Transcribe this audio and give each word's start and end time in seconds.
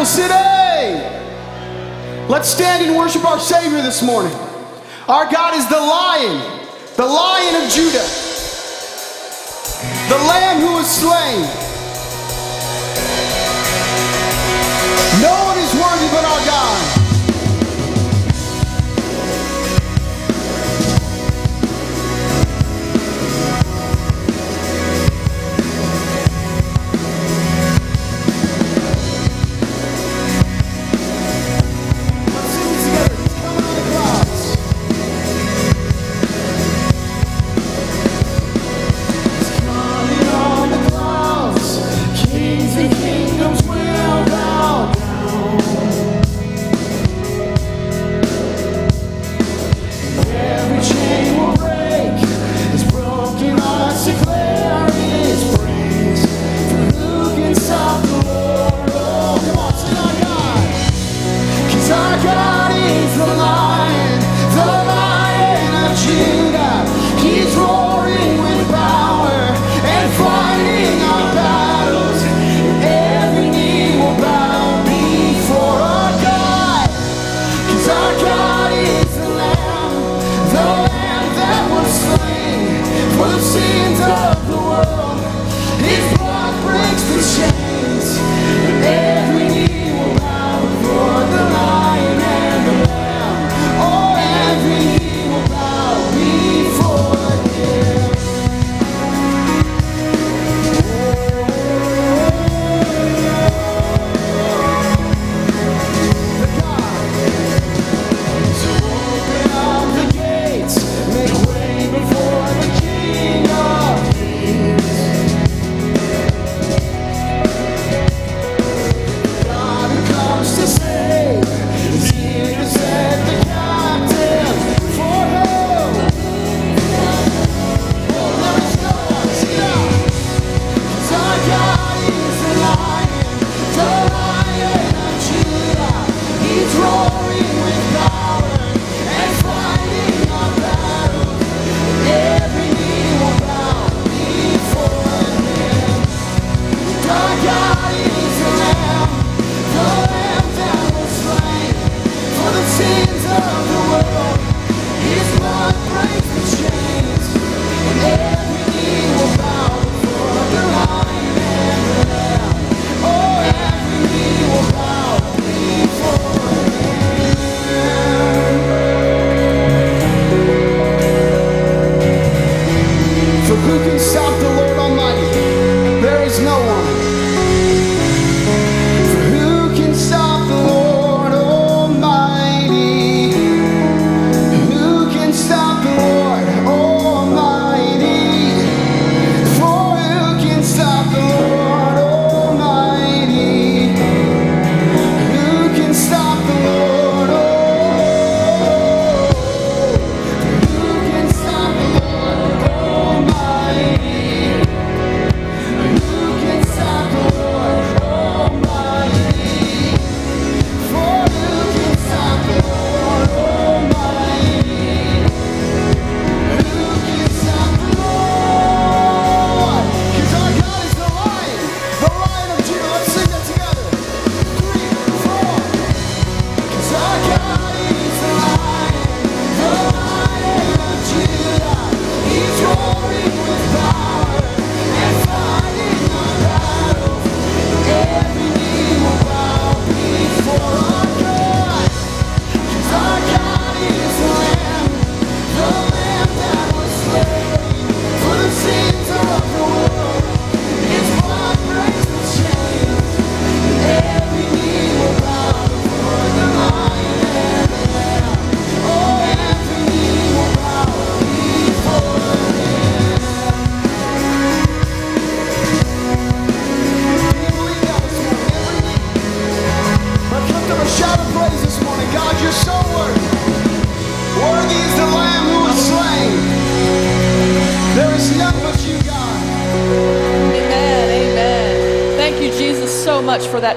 Bible 0.00 0.06
City. 0.06 0.32
Let's 2.32 2.48
stand 2.48 2.86
and 2.86 2.96
worship 2.96 3.22
our 3.26 3.38
Savior 3.38 3.82
this 3.82 4.02
morning. 4.02 4.32
Our 5.06 5.30
God 5.30 5.54
is 5.54 5.68
the 5.68 5.76
lion, 5.76 6.40
the 6.96 7.04
lion 7.04 7.62
of 7.62 7.70
Judah. 7.70 8.19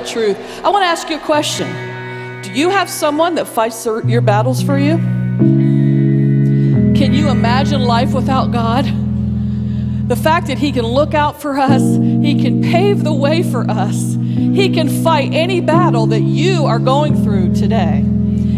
truth. 0.06 0.38
I 0.64 0.70
want 0.70 0.84
to 0.84 0.88
ask 0.88 1.10
you 1.10 1.18
a 1.18 1.20
question 1.20 1.68
Do 2.42 2.52
you 2.52 2.70
have 2.70 2.90
someone 2.90 3.36
that 3.36 3.48
fights 3.48 3.86
your 3.86 4.22
battles 4.22 4.62
for 4.62 4.78
you? 4.78 4.98
Can 6.96 7.14
you 7.14 7.30
imagine 7.30 7.82
life 7.82 8.14
without 8.14 8.52
God? 8.52 8.86
The 10.08 10.16
fact 10.16 10.48
that 10.48 10.58
He 10.58 10.72
can 10.72 10.86
look 10.86 11.14
out 11.14 11.42
for 11.42 11.58
us, 11.58 11.82
He 11.82 12.42
can 12.42 12.62
pave 12.62 13.04
the 13.04 13.14
way 13.14 13.44
for 13.44 13.70
us, 13.70 14.16
He 14.16 14.70
can 14.70 15.04
fight 15.04 15.34
any 15.34 15.62
battle 15.62 16.08
that 16.08 16.22
you 16.22 16.66
are 16.66 16.80
going 16.80 17.24
through 17.24 17.56
today. 17.56 18.04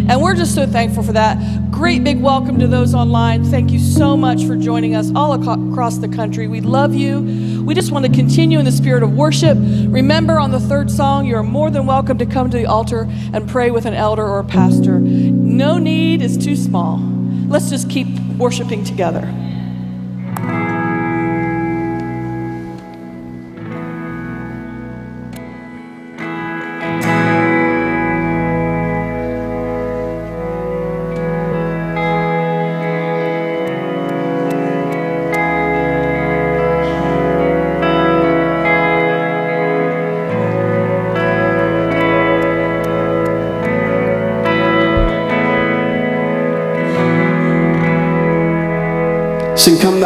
And 0.07 0.21
we're 0.21 0.35
just 0.35 0.53
so 0.53 0.67
thankful 0.67 1.01
for 1.01 1.13
that. 1.13 1.71
Great 1.71 2.03
big 2.03 2.21
welcome 2.21 2.59
to 2.59 2.67
those 2.67 2.93
online. 2.93 3.43
Thank 3.43 3.71
you 3.71 3.79
so 3.79 4.15
much 4.15 4.45
for 4.45 4.55
joining 4.55 4.95
us 4.95 5.11
all 5.15 5.33
ac- 5.33 5.71
across 5.71 5.97
the 5.97 6.07
country. 6.07 6.47
We 6.47 6.61
love 6.61 6.93
you. 6.93 7.63
We 7.65 7.73
just 7.73 7.91
want 7.91 8.05
to 8.05 8.11
continue 8.11 8.59
in 8.59 8.65
the 8.65 8.71
spirit 8.71 9.01
of 9.01 9.15
worship. 9.15 9.57
Remember, 9.95 10.37
on 10.37 10.51
the 10.51 10.59
third 10.59 10.91
song, 10.91 11.25
you're 11.25 11.41
more 11.41 11.71
than 11.71 11.85
welcome 11.85 12.17
to 12.17 12.25
come 12.25 12.49
to 12.49 12.57
the 12.57 12.65
altar 12.65 13.07
and 13.31 13.47
pray 13.47 13.71
with 13.71 13.85
an 13.85 13.93
elder 13.93 14.27
or 14.27 14.39
a 14.39 14.43
pastor. 14.43 14.99
No 14.99 15.77
need 15.77 16.21
is 16.21 16.37
too 16.37 16.57
small. 16.57 16.99
Let's 17.47 17.69
just 17.69 17.89
keep 17.89 18.07
worshiping 18.37 18.83
together. 18.83 19.21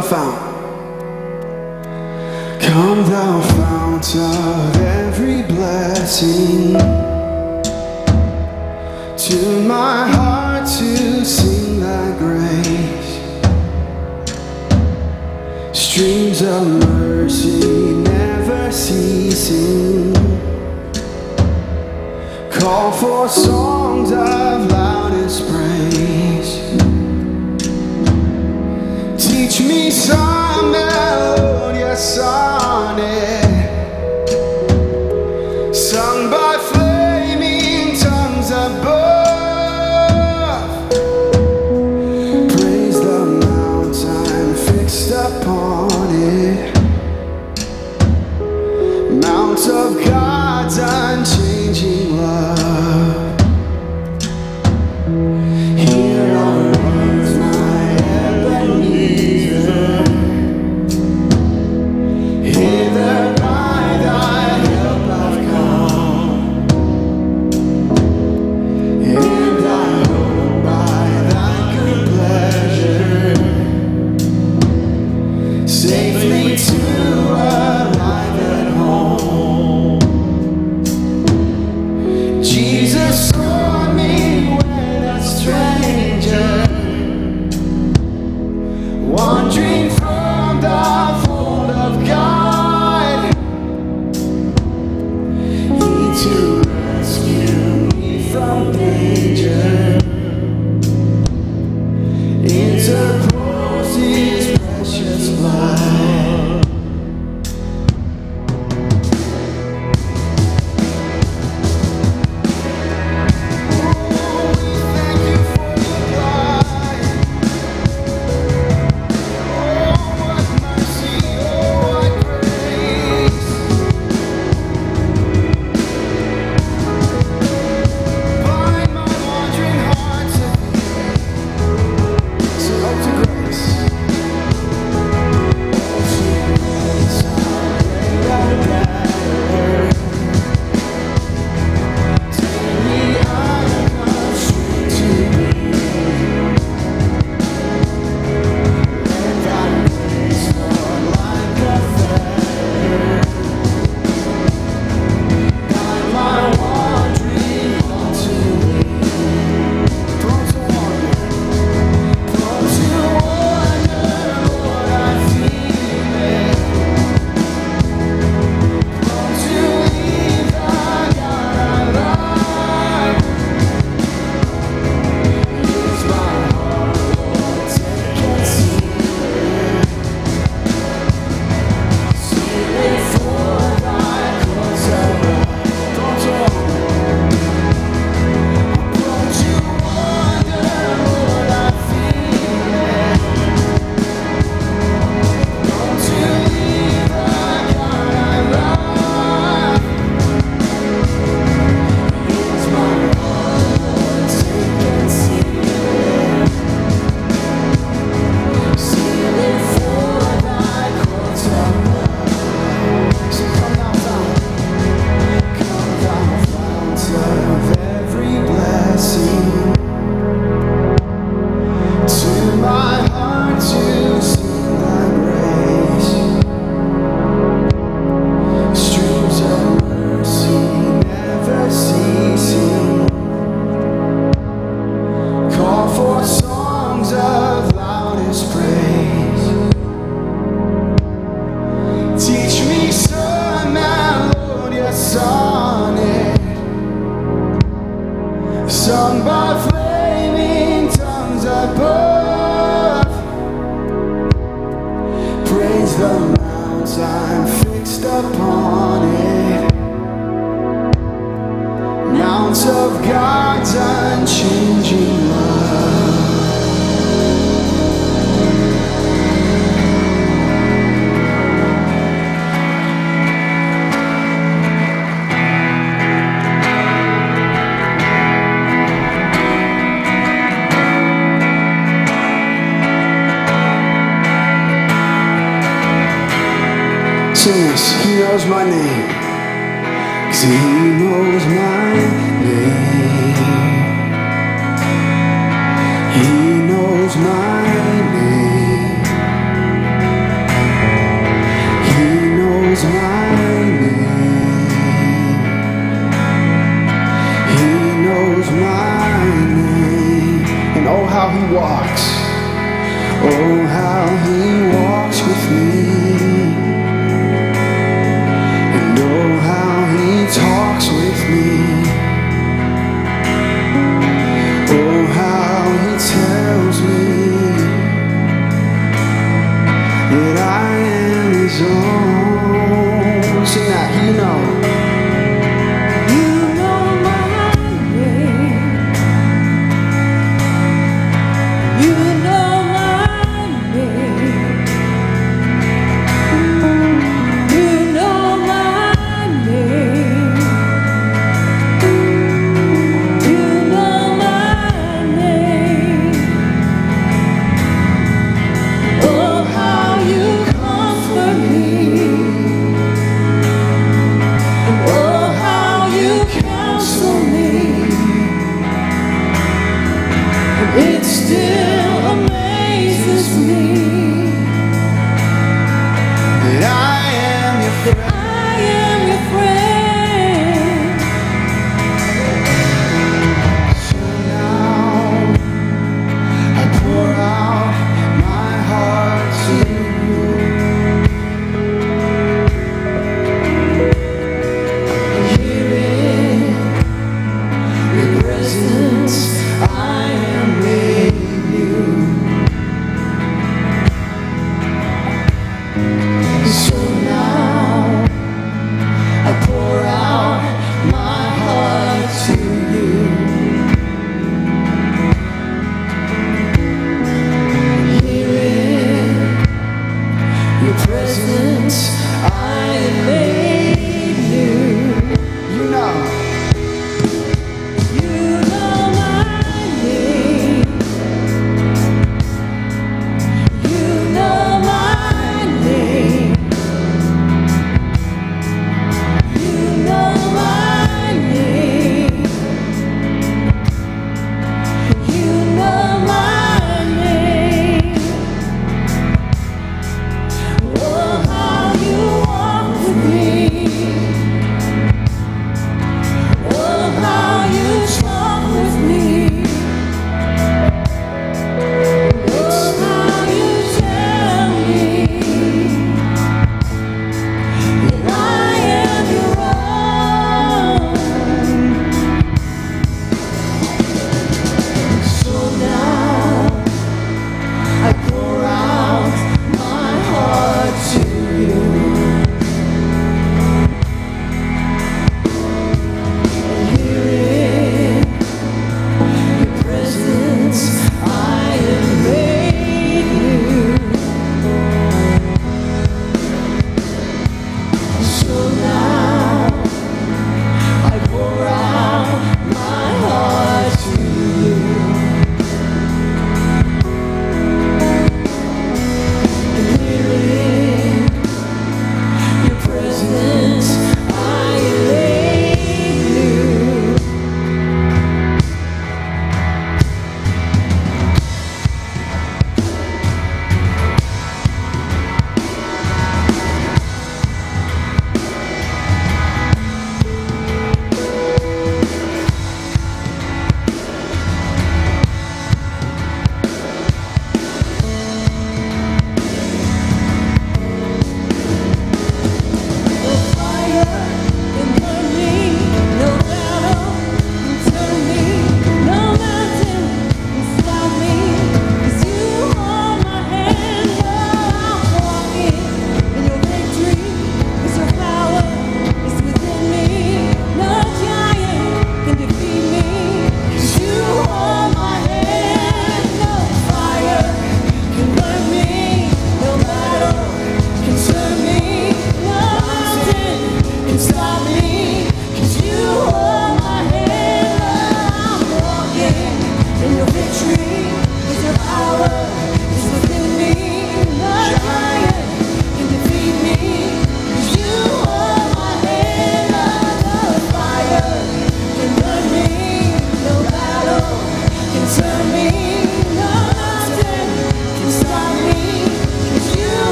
enfants. 0.00 0.29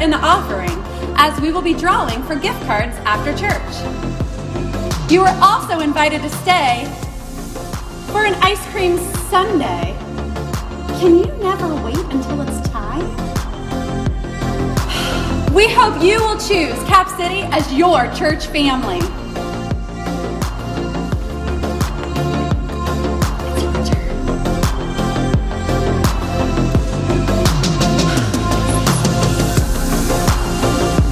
in 0.00 0.10
the 0.10 0.16
offering 0.16 0.70
as 1.16 1.38
we 1.40 1.52
will 1.52 1.62
be 1.62 1.74
drawing 1.74 2.22
for 2.22 2.34
gift 2.34 2.60
cards 2.64 2.96
after 3.04 3.32
church. 3.36 5.10
You 5.10 5.22
are 5.22 5.36
also 5.42 5.80
invited 5.80 6.22
to 6.22 6.30
stay 6.30 6.84
for 8.10 8.24
an 8.24 8.34
ice 8.42 8.64
cream 8.70 8.96
sundae. 9.28 9.94
Can 11.00 11.18
you 11.18 11.26
never 11.42 11.74
wait 11.84 11.98
until 11.98 12.40
it's 12.40 12.68
time? 12.70 13.06
We 15.54 15.66
hope 15.68 16.00
you 16.00 16.20
will 16.20 16.38
choose 16.38 16.78
Cap 16.84 17.08
City 17.18 17.42
as 17.50 17.70
your 17.74 18.06
church 18.14 18.46
family. 18.46 19.00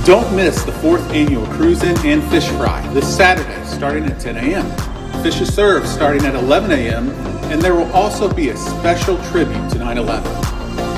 Don't 0.09 0.35
miss 0.35 0.63
the 0.63 0.73
fourth 0.73 1.07
annual 1.11 1.45
Cruise 1.49 1.83
In 1.83 1.95
and 2.07 2.25
Fish 2.31 2.49
Fry 2.53 2.81
this 2.95 3.07
Saturday 3.15 3.63
starting 3.67 4.07
at 4.07 4.19
10 4.19 4.39
a.m. 4.39 5.23
Fish 5.23 5.39
is 5.39 5.55
served 5.55 5.87
starting 5.87 6.25
at 6.25 6.35
11 6.35 6.71
a.m. 6.71 7.11
and 7.53 7.61
there 7.61 7.75
will 7.75 7.93
also 7.93 8.33
be 8.33 8.49
a 8.49 8.57
special 8.57 9.23
tribute 9.25 9.69
to 9.69 9.77
9-11. 9.77 10.25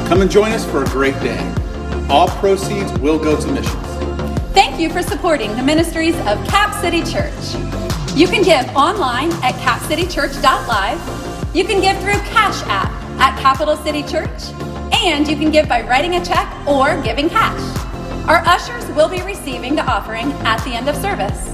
Come 0.06 0.22
and 0.22 0.30
join 0.30 0.52
us 0.52 0.64
for 0.64 0.84
a 0.84 0.86
great 0.90 1.14
day. 1.14 1.40
All 2.08 2.28
proceeds 2.28 2.92
will 3.00 3.18
go 3.18 3.36
to 3.36 3.48
missions. 3.48 3.84
Thank 4.54 4.78
you 4.78 4.88
for 4.88 5.02
supporting 5.02 5.56
the 5.56 5.62
ministries 5.64 6.14
of 6.20 6.38
Cap 6.46 6.80
City 6.80 7.02
Church. 7.02 7.56
You 8.14 8.28
can 8.28 8.44
give 8.44 8.64
online 8.76 9.32
at 9.42 9.54
capcitychurch.live. 9.54 11.56
You 11.56 11.64
can 11.64 11.80
give 11.80 12.00
through 12.00 12.20
Cash 12.30 12.62
App 12.66 12.92
at 13.20 13.36
Capital 13.40 13.76
City 13.78 14.04
Church. 14.04 14.52
And 15.02 15.26
you 15.26 15.36
can 15.36 15.50
give 15.50 15.68
by 15.68 15.82
writing 15.82 16.14
a 16.14 16.24
check 16.24 16.48
or 16.64 17.02
giving 17.02 17.28
cash. 17.28 17.79
Our 18.26 18.42
ushers 18.46 18.86
will 18.92 19.08
be 19.08 19.22
receiving 19.22 19.74
the 19.74 19.84
offering 19.84 20.32
at 20.44 20.62
the 20.64 20.70
end 20.70 20.88
of 20.88 20.96
service. 20.96 21.46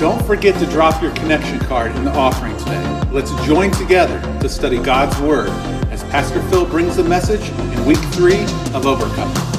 Don't 0.00 0.24
forget 0.26 0.58
to 0.58 0.66
drop 0.66 1.02
your 1.02 1.12
connection 1.12 1.58
card 1.60 1.94
in 1.96 2.04
the 2.04 2.12
offering 2.12 2.56
today. 2.58 3.02
Let's 3.10 3.30
join 3.46 3.70
together 3.70 4.20
to 4.40 4.48
study 4.48 4.78
God's 4.78 5.18
Word 5.20 5.50
as 5.90 6.02
Pastor 6.04 6.42
Phil 6.44 6.66
brings 6.66 6.96
the 6.96 7.04
message 7.04 7.48
in 7.50 7.86
week 7.86 7.98
three 8.12 8.42
of 8.74 8.86
Overcoming. 8.86 9.49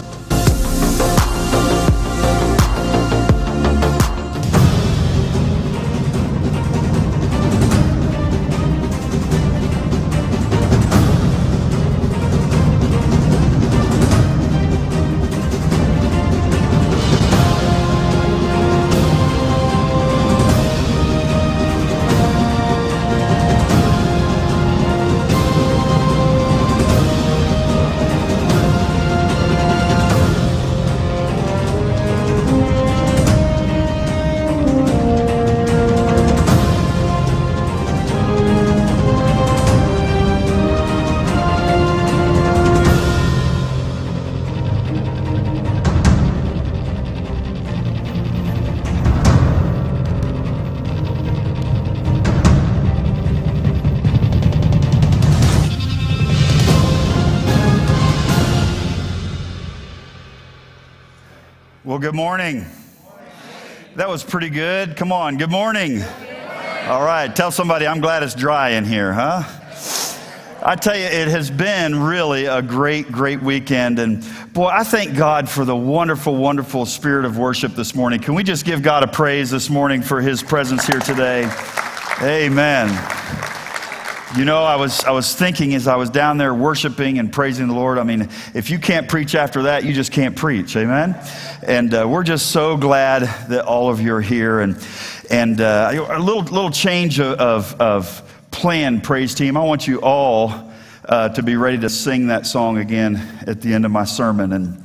Morning. 62.32 62.66
That 63.98 64.08
was 64.08 64.24
pretty 64.24 64.48
good. 64.48 64.96
Come 64.96 65.12
on, 65.12 65.36
good 65.36 65.52
morning. 65.52 66.02
All 66.86 67.04
right, 67.04 67.28
tell 67.36 67.52
somebody 67.52 67.86
I'm 67.86 68.00
glad 68.00 68.24
it's 68.24 68.34
dry 68.34 68.70
in 68.70 68.86
here, 68.86 69.12
huh? 69.12 69.44
I 70.64 70.78
tell 70.78 70.96
you, 70.96 71.04
it 71.04 71.28
has 71.28 71.52
been 71.52 72.02
really 72.02 72.46
a 72.46 72.62
great, 72.62 73.12
great 73.12 73.42
weekend. 73.42 74.00
And 74.00 74.26
boy, 74.54 74.68
I 74.68 74.86
thank 74.86 75.18
God 75.18 75.50
for 75.50 75.66
the 75.66 75.76
wonderful, 75.76 76.38
wonderful 76.38 76.86
spirit 76.86 77.26
of 77.26 77.38
worship 77.38 77.76
this 77.76 77.96
morning. 77.96 78.22
Can 78.22 78.34
we 78.34 78.44
just 78.44 78.64
give 78.64 78.82
God 78.82 79.04
a 79.04 79.08
praise 79.08 79.52
this 79.52 79.70
morning 79.70 80.02
for 80.02 80.22
his 80.22 80.42
presence 80.42 80.88
here 80.88 81.02
today? 81.02 81.52
Amen. 82.22 83.21
You 84.38 84.46
know, 84.46 84.64
I 84.64 84.78
was, 84.78 85.04
I 85.04 85.12
was 85.12 85.36
thinking 85.36 85.76
as 85.76 85.88
I 85.88 85.98
was 85.98 86.10
down 86.10 86.38
there 86.38 86.54
worshiping 86.54 87.20
and 87.20 87.34
praising 87.34 87.68
the 87.68 87.74
Lord, 87.74 87.98
I 87.98 88.04
mean, 88.04 88.30
if 88.54 88.70
you 88.70 88.80
can't 88.80 89.10
preach 89.10 89.36
after 89.36 89.64
that, 89.64 89.84
you 89.84 89.92
just 89.92 90.14
can't 90.14 90.38
preach. 90.38 90.78
Amen? 90.78 91.22
And 91.68 91.94
uh, 91.94 92.08
we're 92.08 92.24
just 92.24 92.52
so 92.52 92.78
glad 92.78 93.24
that 93.50 93.66
all 93.66 93.90
of 93.90 94.00
you 94.00 94.14
are 94.16 94.22
here. 94.22 94.62
And, 94.62 94.78
and 95.30 95.60
uh, 95.60 96.08
a 96.12 96.18
little, 96.18 96.44
little 96.44 96.72
change 96.72 97.20
of, 97.20 97.74
of, 97.82 98.24
plan, 98.52 99.02
praise 99.02 99.34
team. 99.34 99.58
I 99.58 99.66
want 99.66 99.86
you 99.86 100.00
all 100.00 100.72
uh, 101.10 101.30
to 101.30 101.44
be 101.44 101.58
ready 101.58 101.80
to 101.80 101.90
sing 101.90 102.28
that 102.28 102.46
song 102.46 102.78
again 102.78 103.18
at 103.48 103.60
the 103.60 103.74
end 103.74 103.86
of 103.86 103.92
my 103.92 104.06
sermon. 104.06 104.54
And 104.54 104.82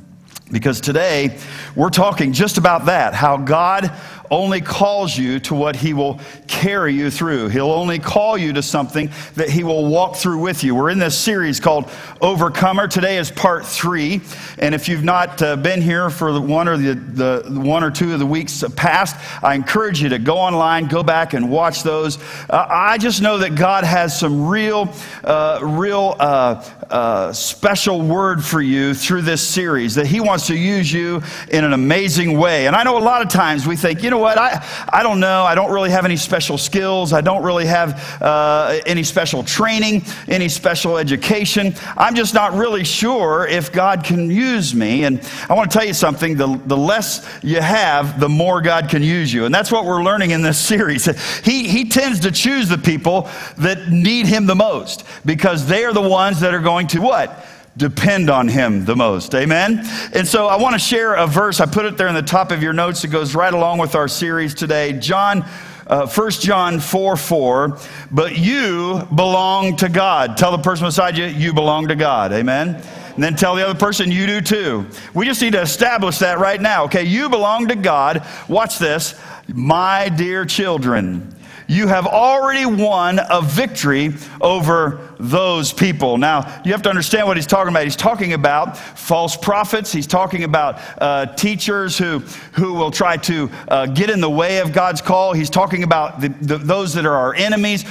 because 0.51 0.81
today 0.81 1.37
we're 1.75 1.89
talking 1.89 2.33
just 2.33 2.57
about 2.57 2.85
that 2.85 3.13
how 3.13 3.37
God 3.37 3.91
only 4.31 4.61
calls 4.61 5.17
you 5.17 5.39
to 5.41 5.55
what 5.55 5.75
he 5.75 5.93
will 5.93 6.19
carry 6.47 6.93
you 6.93 7.09
through. 7.09 7.49
He'll 7.49 7.71
only 7.71 7.99
call 7.99 8.37
you 8.37 8.53
to 8.53 8.61
something 8.61 9.11
that 9.35 9.49
he 9.49 9.63
will 9.63 9.85
walk 9.87 10.15
through 10.15 10.39
with 10.39 10.63
you. 10.63 10.75
We're 10.75 10.89
in 10.89 10.99
this 10.99 11.17
series 11.17 11.59
called 11.59 11.89
Overcomer. 12.21 12.87
Today 12.87 13.17
is 13.17 13.31
part 13.31 13.65
three. 13.65 14.21
And 14.59 14.73
if 14.73 14.89
you've 14.89 15.03
not 15.03 15.41
uh, 15.41 15.55
been 15.55 15.81
here 15.81 16.09
for 16.09 16.31
the 16.31 16.41
one 16.41 16.67
or 16.67 16.77
the, 16.77 16.93
the 16.93 17.61
one 17.61 17.83
or 17.83 17.91
two 17.91 18.13
of 18.13 18.19
the 18.19 18.25
weeks 18.25 18.63
past, 18.75 19.15
I 19.43 19.55
encourage 19.55 20.01
you 20.01 20.09
to 20.09 20.19
go 20.19 20.37
online, 20.37 20.87
go 20.87 21.03
back 21.03 21.33
and 21.33 21.49
watch 21.49 21.83
those. 21.83 22.17
Uh, 22.49 22.65
I 22.69 22.97
just 22.97 23.21
know 23.21 23.37
that 23.39 23.55
God 23.55 23.83
has 23.83 24.17
some 24.17 24.47
real, 24.47 24.93
uh, 25.23 25.59
real 25.61 26.15
uh, 26.19 26.63
uh, 26.89 27.33
special 27.33 28.01
word 28.01 28.43
for 28.43 28.61
you 28.61 28.93
through 28.93 29.21
this 29.21 29.45
series, 29.45 29.95
that 29.95 30.07
he 30.07 30.19
wants 30.19 30.47
to 30.47 30.55
use 30.55 30.91
you 30.91 31.21
in 31.51 31.63
an 31.63 31.73
amazing 31.73 32.37
way. 32.37 32.67
And 32.67 32.75
I 32.75 32.83
know 32.83 32.97
a 32.97 32.99
lot 32.99 33.21
of 33.21 33.29
times 33.29 33.67
we 33.67 33.75
think, 33.75 34.03
you 34.03 34.09
know, 34.09 34.16
know 34.17 34.23
what? 34.23 34.37
I, 34.37 34.65
I 34.89 35.03
don't 35.03 35.19
know. 35.19 35.43
I 35.43 35.55
don't 35.55 35.71
really 35.71 35.91
have 35.91 36.05
any 36.05 36.17
special 36.17 36.57
skills. 36.57 37.13
I 37.13 37.21
don't 37.21 37.43
really 37.43 37.65
have 37.65 38.21
uh, 38.21 38.79
any 38.85 39.03
special 39.03 39.43
training, 39.43 40.03
any 40.27 40.49
special 40.49 40.97
education. 40.97 41.75
I'm 41.95 42.15
just 42.15 42.33
not 42.33 42.53
really 42.53 42.83
sure 42.83 43.47
if 43.47 43.71
God 43.71 44.03
can 44.03 44.29
use 44.29 44.73
me. 44.73 45.03
And 45.03 45.21
I 45.49 45.53
want 45.53 45.71
to 45.71 45.77
tell 45.77 45.87
you 45.87 45.93
something 45.93 46.35
the, 46.35 46.59
the 46.65 46.77
less 46.77 47.27
you 47.43 47.61
have, 47.61 48.19
the 48.19 48.29
more 48.29 48.61
God 48.61 48.89
can 48.89 49.03
use 49.03 49.31
you. 49.31 49.45
And 49.45 49.53
that's 49.53 49.71
what 49.71 49.85
we're 49.85 50.03
learning 50.03 50.31
in 50.31 50.41
this 50.41 50.59
series. 50.59 51.05
He, 51.45 51.67
he 51.67 51.89
tends 51.89 52.21
to 52.21 52.31
choose 52.31 52.69
the 52.69 52.77
people 52.77 53.29
that 53.57 53.89
need 53.89 54.25
Him 54.25 54.45
the 54.45 54.55
most 54.55 55.03
because 55.25 55.67
they 55.67 55.85
are 55.85 55.93
the 55.93 56.01
ones 56.01 56.39
that 56.39 56.53
are 56.53 56.59
going 56.59 56.87
to 56.87 57.01
what? 57.01 57.45
Depend 57.77 58.29
on 58.29 58.47
him 58.47 58.85
the 58.85 58.95
most. 58.95 59.33
Amen? 59.35 59.81
And 60.13 60.27
so 60.27 60.47
I 60.47 60.57
want 60.57 60.73
to 60.73 60.79
share 60.79 61.13
a 61.15 61.27
verse. 61.27 61.59
I 61.61 61.65
put 61.65 61.85
it 61.85 61.97
there 61.97 62.07
in 62.07 62.15
the 62.15 62.21
top 62.21 62.51
of 62.51 62.61
your 62.61 62.73
notes. 62.73 63.03
It 63.03 63.09
goes 63.09 63.35
right 63.35 63.53
along 63.53 63.77
with 63.77 63.95
our 63.95 64.07
series 64.07 64.53
today. 64.53 64.93
John, 64.93 65.45
uh, 65.85 66.07
1 66.07 66.31
John 66.31 66.79
4 66.79 67.15
4. 67.15 67.77
But 68.11 68.37
you 68.37 69.07
belong 69.15 69.77
to 69.77 69.89
God. 69.89 70.37
Tell 70.37 70.51
the 70.51 70.57
person 70.63 70.87
beside 70.87 71.17
you, 71.17 71.25
you 71.25 71.53
belong 71.53 71.87
to 71.87 71.95
God. 71.95 72.33
Amen? 72.33 72.81
And 73.13 73.23
then 73.23 73.35
tell 73.35 73.55
the 73.55 73.67
other 73.67 73.77
person, 73.77 74.11
you 74.11 74.27
do 74.27 74.41
too. 74.41 74.85
We 75.15 75.25
just 75.25 75.41
need 75.41 75.53
to 75.53 75.61
establish 75.61 76.19
that 76.19 76.37
right 76.37 76.61
now. 76.61 76.83
Okay, 76.85 77.03
you 77.03 77.29
belong 77.29 77.67
to 77.69 77.75
God. 77.75 78.23
Watch 78.47 78.77
this. 78.77 79.19
My 79.47 80.09
dear 80.09 80.45
children, 80.45 81.35
you 81.67 81.87
have 81.87 82.05
already 82.05 82.65
won 82.65 83.19
a 83.29 83.41
victory 83.41 84.13
over 84.39 85.06
those 85.19 85.73
people. 85.73 86.17
Now, 86.17 86.61
you 86.63 86.71
have 86.71 86.81
to 86.83 86.89
understand 86.89 87.27
what 87.27 87.37
he's 87.37 87.47
talking 87.47 87.69
about. 87.69 87.83
He's 87.83 87.95
talking 87.95 88.33
about 88.33 88.77
false 88.77 89.35
prophets. 89.35 89.91
He's 89.91 90.07
talking 90.07 90.43
about 90.43 90.79
uh, 91.01 91.27
teachers 91.35 91.97
who, 91.97 92.19
who 92.53 92.73
will 92.73 92.91
try 92.91 93.17
to 93.17 93.49
uh, 93.67 93.85
get 93.87 94.09
in 94.09 94.21
the 94.21 94.29
way 94.29 94.59
of 94.59 94.73
God's 94.73 95.01
call. 95.01 95.33
He's 95.33 95.49
talking 95.49 95.83
about 95.83 96.21
the, 96.21 96.29
the, 96.29 96.57
those 96.57 96.93
that 96.93 97.05
are 97.05 97.15
our 97.15 97.35
enemies, 97.35 97.83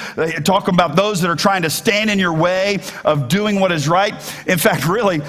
talking 0.44 0.74
about 0.74 0.96
those 0.96 1.20
that 1.20 1.30
are 1.30 1.36
trying 1.36 1.62
to 1.62 1.70
stand 1.70 2.10
in 2.10 2.18
your 2.18 2.32
way 2.32 2.78
of 3.04 3.28
doing 3.28 3.60
what 3.60 3.72
is 3.72 3.88
right. 3.88 4.14
In 4.46 4.58
fact, 4.58 4.86
really, 4.86 5.20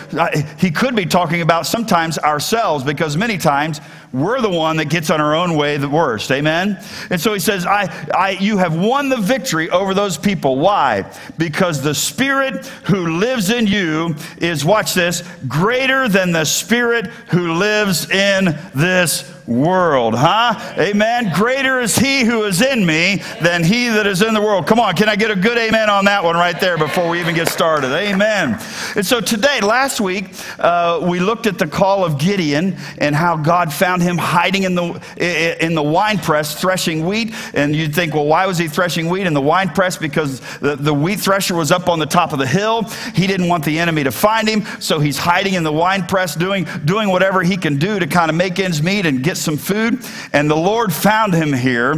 he 0.59 0.71
could 0.71 0.95
be 0.95 1.05
talking 1.05 1.41
about 1.41 1.65
sometimes 1.65 2.17
ourselves 2.19 2.83
because 2.83 3.17
many 3.17 3.37
times 3.37 3.81
we're 4.13 4.41
the 4.41 4.49
one 4.49 4.77
that 4.77 4.89
gets 4.89 5.09
on 5.09 5.19
our 5.19 5.35
own 5.35 5.55
way 5.55 5.77
the 5.77 5.89
worst. 5.89 6.31
Amen? 6.31 6.81
And 7.09 7.19
so 7.19 7.33
he 7.33 7.39
says, 7.39 7.65
I, 7.65 7.83
I, 8.15 8.31
You 8.31 8.57
have 8.57 8.75
won 8.75 9.09
the 9.09 9.17
victory 9.17 9.69
over 9.69 9.93
those 9.93 10.17
people. 10.17 10.57
Why? 10.57 11.11
Because 11.37 11.81
the 11.87 11.95
Spirit 11.95 12.65
who 12.87 13.17
lives 13.17 13.49
in 13.49 13.65
you 13.65 14.13
is, 14.39 14.65
watch 14.65 14.93
this, 14.93 15.23
greater 15.47 16.09
than 16.09 16.33
the 16.33 16.43
Spirit 16.43 17.05
who 17.29 17.53
lives 17.53 18.11
in 18.11 18.59
this 18.75 19.21
world, 19.47 20.13
huh? 20.13 20.75
Amen. 20.77 21.31
Greater 21.33 21.79
is 21.79 21.95
he 21.95 22.25
who 22.25 22.43
is 22.43 22.61
in 22.61 22.85
me 22.85 23.21
than 23.41 23.63
he 23.63 23.87
that 23.87 24.05
is 24.05 24.21
in 24.21 24.33
the 24.33 24.41
world. 24.41 24.67
Come 24.67 24.79
on, 24.79 24.95
can 24.95 25.07
I 25.07 25.15
get 25.15 25.31
a 25.31 25.35
good 25.35 25.57
amen 25.57 25.89
on 25.89 26.05
that 26.05 26.23
one 26.23 26.35
right 26.35 26.59
there 26.59 26.77
before 26.77 27.07
we 27.09 27.19
even 27.21 27.33
get 27.33 27.47
started? 27.47 27.95
Amen. 27.95 28.59
And 28.95 29.05
so 29.05 29.21
today, 29.21 29.61
last 29.61 30.01
week, 30.01 30.25
uh, 30.59 30.99
we 31.01 31.19
looked 31.19 31.47
at 31.47 31.57
the 31.57 31.67
call 31.67 32.03
of 32.03 32.19
Gideon 32.19 32.75
and 32.97 33.15
how 33.15 33.37
God 33.37 33.71
found 33.71 34.01
him 34.01 34.17
hiding 34.17 34.63
in 34.63 34.75
the 34.75 35.57
in 35.63 35.75
the 35.75 35.83
wine 35.83 36.17
press 36.17 36.59
threshing 36.59 37.05
wheat. 37.05 37.33
And 37.53 37.75
you'd 37.75 37.95
think, 37.95 38.13
well, 38.13 38.25
why 38.25 38.45
was 38.45 38.57
he 38.57 38.67
threshing 38.67 39.09
wheat 39.09 39.27
in 39.27 39.33
the 39.33 39.41
wine 39.41 39.69
press? 39.69 39.97
Because 39.97 40.41
the, 40.59 40.75
the 40.75 40.93
wheat 40.93 41.19
thresher 41.21 41.55
was 41.55 41.71
up 41.71 41.87
on 41.87 41.99
the 41.99 42.05
top 42.05 42.33
of 42.33 42.39
the 42.39 42.47
hill. 42.47 42.83
He 43.15 43.27
didn't 43.27 43.47
want 43.47 43.63
the 43.63 43.79
enemy 43.79 44.03
to 44.03 44.11
find 44.11 44.47
him, 44.47 44.65
so 44.81 44.99
he's 44.99 45.17
hiding 45.17 45.53
in 45.53 45.63
the 45.63 45.71
wine 45.71 46.05
press, 46.05 46.35
doing 46.35 46.67
doing 46.83 47.09
whatever 47.09 47.43
he 47.43 47.55
can 47.55 47.77
do 47.77 47.97
to 47.99 48.07
kind 48.07 48.29
of 48.29 48.35
make 48.35 48.59
ends 48.59 48.83
meet 48.83 49.05
and 49.05 49.23
get 49.23 49.36
some 49.37 49.57
food. 49.57 49.99
And 50.33 50.49
the 50.49 50.55
Lord 50.55 50.93
found 50.93 51.33
him 51.33 51.53
here 51.53 51.93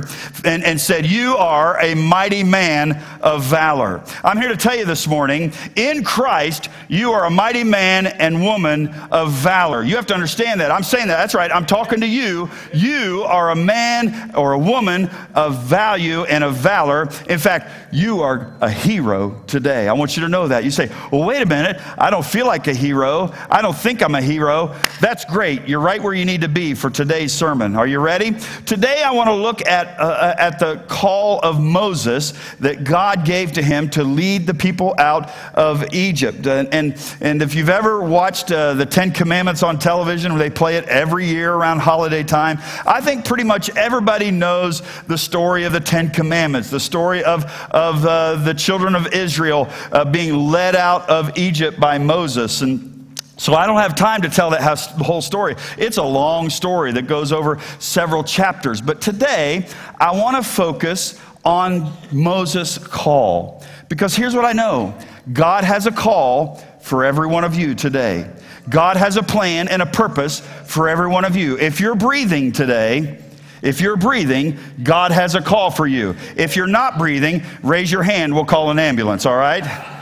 and, 0.45 0.63
and 0.63 0.79
said, 0.79 1.05
You 1.05 1.35
are 1.37 1.79
a 1.79 1.95
mighty 1.95 2.43
man 2.43 3.01
of 3.21 3.43
valor. 3.43 4.03
I'm 4.23 4.37
here 4.37 4.49
to 4.49 4.57
tell 4.57 4.75
you 4.75 4.85
this 4.85 5.07
morning 5.07 5.53
in 5.75 6.03
Christ, 6.03 6.69
you 6.87 7.11
are 7.11 7.25
a 7.25 7.29
mighty 7.29 7.63
man 7.63 8.07
and 8.07 8.41
woman 8.41 8.89
of 9.11 9.31
valor. 9.31 9.83
You 9.83 9.95
have 9.95 10.07
to 10.07 10.13
understand 10.13 10.61
that. 10.61 10.71
I'm 10.71 10.83
saying 10.83 11.07
that. 11.07 11.17
That's 11.17 11.35
right. 11.35 11.51
I'm 11.51 11.65
talking 11.65 12.01
to 12.01 12.07
you. 12.07 12.49
You 12.73 13.23
are 13.23 13.51
a 13.51 13.55
man 13.55 14.35
or 14.35 14.53
a 14.53 14.59
woman 14.59 15.09
of 15.35 15.63
value 15.63 16.23
and 16.23 16.43
of 16.43 16.55
valor. 16.55 17.09
In 17.27 17.39
fact, 17.39 17.71
you 17.91 18.21
are 18.21 18.53
a 18.61 18.69
hero 18.69 19.41
today. 19.47 19.87
I 19.87 19.93
want 19.93 20.15
you 20.15 20.23
to 20.23 20.29
know 20.29 20.47
that. 20.47 20.63
You 20.63 20.71
say, 20.71 20.89
Well, 21.11 21.25
wait 21.25 21.41
a 21.41 21.45
minute. 21.45 21.81
I 21.97 22.09
don't 22.09 22.25
feel 22.25 22.45
like 22.45 22.67
a 22.67 22.73
hero. 22.73 23.31
I 23.49 23.61
don't 23.61 23.75
think 23.75 24.01
I'm 24.01 24.15
a 24.15 24.21
hero. 24.21 24.75
That's 25.01 25.25
great. 25.25 25.67
You're 25.67 25.79
right 25.79 26.01
where 26.01 26.13
you 26.13 26.25
need 26.25 26.41
to 26.41 26.47
be 26.47 26.73
for 26.73 26.89
today's 26.89 27.28
today's 27.29 27.37
sermon. 27.37 27.75
Are 27.75 27.87
you 27.87 27.99
ready? 27.99 28.35
Today, 28.65 29.03
I 29.03 29.11
want 29.11 29.29
to 29.29 29.35
look 29.35 29.65
at, 29.65 29.99
uh, 29.99 30.35
at 30.37 30.59
the 30.59 30.77
call 30.87 31.39
of 31.41 31.59
Moses 31.59 32.33
that 32.59 32.83
God 32.83 33.25
gave 33.25 33.53
to 33.53 33.61
him 33.61 33.89
to 33.91 34.03
lead 34.03 34.47
the 34.47 34.53
people 34.53 34.95
out 34.97 35.29
of 35.53 35.93
Egypt. 35.93 36.47
And, 36.47 36.73
and, 36.73 37.17
and 37.21 37.41
if 37.41 37.53
you've 37.55 37.69
ever 37.69 38.01
watched 38.01 38.51
uh, 38.51 38.73
the 38.73 38.85
Ten 38.85 39.11
Commandments 39.11 39.63
on 39.63 39.77
television, 39.77 40.33
where 40.33 40.39
they 40.39 40.49
play 40.49 40.77
it 40.77 40.85
every 40.85 41.25
year 41.25 41.53
around 41.53 41.79
holiday 41.79 42.23
time, 42.23 42.57
I 42.85 43.01
think 43.01 43.25
pretty 43.25 43.43
much 43.43 43.69
everybody 43.75 44.31
knows 44.31 44.81
the 45.07 45.17
story 45.17 45.65
of 45.65 45.73
the 45.73 45.79
Ten 45.79 46.09
Commandments, 46.09 46.69
the 46.69 46.79
story 46.79 47.23
of, 47.23 47.45
of 47.71 48.05
uh, 48.05 48.35
the 48.35 48.53
children 48.53 48.95
of 48.95 49.13
Israel 49.13 49.69
uh, 49.91 50.05
being 50.05 50.33
led 50.33 50.75
out 50.75 51.07
of 51.09 51.37
Egypt 51.37 51.79
by 51.79 51.97
Moses. 51.99 52.61
And 52.61 52.98
so 53.39 53.53
I 53.53 53.65
don't 53.67 53.77
have 53.77 53.95
time 53.95 54.23
to 54.23 54.29
tell 54.29 54.49
that 54.49 54.61
whole 54.97 55.21
story. 55.21 55.55
It's 55.77 55.95
a 55.95 56.03
long 56.03 56.49
story 56.49 56.91
that 56.91 57.07
goes 57.07 57.31
over 57.31 57.57
several 57.79 58.21
chapters. 58.21 58.81
But 58.81 58.99
today, 58.99 59.65
I 59.97 60.11
want 60.11 60.35
to 60.35 60.43
focus 60.43 61.17
on 61.45 61.89
Moses' 62.11 62.77
call. 62.77 63.63
Because 63.87 64.13
here's 64.13 64.35
what 64.35 64.43
I 64.43 64.51
know 64.51 64.93
God 65.31 65.63
has 65.63 65.87
a 65.87 65.91
call 65.91 66.57
for 66.81 67.05
every 67.05 67.27
one 67.27 67.45
of 67.45 67.55
you 67.55 67.75
today. 67.75 68.29
God 68.69 68.97
has 68.97 69.15
a 69.15 69.23
plan 69.23 69.69
and 69.69 69.81
a 69.81 69.85
purpose 69.85 70.41
for 70.65 70.89
every 70.89 71.07
one 71.07 71.23
of 71.23 71.37
you. 71.37 71.57
If 71.57 71.79
you're 71.79 71.95
breathing 71.95 72.51
today, 72.51 73.23
if 73.61 73.79
you're 73.79 73.95
breathing, 73.95 74.59
God 74.83 75.11
has 75.11 75.35
a 75.35 75.41
call 75.41 75.71
for 75.71 75.87
you. 75.87 76.17
If 76.35 76.57
you're 76.57 76.67
not 76.67 76.97
breathing, 76.97 77.43
raise 77.63 77.89
your 77.89 78.03
hand, 78.03 78.35
we'll 78.35 78.43
call 78.43 78.69
an 78.69 78.79
ambulance, 78.79 79.25
all 79.25 79.37
right? 79.37 79.98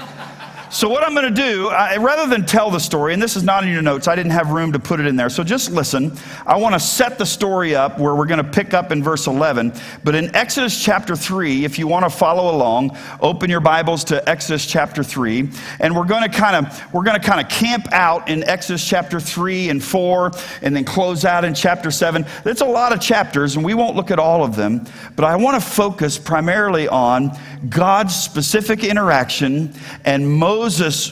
So, 0.69 0.89
what 0.89 1.07
I'm 1.07 1.15
going 1.15 1.33
to 1.33 1.41
do, 1.41 1.69
I, 1.69 1.95
rather 1.95 2.29
than 2.29 2.45
tell 2.45 2.69
the 2.69 2.79
story, 2.79 3.13
and 3.13 3.21
this 3.21 3.37
is 3.37 3.43
not 3.43 3.63
in 3.63 3.71
your 3.71 3.81
notes, 3.81 4.09
I 4.09 4.15
didn't 4.15 4.33
have 4.33 4.49
room 4.49 4.73
to 4.73 4.79
put 4.79 4.99
it 4.99 5.05
in 5.05 5.15
there. 5.15 5.29
So, 5.29 5.41
just 5.41 5.71
listen. 5.71 6.11
I 6.45 6.57
want 6.57 6.75
to 6.75 6.79
set 6.79 7.17
the 7.17 7.25
story 7.25 7.73
up 7.73 7.97
where 7.97 8.15
we're 8.15 8.25
going 8.25 8.43
to 8.43 8.51
pick 8.51 8.73
up 8.73 8.91
in 8.91 9.01
verse 9.01 9.27
11. 9.27 9.71
But 10.03 10.15
in 10.15 10.35
Exodus 10.35 10.83
chapter 10.83 11.15
3, 11.15 11.63
if 11.63 11.79
you 11.79 11.87
want 11.87 12.03
to 12.03 12.09
follow 12.09 12.53
along, 12.53 12.97
open 13.21 13.49
your 13.49 13.61
Bibles 13.61 14.03
to 14.05 14.27
Exodus 14.27 14.65
chapter 14.65 15.03
3. 15.03 15.49
And 15.79 15.95
we're 15.95 16.05
going 16.05 16.29
to 16.29 16.37
kind 16.37 16.67
of 16.67 16.93
we're 16.93 17.03
going 17.03 17.19
to 17.19 17.25
kind 17.25 17.39
of 17.39 17.49
camp 17.49 17.87
out 17.93 18.27
in 18.27 18.43
Exodus 18.43 18.85
chapter 18.85 19.21
3 19.21 19.69
and 19.69 19.81
4, 19.81 20.31
and 20.63 20.75
then 20.75 20.83
close 20.83 21.23
out 21.23 21.45
in 21.45 21.53
chapter 21.53 21.91
7. 21.91 22.25
It's 22.43 22.61
a 22.61 22.65
lot 22.65 22.91
of 22.91 22.99
chapters, 22.99 23.55
and 23.55 23.63
we 23.63 23.73
won't 23.73 23.95
look 23.95 24.11
at 24.11 24.19
all 24.19 24.43
of 24.43 24.57
them. 24.57 24.85
But 25.15 25.23
I 25.23 25.37
want 25.37 25.61
to 25.63 25.65
focus 25.67 26.17
primarily 26.17 26.89
on 26.89 27.31
God's 27.69 28.15
specific 28.15 28.83
interaction 28.83 29.73
and 30.03 30.29
Moses' 30.29 30.56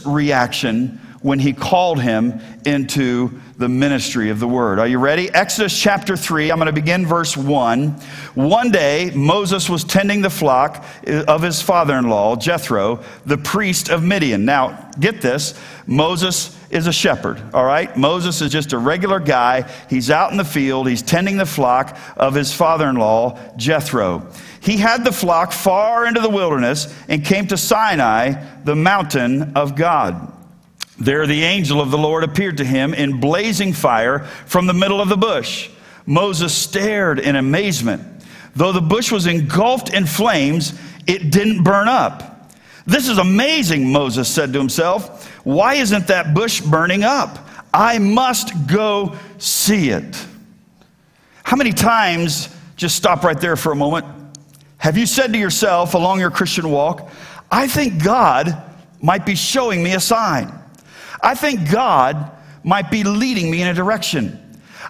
reaction 0.05 0.99
when 1.21 1.39
he 1.39 1.53
called 1.53 1.99
him 1.99 2.39
into 2.65 3.31
the 3.57 3.67
ministry 3.67 4.29
of 4.29 4.39
the 4.39 4.47
word. 4.47 4.77
Are 4.77 4.87
you 4.87 4.99
ready? 4.99 5.27
Exodus 5.33 5.79
chapter 5.79 6.15
3, 6.15 6.51
I'm 6.51 6.57
going 6.57 6.67
to 6.67 6.73
begin 6.73 7.05
verse 7.05 7.35
1. 7.35 7.89
One 8.35 8.71
day, 8.71 9.11
Moses 9.15 9.69
was 9.69 9.83
tending 9.83 10.21
the 10.21 10.29
flock 10.29 10.85
of 11.07 11.41
his 11.41 11.61
father 11.61 11.97
in 11.97 12.09
law, 12.09 12.35
Jethro, 12.35 13.03
the 13.25 13.37
priest 13.37 13.89
of 13.89 14.03
Midian. 14.03 14.45
Now, 14.45 14.91
get 14.99 15.21
this 15.21 15.59
Moses 15.87 16.55
is 16.69 16.87
a 16.87 16.93
shepherd, 16.93 17.41
all 17.53 17.65
right? 17.65 17.95
Moses 17.95 18.41
is 18.41 18.51
just 18.51 18.73
a 18.73 18.77
regular 18.77 19.19
guy. 19.19 19.71
He's 19.89 20.11
out 20.11 20.31
in 20.31 20.37
the 20.37 20.45
field, 20.45 20.87
he's 20.87 21.01
tending 21.01 21.37
the 21.37 21.45
flock 21.45 21.97
of 22.17 22.35
his 22.35 22.53
father 22.53 22.89
in 22.89 22.97
law, 22.97 23.39
Jethro. 23.55 24.27
He 24.65 24.77
had 24.77 25.03
the 25.03 25.11
flock 25.11 25.51
far 25.51 26.07
into 26.07 26.19
the 26.19 26.29
wilderness 26.29 26.91
and 27.07 27.23
came 27.23 27.45
to 27.47 27.57
Sinai, 27.57 28.43
the 28.63 28.75
mountain 28.75 29.53
of 29.55 29.75
God. 29.75 30.33
There, 30.97 31.27
the 31.27 31.43
angel 31.43 31.79
of 31.79 31.91
the 31.91 31.99
Lord 31.99 32.23
appeared 32.23 32.57
to 32.57 32.65
him 32.65 32.95
in 32.95 33.19
blazing 33.19 33.73
fire 33.73 34.19
from 34.47 34.65
the 34.65 34.73
middle 34.73 34.99
of 34.99 35.09
the 35.09 35.17
bush. 35.17 35.69
Moses 36.07 36.51
stared 36.51 37.19
in 37.19 37.35
amazement. 37.35 38.01
Though 38.55 38.71
the 38.71 38.81
bush 38.81 39.11
was 39.11 39.27
engulfed 39.27 39.93
in 39.93 40.07
flames, 40.07 40.73
it 41.05 41.31
didn't 41.31 41.63
burn 41.63 41.87
up. 41.87 42.51
This 42.87 43.07
is 43.07 43.19
amazing, 43.19 43.91
Moses 43.91 44.27
said 44.27 44.51
to 44.53 44.59
himself. 44.59 45.27
Why 45.45 45.75
isn't 45.75 46.07
that 46.07 46.33
bush 46.33 46.61
burning 46.61 47.03
up? 47.03 47.37
I 47.71 47.99
must 47.99 48.65
go 48.65 49.15
see 49.37 49.89
it. 49.89 50.25
How 51.43 51.55
many 51.55 51.71
times, 51.71 52.49
just 52.77 52.95
stop 52.95 53.23
right 53.23 53.39
there 53.39 53.55
for 53.55 53.71
a 53.71 53.75
moment, 53.75 54.05
have 54.85 54.99
you 54.99 55.07
said 55.07 55.33
to 55.33 55.39
yourself 55.39 55.95
along 55.95 56.19
your 56.19 56.29
Christian 56.29 56.69
walk, 56.69 57.09
I 57.51 57.67
think 57.67 58.03
God 58.03 58.55
might 59.01 59.25
be 59.25 59.33
showing 59.33 59.81
me 59.81 59.95
a 59.95 59.99
sign? 59.99 60.53
I 61.23 61.33
think 61.33 61.71
God 61.71 62.31
might 62.63 62.91
be 62.91 63.03
leading 63.03 63.49
me 63.49 63.63
in 63.63 63.67
a 63.67 63.73
direction. 63.73 64.39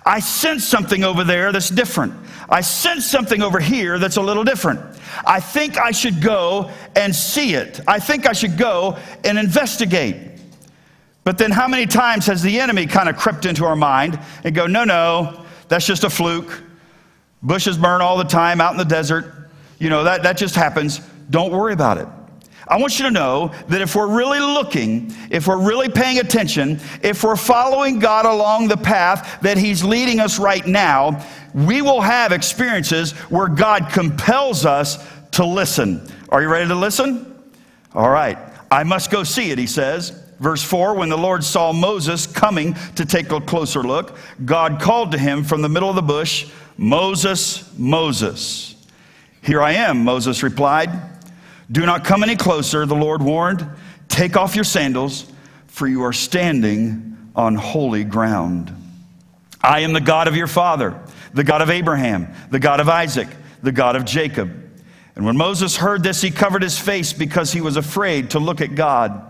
I 0.06 0.20
sense 0.20 0.66
something 0.66 1.06
over 1.06 1.24
there 1.24 1.54
that's 1.54 1.70
different. 1.70 2.14
I 2.50 2.60
sense 2.60 3.06
something 3.06 3.42
over 3.42 3.58
here 3.62 3.98
that's 3.98 4.18
a 4.18 4.22
little 4.22 4.44
different. 4.44 4.82
I 5.26 5.40
think 5.40 5.78
I 5.78 5.92
should 5.92 6.22
go 6.22 6.72
and 6.98 7.16
see 7.16 7.54
it. 7.54 7.80
I 7.88 8.00
think 8.00 8.28
I 8.28 8.34
should 8.34 8.58
go 8.58 8.98
and 9.24 9.40
investigate. 9.40 10.18
But 11.24 11.38
then, 11.38 11.52
how 11.52 11.70
many 11.70 11.86
times 11.86 12.26
has 12.26 12.42
the 12.42 12.60
enemy 12.60 12.86
kind 12.86 13.08
of 13.08 13.16
crept 13.16 13.46
into 13.46 13.64
our 13.64 13.78
mind 13.78 14.20
and 14.44 14.54
go, 14.54 14.68
no, 14.68 14.84
no, 14.84 15.46
that's 15.70 15.86
just 15.86 16.04
a 16.04 16.10
fluke. 16.10 16.64
Bushes 17.42 17.78
burn 17.78 18.02
all 18.02 18.18
the 18.18 18.26
time 18.26 18.60
out 18.60 18.74
in 18.74 18.78
the 18.78 18.84
desert. 18.84 19.44
You 19.80 19.90
know, 19.90 20.04
that, 20.04 20.24
that 20.24 20.38
just 20.38 20.56
happens. 20.56 21.00
Don't 21.30 21.52
worry 21.52 21.74
about 21.74 21.98
it. 21.98 22.08
I 22.68 22.78
want 22.78 22.98
you 22.98 23.06
to 23.06 23.12
know 23.12 23.54
that 23.68 23.82
if 23.82 23.96
we're 23.96 24.08
really 24.08 24.40
looking, 24.40 25.14
if 25.30 25.48
we're 25.48 25.62
really 25.62 25.90
paying 25.90 26.20
attention, 26.20 26.80
if 27.04 27.24
we're 27.24 27.36
following 27.36 28.00
God 28.00 28.26
along 28.26 28.70
the 28.70 28.78
path 28.78 29.40
that 29.42 29.58
He's 29.58 29.84
leading 29.84 30.20
us 30.20 30.40
right 30.40 30.66
now, 30.66 31.24
we 31.54 31.82
will 31.84 32.02
have 32.02 32.32
experiences 32.32 33.12
where 33.30 33.48
God 33.48 33.90
compels 33.92 34.66
us 34.66 35.08
to 35.32 35.46
listen. 35.46 36.12
Are 36.30 36.42
you 36.42 36.50
ready 36.50 36.68
to 36.68 36.76
listen? 36.76 37.32
All 37.94 38.10
right. 38.10 38.38
I 38.72 38.84
must 38.84 39.12
go 39.12 39.24
see 39.24 39.52
it, 39.52 39.60
he 39.60 39.68
says. 39.68 40.24
Verse 40.40 40.64
4 40.64 40.96
When 40.96 41.10
the 41.10 41.18
Lord 41.18 41.44
saw 41.44 41.72
Moses 41.72 42.26
coming 42.26 42.76
to 42.96 43.06
take 43.06 43.32
a 43.32 43.40
closer 43.40 43.84
look, 43.84 44.18
God 44.44 44.82
called 44.82 45.12
to 45.12 45.18
him 45.18 45.44
from 45.44 45.62
the 45.62 45.70
middle 45.70 45.90
of 45.90 45.96
the 45.96 46.02
bush, 46.02 46.50
Moses, 46.78 47.72
Moses. 47.78 48.75
Here 49.46 49.62
I 49.62 49.74
am, 49.74 50.04
Moses 50.04 50.42
replied. 50.42 50.90
Do 51.72 51.86
not 51.86 52.04
come 52.04 52.24
any 52.24 52.36
closer, 52.36 52.88
the 52.88 52.96
Lord 52.96 53.22
warned. 53.22 53.68
Take 54.08 54.36
off 54.36 54.56
your 54.56 54.64
sandals, 54.64 55.32
for 55.68 55.88
you 55.88 56.02
are 56.04 56.14
standing 56.14 57.32
on 57.36 57.54
holy 57.54 58.04
ground. 58.04 58.76
I 59.62 59.82
am 59.82 59.94
the 59.94 60.02
God 60.02 60.28
of 60.28 60.36
your 60.36 60.48
father, 60.48 61.00
the 61.34 61.44
God 61.44 61.62
of 61.62 61.70
Abraham, 61.70 62.34
the 62.50 62.60
God 62.60 62.80
of 62.80 62.90
Isaac, 62.90 63.28
the 63.62 63.72
God 63.72 63.96
of 63.96 64.04
Jacob. 64.04 64.52
And 65.16 65.26
when 65.26 65.38
Moses 65.38 65.78
heard 65.78 66.02
this, 66.02 66.22
he 66.22 66.32
covered 66.32 66.64
his 66.64 66.80
face 66.80 67.14
because 67.14 67.52
he 67.52 67.62
was 67.62 67.78
afraid 67.78 68.32
to 68.32 68.40
look 68.40 68.62
at 68.62 68.74
God. 68.74 69.22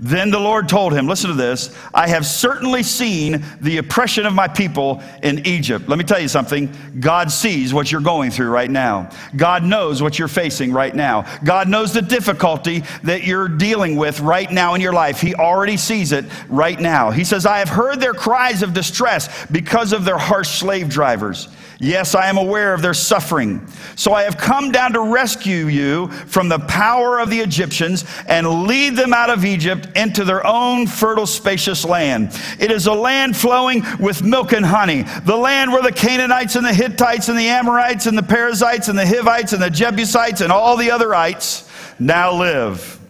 Then 0.00 0.30
the 0.30 0.40
Lord 0.40 0.68
told 0.68 0.92
him, 0.92 1.06
Listen 1.06 1.30
to 1.30 1.36
this, 1.36 1.76
I 1.92 2.08
have 2.08 2.26
certainly 2.26 2.82
seen 2.82 3.44
the 3.60 3.78
oppression 3.78 4.26
of 4.26 4.34
my 4.34 4.48
people 4.48 5.02
in 5.22 5.46
Egypt. 5.46 5.88
Let 5.88 5.98
me 5.98 6.04
tell 6.04 6.20
you 6.20 6.28
something 6.28 6.74
God 6.98 7.30
sees 7.30 7.72
what 7.72 7.92
you're 7.92 8.00
going 8.00 8.30
through 8.30 8.50
right 8.50 8.70
now. 8.70 9.10
God 9.36 9.62
knows 9.62 10.02
what 10.02 10.18
you're 10.18 10.28
facing 10.28 10.72
right 10.72 10.94
now. 10.94 11.26
God 11.44 11.68
knows 11.68 11.92
the 11.92 12.02
difficulty 12.02 12.82
that 13.04 13.24
you're 13.24 13.48
dealing 13.48 13.96
with 13.96 14.20
right 14.20 14.50
now 14.50 14.74
in 14.74 14.80
your 14.80 14.92
life. 14.92 15.20
He 15.20 15.34
already 15.34 15.76
sees 15.76 16.12
it 16.12 16.24
right 16.48 16.78
now. 16.78 17.10
He 17.10 17.24
says, 17.24 17.46
I 17.46 17.58
have 17.58 17.68
heard 17.68 18.00
their 18.00 18.14
cries 18.14 18.62
of 18.62 18.74
distress 18.74 19.46
because 19.46 19.92
of 19.92 20.04
their 20.04 20.18
harsh 20.18 20.48
slave 20.48 20.88
drivers. 20.88 21.48
Yes, 21.80 22.14
I 22.14 22.28
am 22.28 22.38
aware 22.38 22.72
of 22.72 22.82
their 22.82 22.94
suffering. 22.94 23.66
So 23.96 24.12
I 24.12 24.22
have 24.22 24.38
come 24.38 24.70
down 24.70 24.92
to 24.92 25.02
rescue 25.02 25.66
you 25.66 26.08
from 26.08 26.48
the 26.48 26.60
power 26.60 27.18
of 27.18 27.30
the 27.30 27.40
Egyptians 27.40 28.04
and 28.26 28.66
lead 28.66 28.96
them 28.96 29.12
out 29.12 29.30
of 29.30 29.44
Egypt 29.44 29.83
into 29.96 30.24
their 30.24 30.46
own 30.46 30.86
fertile, 30.86 31.26
spacious 31.26 31.84
land. 31.84 32.38
It 32.58 32.70
is 32.70 32.86
a 32.86 32.92
land 32.92 33.36
flowing 33.36 33.82
with 34.00 34.22
milk 34.22 34.52
and 34.52 34.64
honey, 34.64 35.02
the 35.24 35.36
land 35.36 35.72
where 35.72 35.82
the 35.82 35.92
Canaanites 35.92 36.56
and 36.56 36.64
the 36.64 36.74
Hittites 36.74 37.28
and 37.28 37.38
the 37.38 37.48
Amorites 37.48 38.06
and 38.06 38.16
the 38.16 38.22
Perizzites 38.22 38.88
and 38.88 38.98
the 38.98 39.06
Hivites 39.06 39.52
and 39.52 39.62
the 39.62 39.70
Jebusites 39.70 40.40
and 40.40 40.52
all 40.52 40.76
the 40.76 40.88
otherites 40.88 41.68
now 41.98 42.32
live. 42.32 43.00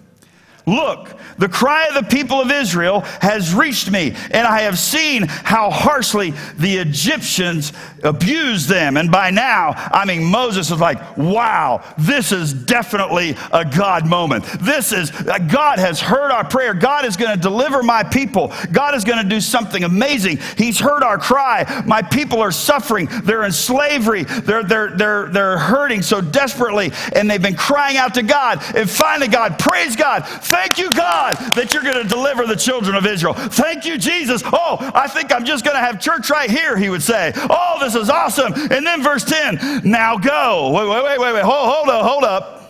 Look, 0.66 1.18
the 1.38 1.48
cry 1.48 1.86
of 1.86 1.94
the 1.94 2.02
people 2.02 2.40
of 2.40 2.50
Israel 2.50 3.00
has 3.20 3.54
reached 3.54 3.90
me, 3.90 4.14
and 4.30 4.46
I 4.46 4.60
have 4.60 4.78
seen 4.78 5.24
how 5.26 5.70
harshly 5.70 6.32
the 6.56 6.76
Egyptians 6.76 7.72
abused 8.02 8.68
them. 8.68 8.96
And 8.96 9.10
by 9.10 9.30
now, 9.30 9.72
I 9.74 10.04
mean, 10.04 10.24
Moses 10.24 10.70
is 10.70 10.80
like, 10.80 11.16
wow, 11.16 11.82
this 11.98 12.32
is 12.32 12.52
definitely 12.52 13.36
a 13.52 13.64
God 13.64 14.06
moment. 14.06 14.44
This 14.60 14.92
is, 14.92 15.10
uh, 15.12 15.38
God 15.38 15.78
has 15.78 16.00
heard 16.00 16.30
our 16.30 16.44
prayer. 16.44 16.74
God 16.74 17.04
is 17.04 17.16
going 17.16 17.34
to 17.34 17.40
deliver 17.40 17.82
my 17.82 18.02
people. 18.02 18.52
God 18.72 18.94
is 18.94 19.04
going 19.04 19.22
to 19.22 19.28
do 19.28 19.40
something 19.40 19.84
amazing. 19.84 20.38
He's 20.56 20.78
heard 20.78 21.02
our 21.02 21.18
cry. 21.18 21.82
My 21.86 22.02
people 22.02 22.40
are 22.40 22.52
suffering. 22.52 23.08
They're 23.24 23.44
in 23.44 23.52
slavery. 23.52 24.24
They're, 24.24 24.62
they're, 24.62 24.96
they're, 24.96 25.26
they're 25.28 25.58
hurting 25.58 26.02
so 26.02 26.20
desperately, 26.20 26.92
and 27.14 27.30
they've 27.30 27.42
been 27.42 27.56
crying 27.56 27.96
out 27.96 28.14
to 28.14 28.22
God. 28.22 28.62
And 28.76 28.88
finally, 28.88 29.28
God, 29.28 29.58
praise 29.58 29.96
God. 29.96 30.26
Thank 30.26 30.78
you, 30.78 30.90
God 30.90 31.23
God 31.24 31.54
that 31.54 31.72
you're 31.72 31.82
going 31.82 32.02
to 32.02 32.08
deliver 32.08 32.46
the 32.46 32.56
children 32.56 32.96
of 32.96 33.06
Israel. 33.06 33.34
Thank 33.34 33.84
you, 33.84 33.98
Jesus. 33.98 34.42
Oh, 34.44 34.78
I 34.94 35.08
think 35.08 35.32
I'm 35.32 35.44
just 35.44 35.64
going 35.64 35.76
to 35.76 35.80
have 35.80 36.00
church 36.00 36.30
right 36.30 36.50
here, 36.50 36.76
he 36.76 36.88
would 36.88 37.02
say. 37.02 37.32
Oh, 37.36 37.78
this 37.80 37.94
is 37.94 38.10
awesome. 38.10 38.52
And 38.54 38.86
then 38.86 39.02
verse 39.02 39.24
10, 39.24 39.82
now 39.84 40.18
go. 40.18 40.70
Wait, 40.70 40.88
wait, 40.88 41.04
wait, 41.04 41.20
wait, 41.20 41.34
wait. 41.34 41.44
Hold, 41.44 41.74
hold 41.74 41.88
up, 41.88 42.04
hold 42.04 42.24
up. 42.24 42.60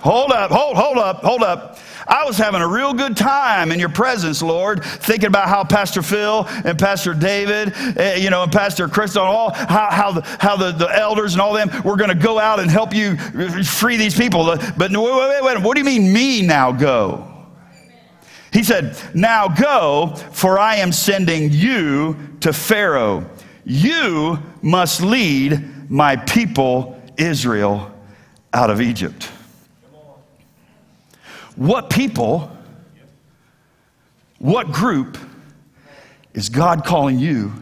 Hold 0.00 0.32
up, 0.32 0.50
hold, 0.50 0.76
hold 0.76 0.98
up, 0.98 1.22
hold 1.22 1.42
up. 1.42 1.78
I 2.06 2.26
was 2.26 2.36
having 2.36 2.60
a 2.60 2.68
real 2.68 2.92
good 2.92 3.16
time 3.16 3.72
in 3.72 3.80
your 3.80 3.88
presence, 3.88 4.42
Lord, 4.42 4.84
thinking 4.84 5.28
about 5.28 5.48
how 5.48 5.64
Pastor 5.64 6.02
Phil 6.02 6.46
and 6.46 6.78
Pastor 6.78 7.14
David, 7.14 7.72
eh, 7.96 8.16
you 8.16 8.28
know, 8.28 8.42
and 8.42 8.52
Pastor 8.52 8.86
Chris 8.86 9.16
and 9.16 9.24
all, 9.24 9.54
how, 9.54 9.88
how, 9.90 10.12
the, 10.12 10.20
how 10.38 10.56
the, 10.56 10.72
the 10.72 10.94
elders 10.94 11.32
and 11.32 11.40
all 11.40 11.54
them 11.54 11.70
were 11.82 11.96
going 11.96 12.10
to 12.10 12.14
go 12.14 12.38
out 12.38 12.60
and 12.60 12.70
help 12.70 12.92
you 12.92 13.16
free 13.64 13.96
these 13.96 14.14
people. 14.14 14.44
But 14.76 14.92
no, 14.92 15.04
wait, 15.04 15.40
wait, 15.40 15.42
wait, 15.42 15.62
what 15.64 15.74
do 15.74 15.80
you 15.80 15.86
mean, 15.86 16.12
me 16.12 16.42
now 16.42 16.70
go? 16.70 17.33
He 18.54 18.62
said, 18.62 18.96
Now 19.14 19.48
go, 19.48 20.14
for 20.30 20.60
I 20.60 20.76
am 20.76 20.92
sending 20.92 21.50
you 21.50 22.16
to 22.40 22.52
Pharaoh. 22.52 23.28
You 23.64 24.38
must 24.62 25.02
lead 25.02 25.90
my 25.90 26.14
people, 26.14 27.02
Israel, 27.16 27.92
out 28.52 28.70
of 28.70 28.80
Egypt. 28.80 29.24
What 31.56 31.90
people, 31.90 32.56
what 34.38 34.70
group 34.70 35.18
is 36.32 36.48
God 36.48 36.84
calling 36.84 37.18
you 37.18 37.52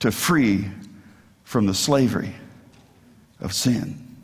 to 0.00 0.12
free 0.12 0.66
from 1.44 1.64
the 1.64 1.74
slavery 1.74 2.34
of 3.40 3.54
sin? 3.54 4.14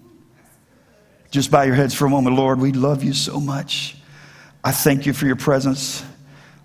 Just 1.30 1.50
bow 1.50 1.62
your 1.62 1.76
heads 1.76 1.94
for 1.94 2.04
a 2.04 2.10
moment, 2.10 2.36
Lord. 2.36 2.60
We 2.60 2.72
love 2.72 3.02
you 3.02 3.14
so 3.14 3.40
much. 3.40 3.96
I 4.64 4.70
thank 4.70 5.06
you 5.06 5.12
for 5.12 5.26
your 5.26 5.36
presence. 5.36 6.04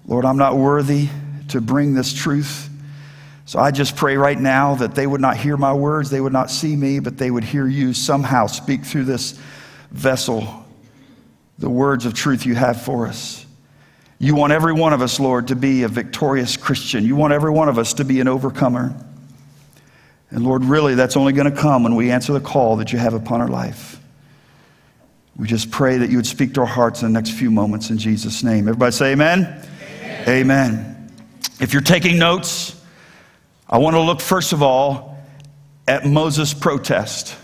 Lord, 0.06 0.26
I'm 0.26 0.38
not 0.38 0.56
worthy 0.56 1.10
to 1.50 1.62
bring 1.62 1.94
this 1.94 2.14
truth. 2.14 2.70
So 3.46 3.60
I 3.60 3.72
just 3.72 3.96
pray 3.96 4.18
right 4.18 4.40
now 4.40 4.76
that 4.76 4.94
they 4.94 5.08
would 5.08 5.22
not 5.22 5.38
hear 5.38 5.58
my 5.58 5.74
words, 5.74 6.10
they 6.10 6.22
would 6.22 6.34
not 6.34 6.52
see 6.52 6.76
me, 6.76 7.00
but 7.00 7.18
they 7.18 7.32
would 7.32 7.44
hear 7.44 7.66
you 7.66 7.94
somehow 7.94 8.48
speak 8.48 8.84
through 8.84 9.06
this 9.06 9.40
vessel 9.92 10.66
the 11.60 11.70
words 11.70 12.06
of 12.06 12.14
truth 12.14 12.46
you 12.46 12.56
have 12.56 12.82
for 12.82 13.08
us. 13.08 13.46
You 14.20 14.36
want 14.36 14.54
every 14.54 14.74
one 14.74 14.94
of 14.94 15.02
us, 15.02 15.20
Lord, 15.20 15.48
to 15.48 15.56
be 15.56 15.84
a 15.84 15.88
victorious 15.88 16.58
Christian. 16.58 17.06
You 17.06 17.16
want 17.16 17.34
every 17.34 17.52
one 17.52 17.70
of 17.70 17.78
us 17.78 17.94
to 17.96 18.06
be 18.06 18.20
an 18.20 18.28
overcomer. 18.28 18.96
And 20.30 20.44
Lord, 20.44 20.64
really, 20.64 20.96
that's 20.96 21.16
only 21.16 21.34
going 21.34 21.50
to 21.50 21.58
come 21.58 21.84
when 21.84 21.96
we 21.96 22.12
answer 22.12 22.34
the 22.34 22.40
call 22.40 22.78
that 22.78 22.92
you 22.92 23.00
have 23.00 23.14
upon 23.14 23.42
our 23.42 23.48
life. 23.48 23.97
We 25.38 25.48
just 25.48 25.70
pray 25.70 25.98
that 26.00 26.10
you 26.10 26.18
would 26.18 26.26
speak 26.26 26.56
to 26.56 26.62
our 26.62 26.66
hearts 26.66 27.04
in 27.04 27.14
the 27.14 27.14
next 27.14 27.32
few 27.32 27.52
moments 27.52 27.92
in 27.92 27.98
Jesus' 27.98 28.44
name. 28.44 28.68
Everybody 28.68 28.92
say 28.92 29.12
amen. 29.12 29.64
Amen. 29.82 30.28
amen. 30.28 31.12
If 31.60 31.74
you're 31.74 31.84
taking 31.84 32.18
notes, 32.18 32.80
I 33.70 33.78
want 33.78 33.96
to 33.96 34.02
look 34.02 34.20
first 34.20 34.52
of 34.52 34.64
all 34.64 35.18
at 35.88 36.06
Moses' 36.06 36.54
protest. 36.54 37.36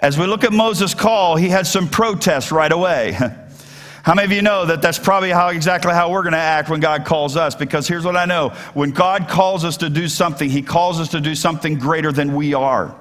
As 0.00 0.18
we 0.18 0.26
look 0.26 0.44
at 0.44 0.52
Moses' 0.52 0.94
call, 0.94 1.36
he 1.36 1.48
had 1.48 1.66
some 1.66 1.88
protest 1.88 2.50
right 2.50 2.72
away. 2.72 3.12
How 4.02 4.14
many 4.14 4.24
of 4.24 4.32
you 4.32 4.42
know 4.42 4.64
that 4.64 4.80
that's 4.80 4.98
probably 4.98 5.28
how 5.28 5.48
exactly 5.50 5.92
how 5.92 6.10
we're 6.10 6.22
going 6.22 6.32
to 6.32 6.38
act 6.38 6.70
when 6.70 6.80
God 6.80 7.04
calls 7.04 7.36
us? 7.36 7.54
Because 7.54 7.86
here's 7.86 8.02
what 8.02 8.16
I 8.16 8.24
know 8.24 8.48
when 8.72 8.92
God 8.92 9.28
calls 9.28 9.62
us 9.62 9.76
to 9.76 9.90
do 9.90 10.08
something, 10.08 10.48
He 10.48 10.62
calls 10.62 10.98
us 10.98 11.08
to 11.08 11.20
do 11.20 11.34
something 11.34 11.78
greater 11.78 12.10
than 12.10 12.34
we 12.34 12.54
are. 12.54 12.96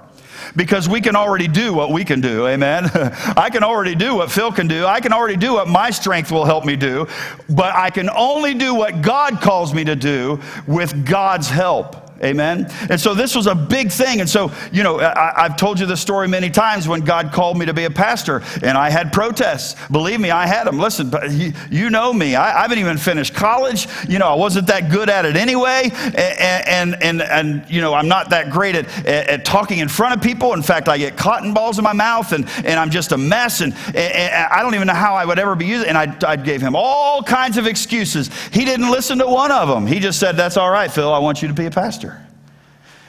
Because 0.56 0.90
we 0.90 1.02
can 1.02 1.16
already 1.16 1.48
do 1.48 1.74
what 1.74 1.92
we 1.92 2.04
can 2.04 2.22
do, 2.22 2.48
amen? 2.48 2.90
I 2.94 3.50
can 3.52 3.64
already 3.64 3.96
do 3.96 4.16
what 4.16 4.32
Phil 4.32 4.52
can 4.52 4.68
do. 4.68 4.86
I 4.86 5.00
can 5.00 5.14
already 5.14 5.38
do 5.38 5.54
what 5.54 5.68
my 5.68 5.90
strength 5.90 6.32
will 6.32 6.46
help 6.46 6.66
me 6.66 6.76
do. 6.76 7.08
But 7.50 7.76
I 7.76 7.90
can 7.90 8.10
only 8.10 8.54
do 8.54 8.74
what 8.74 9.02
God 9.02 9.42
calls 9.42 9.74
me 9.74 9.84
to 9.86 9.96
do 9.96 10.42
with 10.68 11.06
God's 11.06 11.50
help. 11.50 12.09
Amen. 12.22 12.68
And 12.90 13.00
so 13.00 13.14
this 13.14 13.34
was 13.34 13.48
a 13.48 13.56
big 13.56 13.92
thing. 13.92 14.20
And 14.20 14.30
so, 14.30 14.52
you 14.74 14.84
know, 14.84 15.00
I, 15.00 15.44
have 15.44 15.56
told 15.56 15.80
you 15.80 15.86
this 15.86 16.02
story 16.02 16.28
many 16.28 16.50
times 16.50 16.86
when 16.86 17.02
God 17.02 17.32
called 17.32 17.58
me 17.58 17.66
to 17.66 17.74
be 17.74 17.86
a 17.86 17.90
pastor 17.90 18.44
and 18.62 18.78
I 18.78 18.90
had 18.90 19.14
protests. 19.14 19.76
Believe 19.90 20.20
me, 20.20 20.30
I 20.30 20.46
had 20.46 20.68
them. 20.68 20.80
Listen, 20.80 21.14
you, 21.32 21.54
you 21.70 21.90
know 21.90 22.12
me. 22.12 22.36
I, 22.36 22.60
I, 22.60 22.62
haven't 22.64 22.80
even 22.80 22.98
finished 22.98 23.34
college. 23.34 23.88
You 24.10 24.20
know, 24.20 24.28
I 24.28 24.36
wasn't 24.36 24.68
that 24.68 24.90
good 24.92 25.10
at 25.10 25.24
it 25.24 25.38
anyway. 25.38 25.90
And, 25.94 26.68
and, 26.68 27.04
and, 27.04 27.22
and 27.22 27.70
you 27.70 27.80
know, 27.80 27.94
I'm 27.94 28.10
not 28.10 28.32
that 28.32 28.50
great 28.50 28.76
at, 28.76 28.88
at, 29.06 29.28
at, 29.30 29.46
talking 29.46 29.80
in 29.80 29.88
front 29.88 30.14
of 30.14 30.22
people. 30.22 30.54
In 30.54 30.62
fact, 30.62 30.90
I 30.90 30.98
get 30.98 31.16
cotton 31.16 31.54
balls 31.54 31.78
in 31.78 31.86
my 31.86 31.94
mouth 31.94 32.34
and, 32.34 32.50
and 32.66 32.78
I'm 32.78 32.90
just 32.90 33.14
a 33.14 33.18
mess. 33.18 33.62
And, 33.62 33.74
and 33.96 34.48
I 34.52 34.62
don't 34.62 34.76
even 34.76 34.88
know 34.88 34.94
how 34.94 35.16
I 35.16 35.24
would 35.24 35.40
ever 35.40 35.56
be 35.56 35.68
used. 35.68 35.88
And 35.88 35.98
I, 35.98 36.14
I 36.28 36.36
gave 36.36 36.62
him 36.62 36.76
all 36.76 37.24
kinds 37.24 37.56
of 37.56 37.66
excuses. 37.66 38.30
He 38.52 38.66
didn't 38.66 38.92
listen 38.92 39.20
to 39.20 39.28
one 39.28 39.54
of 39.54 39.70
them. 39.70 39.88
He 39.88 40.00
just 40.00 40.20
said, 40.20 40.36
That's 40.36 40.58
all 40.58 40.70
right, 40.70 40.92
Phil. 40.92 41.14
I 41.14 41.20
want 41.20 41.42
you 41.42 41.48
to 41.48 41.54
be 41.54 41.66
a 41.66 41.72
pastor. 41.72 42.09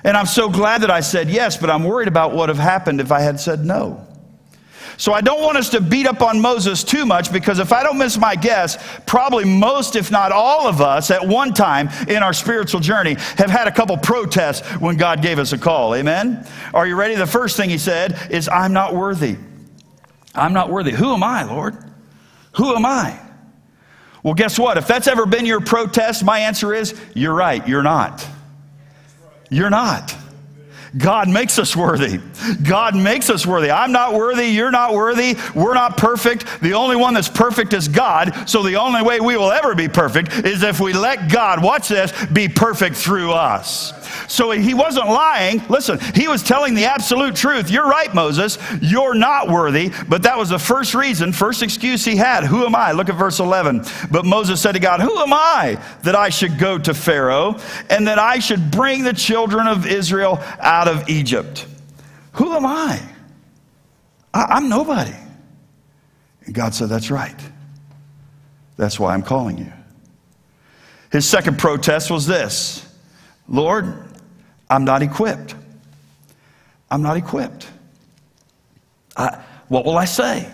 And 0.05 0.17
I'm 0.17 0.27
so 0.27 0.49
glad 0.49 0.83
that 0.83 0.91
I 0.91 1.01
said 1.01 1.29
yes, 1.29 1.57
but 1.57 1.71
I'm 1.71 1.85
worried 1.85 2.09
about 2.09 2.31
what 2.31 2.39
would 2.41 2.49
have 2.49 2.59
happened 2.59 3.01
if 3.01 3.13
I 3.13 3.21
had 3.21 3.39
said 3.39 3.65
no. 3.65 4.07
So 4.97 5.15
I 5.15 5.23
don't 5.23 5.41
want 5.43 5.57
us 5.57 5.71
to 5.71 5.81
beat 5.81 6.07
up 6.07 6.21
on 6.21 6.43
Moses 6.43 6.85
too 6.85 7.07
much 7.07 7.33
because 7.33 7.59
if 7.59 7.73
I 7.73 7.83
don't 7.83 7.97
miss 7.97 8.19
my 8.19 8.37
guess, 8.37 8.77
probably 9.07 9.47
most, 9.47 9.97
if 9.97 10.11
not 10.11 10.31
all 10.31 10.67
of 10.67 10.83
us, 10.83 11.11
at 11.11 11.27
one 11.27 11.55
time 11.55 11.89
in 12.07 12.23
our 12.23 12.35
spiritual 12.35 12.81
journey 12.81 13.15
have 13.39 13.49
had 13.49 13.67
a 13.67 13.73
couple 13.73 13.97
protests 13.97 14.61
when 14.79 14.99
God 14.99 15.23
gave 15.23 15.39
us 15.39 15.55
a 15.55 15.59
call. 15.59 15.95
Amen? 15.95 16.47
Are 16.75 16.87
you 16.87 16.97
ready? 16.97 17.15
The 17.15 17.27
first 17.27 17.57
thing 17.57 17.71
he 17.71 17.79
said 17.79 18.19
is, 18.31 18.47
I'm 18.47 18.75
not 18.75 18.95
worthy. 18.95 19.39
I'm 20.35 20.53
not 20.53 20.71
worthy. 20.71 20.91
Who 20.91 21.15
am 21.15 21.23
I, 21.23 21.45
Lord? 21.45 21.79
Who 22.57 22.77
am 22.77 22.85
I? 22.85 23.19
Well, 24.23 24.35
guess 24.35 24.59
what? 24.59 24.77
If 24.77 24.87
that's 24.87 25.07
ever 25.07 25.25
been 25.25 25.47
your 25.47 25.63
protest, 25.63 26.23
my 26.25 26.41
answer 26.41 26.75
is, 26.75 27.01
you're 27.15 27.35
right, 27.35 27.67
you're 27.67 27.83
not. 27.83 28.27
You're 29.53 29.69
not. 29.69 30.20
God 30.97 31.29
makes 31.29 31.59
us 31.59 31.77
worthy. 31.77 32.19
God 32.63 32.97
makes 32.97 33.31
us 33.31 33.47
worthy. 33.47 33.71
I'm 33.71 33.93
not 33.93 34.15
worthy. 34.15 34.47
You're 34.47 34.71
not 34.71 34.93
worthy. 34.93 35.37
We're 35.55 35.75
not 35.75 35.97
perfect. 35.97 36.47
The 36.61 36.75
only 36.75 36.97
one 36.97 37.15
that's 37.15 37.29
perfect 37.29 37.73
is 37.73 37.87
God. 37.89 38.49
So 38.49 38.63
the 38.63 38.77
only 38.77 39.03
way 39.03 39.21
we 39.21 39.37
will 39.37 39.53
ever 39.53 39.75
be 39.75 39.89
perfect 39.89 40.33
is 40.45 40.63
if 40.63 40.81
we 40.81 40.93
let 40.93 41.31
God, 41.31 41.63
watch 41.63 41.89
this, 41.89 42.13
be 42.27 42.49
perfect 42.49 42.97
through 42.97 43.33
us. 43.33 43.93
So 44.27 44.51
he 44.51 44.75
wasn't 44.75 45.07
lying. 45.07 45.63
Listen, 45.69 45.99
he 46.15 46.29
was 46.29 46.43
telling 46.43 46.75
the 46.75 46.85
absolute 46.85 47.37
truth. 47.37 47.71
You're 47.71 47.89
right, 47.89 48.13
Moses. 48.15 48.59
You're 48.81 49.15
not 49.15 49.49
worthy. 49.49 49.91
But 50.09 50.23
that 50.23 50.39
was 50.39 50.49
the 50.49 50.59
first 50.59 50.95
reason, 50.95 51.33
first 51.33 51.63
excuse 51.63 52.05
he 52.05 52.17
had. 52.17 52.45
Who 52.45 52.65
am 52.65 52.75
I? 52.75 52.93
Look 52.93 53.09
at 53.09 53.17
verse 53.17 53.41
11. 53.41 53.85
But 54.11 54.25
Moses 54.25 54.61
said 54.61 54.73
to 54.73 54.81
God, 54.81 55.01
Who 55.01 55.19
am 55.19 55.33
I 55.33 55.81
that 56.03 56.15
I 56.15 56.29
should 56.29 56.59
go 56.59 56.79
to 56.79 56.95
Pharaoh 56.95 57.59
and 57.89 58.07
that 58.07 58.19
I 58.19 58.39
should 58.39 58.71
bring 58.71 59.05
the 59.05 59.13
children 59.13 59.67
of 59.67 59.87
Israel 59.87 60.39
out 60.61 60.80
of 60.89 61.09
Egypt? 61.09 61.67
Who 62.33 62.53
am 62.53 62.67
I? 62.67 63.01
I 64.33 64.57
am 64.59 64.69
nobody. 64.69 65.15
And 66.45 66.55
God 66.55 66.75
said, 66.75 66.89
That's 66.89 67.11
right. 67.11 67.39
That's 68.77 68.99
why 68.99 69.15
I'm 69.15 69.23
calling 69.23 69.59
you. 69.59 69.73
His 71.13 71.27
second 71.29 71.59
protest 71.59 72.11
was 72.11 72.27
this 72.27 72.87
Lord, 73.49 74.05
I'm 74.69 74.85
not 74.85 75.03
equipped. 75.03 75.55
I'm 76.91 77.03
not 77.03 77.17
equipped. 77.17 77.69
I, 79.17 79.43
what 79.69 79.85
will 79.85 79.99
I 79.99 80.05
say? 80.05 80.51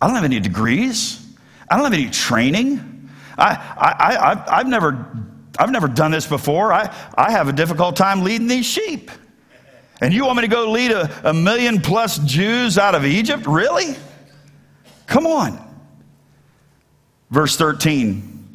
I 0.00 0.06
don't 0.06 0.14
have 0.14 0.24
any 0.24 0.40
degrees. 0.40 1.24
I 1.70 1.76
don't 1.76 1.84
have 1.84 1.92
any 1.92 2.10
training. 2.10 3.10
I, 3.36 3.54
I, 3.54 4.14
I, 4.14 4.58
I've, 4.58 4.68
never, 4.68 5.06
I've 5.58 5.70
never 5.70 5.88
done 5.88 6.10
this 6.12 6.26
before. 6.26 6.72
I, 6.72 6.94
I 7.16 7.32
have 7.32 7.48
a 7.48 7.52
difficult 7.52 7.96
time 7.96 8.22
leading 8.22 8.46
these 8.46 8.66
sheep. 8.66 9.10
And 10.00 10.14
you 10.14 10.24
want 10.24 10.36
me 10.36 10.42
to 10.42 10.48
go 10.48 10.70
lead 10.70 10.92
a, 10.92 11.30
a 11.30 11.34
million 11.34 11.80
plus 11.80 12.18
Jews 12.18 12.78
out 12.78 12.94
of 12.94 13.04
Egypt? 13.04 13.46
Really? 13.46 13.96
Come 15.06 15.26
on. 15.26 15.58
Verse 17.30 17.56
13. 17.56 18.54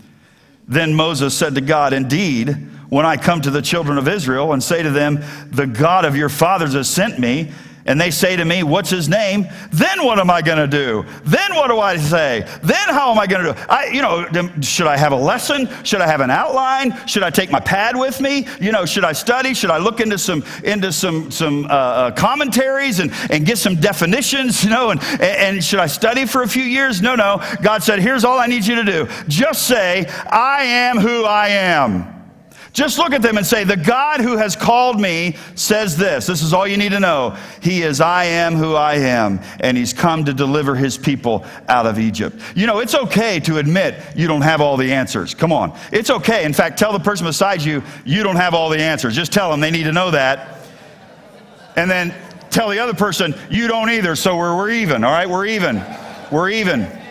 Then 0.67 0.93
Moses 0.93 1.37
said 1.37 1.55
to 1.55 1.61
God, 1.61 1.91
Indeed, 1.91 2.49
when 2.89 3.05
I 3.05 3.17
come 3.17 3.41
to 3.41 3.51
the 3.51 3.61
children 3.61 3.97
of 3.97 4.07
Israel 4.07 4.53
and 4.53 4.63
say 4.63 4.81
to 4.81 4.91
them, 4.91 5.21
The 5.51 5.67
God 5.67 6.05
of 6.05 6.15
your 6.15 6.29
fathers 6.29 6.73
has 6.73 6.89
sent 6.89 7.19
me, 7.19 7.51
and 7.85 7.99
they 7.99 8.11
say 8.11 8.35
to 8.35 8.45
me, 8.45 8.63
What's 8.63 8.89
his 8.89 9.09
name? 9.09 9.47
Then 9.71 10.05
what 10.05 10.19
am 10.19 10.29
I 10.29 10.41
going 10.41 10.57
to 10.57 10.67
do? 10.67 11.05
Then 11.23 11.55
what 11.55 11.67
do 11.67 11.79
I 11.79 11.97
say? 11.97 12.47
Then 12.63 12.89
how 12.89 13.11
am 13.11 13.19
I 13.19 13.27
going 13.27 13.45
to 13.45 13.53
do? 13.53 13.59
I, 13.69 13.87
you 13.87 14.01
know, 14.01 14.27
should 14.61 14.87
I 14.87 14.97
have 14.97 15.11
a 15.11 15.17
lesson? 15.17 15.67
Should 15.83 16.01
I 16.01 16.07
have 16.07 16.21
an 16.21 16.31
outline? 16.31 17.07
Should 17.07 17.23
I 17.23 17.29
take 17.29 17.51
my 17.51 17.59
pad 17.59 17.97
with 17.97 18.21
me? 18.21 18.47
You 18.59 18.71
know, 18.71 18.85
should 18.85 19.03
I 19.03 19.11
study? 19.11 19.53
Should 19.53 19.71
I 19.71 19.77
look 19.77 19.99
into 19.99 20.17
some 20.17 20.43
into 20.63 20.91
some 20.91 21.31
some 21.31 21.65
uh, 21.65 21.69
uh, 21.69 22.11
commentaries 22.11 22.99
and 22.99 23.11
and 23.29 23.45
get 23.45 23.57
some 23.57 23.75
definitions? 23.75 24.63
You 24.63 24.69
know, 24.69 24.91
and 24.91 25.01
and 25.21 25.63
should 25.63 25.79
I 25.79 25.87
study 25.87 26.25
for 26.25 26.41
a 26.43 26.47
few 26.47 26.63
years? 26.63 27.01
No, 27.01 27.15
no. 27.15 27.41
God 27.61 27.83
said, 27.83 27.99
Here's 27.99 28.23
all 28.23 28.39
I 28.39 28.47
need 28.47 28.65
you 28.65 28.75
to 28.75 28.83
do. 28.83 29.07
Just 29.27 29.67
say, 29.67 30.05
I 30.29 30.63
am 30.63 30.97
who 30.97 31.25
I 31.25 31.49
am. 31.49 32.12
Just 32.73 32.97
look 32.97 33.13
at 33.13 33.21
them 33.21 33.37
and 33.37 33.45
say, 33.45 33.63
The 33.63 33.77
God 33.77 34.19
who 34.19 34.35
has 34.35 34.55
called 34.55 34.99
me 34.99 35.37
says 35.53 35.95
this. 35.95 36.25
This 36.25 36.41
is 36.41 36.53
all 36.53 36.67
you 36.67 36.75
need 36.75 36.91
to 36.91 36.99
know. 36.99 37.37
He 37.61 37.83
is 37.83 38.01
I 38.01 38.25
am 38.25 38.55
who 38.55 38.73
I 38.73 38.95
am, 38.95 39.39
and 39.59 39.77
He's 39.77 39.93
come 39.93 40.25
to 40.25 40.33
deliver 40.33 40.75
His 40.75 40.97
people 40.97 41.45
out 41.67 41.85
of 41.85 41.99
Egypt. 41.99 42.35
You 42.55 42.65
know, 42.65 42.79
it's 42.79 42.95
okay 42.95 43.39
to 43.41 43.59
admit 43.59 44.03
you 44.15 44.27
don't 44.27 44.41
have 44.41 44.59
all 44.59 44.75
the 44.75 44.91
answers. 44.91 45.35
Come 45.35 45.53
on. 45.53 45.77
It's 45.91 46.09
okay. 46.09 46.45
In 46.45 46.53
fact, 46.53 46.79
tell 46.79 46.91
the 46.91 46.99
person 46.99 47.27
beside 47.27 47.61
you, 47.61 47.83
you 48.05 48.23
don't 48.23 48.37
have 48.37 48.55
all 48.55 48.69
the 48.69 48.79
answers. 48.79 49.15
Just 49.15 49.31
tell 49.31 49.51
them 49.51 49.59
they 49.59 49.71
need 49.71 49.83
to 49.83 49.93
know 49.93 50.09
that. 50.09 50.57
And 51.75 51.89
then 51.89 52.13
tell 52.49 52.69
the 52.69 52.79
other 52.79 52.95
person, 52.95 53.35
you 53.51 53.67
don't 53.67 53.91
either, 53.91 54.15
so 54.15 54.35
we're, 54.35 54.55
we're 54.57 54.71
even. 54.71 55.03
All 55.03 55.11
right, 55.11 55.29
we're 55.29 55.45
even. 55.45 55.83
We're 56.31 56.49
even. 56.49 57.02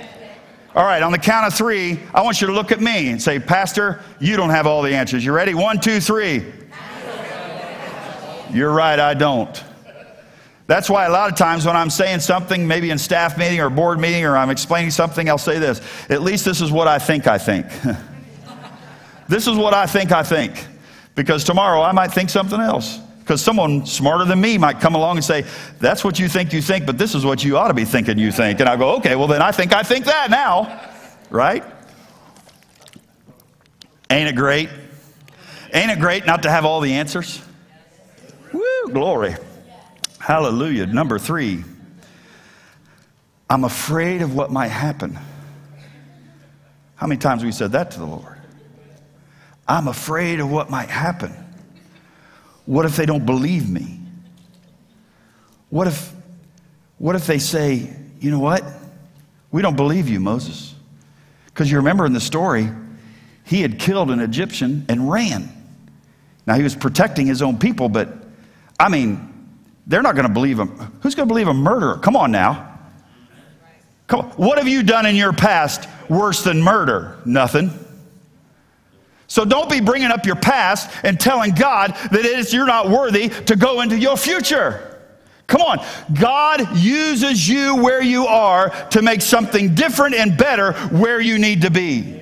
All 0.74 0.84
right, 0.84 1.02
on 1.02 1.12
the 1.12 1.18
count 1.18 1.46
of 1.46 1.52
three, 1.52 2.00
I 2.14 2.22
want 2.22 2.40
you 2.40 2.46
to 2.46 2.52
look 2.54 2.72
at 2.72 2.80
me 2.80 3.10
and 3.10 3.20
say, 3.20 3.38
Pastor, 3.38 4.00
you 4.18 4.36
don't 4.36 4.48
have 4.48 4.66
all 4.66 4.80
the 4.80 4.94
answers. 4.94 5.22
You 5.22 5.32
ready? 5.32 5.52
One, 5.52 5.78
two, 5.78 6.00
three. 6.00 6.50
You're 8.50 8.72
right, 8.72 8.98
I 8.98 9.12
don't. 9.12 9.62
That's 10.66 10.88
why 10.88 11.04
a 11.04 11.10
lot 11.10 11.30
of 11.30 11.36
times 11.36 11.66
when 11.66 11.76
I'm 11.76 11.90
saying 11.90 12.20
something, 12.20 12.66
maybe 12.66 12.88
in 12.88 12.96
staff 12.96 13.36
meeting 13.36 13.60
or 13.60 13.68
board 13.68 14.00
meeting, 14.00 14.24
or 14.24 14.34
I'm 14.34 14.48
explaining 14.48 14.90
something, 14.90 15.28
I'll 15.28 15.36
say 15.36 15.58
this 15.58 15.82
At 16.08 16.22
least 16.22 16.46
this 16.46 16.62
is 16.62 16.72
what 16.72 16.88
I 16.88 16.98
think 16.98 17.26
I 17.26 17.36
think. 17.36 17.66
this 19.28 19.46
is 19.46 19.56
what 19.56 19.74
I 19.74 19.84
think 19.84 20.10
I 20.10 20.22
think. 20.22 20.66
Because 21.14 21.44
tomorrow 21.44 21.82
I 21.82 21.92
might 21.92 22.12
think 22.12 22.30
something 22.30 22.60
else. 22.60 22.98
Because 23.22 23.40
someone 23.40 23.86
smarter 23.86 24.24
than 24.24 24.40
me 24.40 24.58
might 24.58 24.80
come 24.80 24.96
along 24.96 25.16
and 25.16 25.24
say, 25.24 25.44
That's 25.78 26.02
what 26.02 26.18
you 26.18 26.28
think 26.28 26.52
you 26.52 26.60
think, 26.60 26.86
but 26.86 26.98
this 26.98 27.14
is 27.14 27.24
what 27.24 27.44
you 27.44 27.56
ought 27.56 27.68
to 27.68 27.74
be 27.74 27.84
thinking 27.84 28.18
you 28.18 28.32
think. 28.32 28.58
And 28.58 28.68
I 28.68 28.76
go, 28.76 28.96
Okay, 28.96 29.14
well, 29.14 29.28
then 29.28 29.40
I 29.40 29.52
think 29.52 29.72
I 29.72 29.82
think 29.82 30.06
that 30.06 30.30
now. 30.30 30.90
Right? 31.30 31.64
Ain't 34.10 34.28
it 34.28 34.34
great? 34.34 34.68
Ain't 35.72 35.90
it 35.90 36.00
great 36.00 36.26
not 36.26 36.42
to 36.42 36.50
have 36.50 36.64
all 36.64 36.80
the 36.80 36.94
answers? 36.94 37.40
Woo, 38.52 38.88
glory. 38.92 39.36
Hallelujah. 40.18 40.86
Number 40.86 41.18
three, 41.18 41.64
I'm 43.48 43.64
afraid 43.64 44.20
of 44.22 44.34
what 44.34 44.50
might 44.50 44.68
happen. 44.68 45.18
How 46.96 47.06
many 47.06 47.18
times 47.18 47.42
have 47.42 47.46
we 47.46 47.52
said 47.52 47.72
that 47.72 47.92
to 47.92 47.98
the 48.00 48.06
Lord? 48.06 48.38
I'm 49.66 49.88
afraid 49.88 50.40
of 50.40 50.50
what 50.50 50.70
might 50.70 50.90
happen. 50.90 51.41
What 52.66 52.86
if 52.86 52.96
they 52.96 53.06
don't 53.06 53.26
believe 53.26 53.68
me? 53.68 54.00
What 55.70 55.86
if, 55.86 56.12
what 56.98 57.16
if 57.16 57.26
they 57.26 57.38
say, 57.38 57.90
you 58.20 58.30
know 58.30 58.38
what? 58.38 58.62
We 59.50 59.62
don't 59.62 59.76
believe 59.76 60.08
you, 60.08 60.20
Moses. 60.20 60.74
Because 61.46 61.70
you 61.70 61.78
remember 61.78 62.06
in 62.06 62.12
the 62.12 62.20
story, 62.20 62.68
he 63.44 63.62
had 63.62 63.78
killed 63.78 64.10
an 64.10 64.20
Egyptian 64.20 64.84
and 64.88 65.10
ran. 65.10 65.50
Now 66.46 66.54
he 66.54 66.62
was 66.62 66.74
protecting 66.74 67.26
his 67.26 67.42
own 67.42 67.58
people, 67.58 67.88
but 67.88 68.08
I 68.78 68.88
mean, 68.88 69.28
they're 69.86 70.02
not 70.02 70.14
going 70.14 70.26
to 70.26 70.32
believe 70.32 70.58
him. 70.58 70.68
Who's 71.02 71.14
going 71.14 71.28
to 71.28 71.32
believe 71.32 71.48
a 71.48 71.54
murderer? 71.54 71.98
Come 71.98 72.16
on 72.16 72.30
now. 72.32 72.78
Come 74.06 74.20
on. 74.20 74.30
What 74.32 74.58
have 74.58 74.68
you 74.68 74.82
done 74.82 75.06
in 75.06 75.16
your 75.16 75.32
past 75.32 75.88
worse 76.08 76.44
than 76.44 76.62
murder? 76.62 77.18
Nothing. 77.24 77.70
So 79.32 79.46
don't 79.46 79.70
be 79.70 79.80
bringing 79.80 80.10
up 80.10 80.26
your 80.26 80.36
past 80.36 80.90
and 81.02 81.18
telling 81.18 81.52
God 81.54 81.96
that 82.10 82.52
you're 82.52 82.66
not 82.66 82.90
worthy 82.90 83.30
to 83.30 83.56
go 83.56 83.80
into 83.80 83.98
your 83.98 84.18
future. 84.18 85.00
Come 85.46 85.62
on. 85.62 85.86
God 86.20 86.76
uses 86.76 87.48
you 87.48 87.76
where 87.76 88.02
you 88.02 88.26
are 88.26 88.68
to 88.90 89.00
make 89.00 89.22
something 89.22 89.74
different 89.74 90.16
and 90.16 90.36
better 90.36 90.74
where 90.88 91.18
you 91.18 91.38
need 91.38 91.62
to 91.62 91.70
be. 91.70 92.21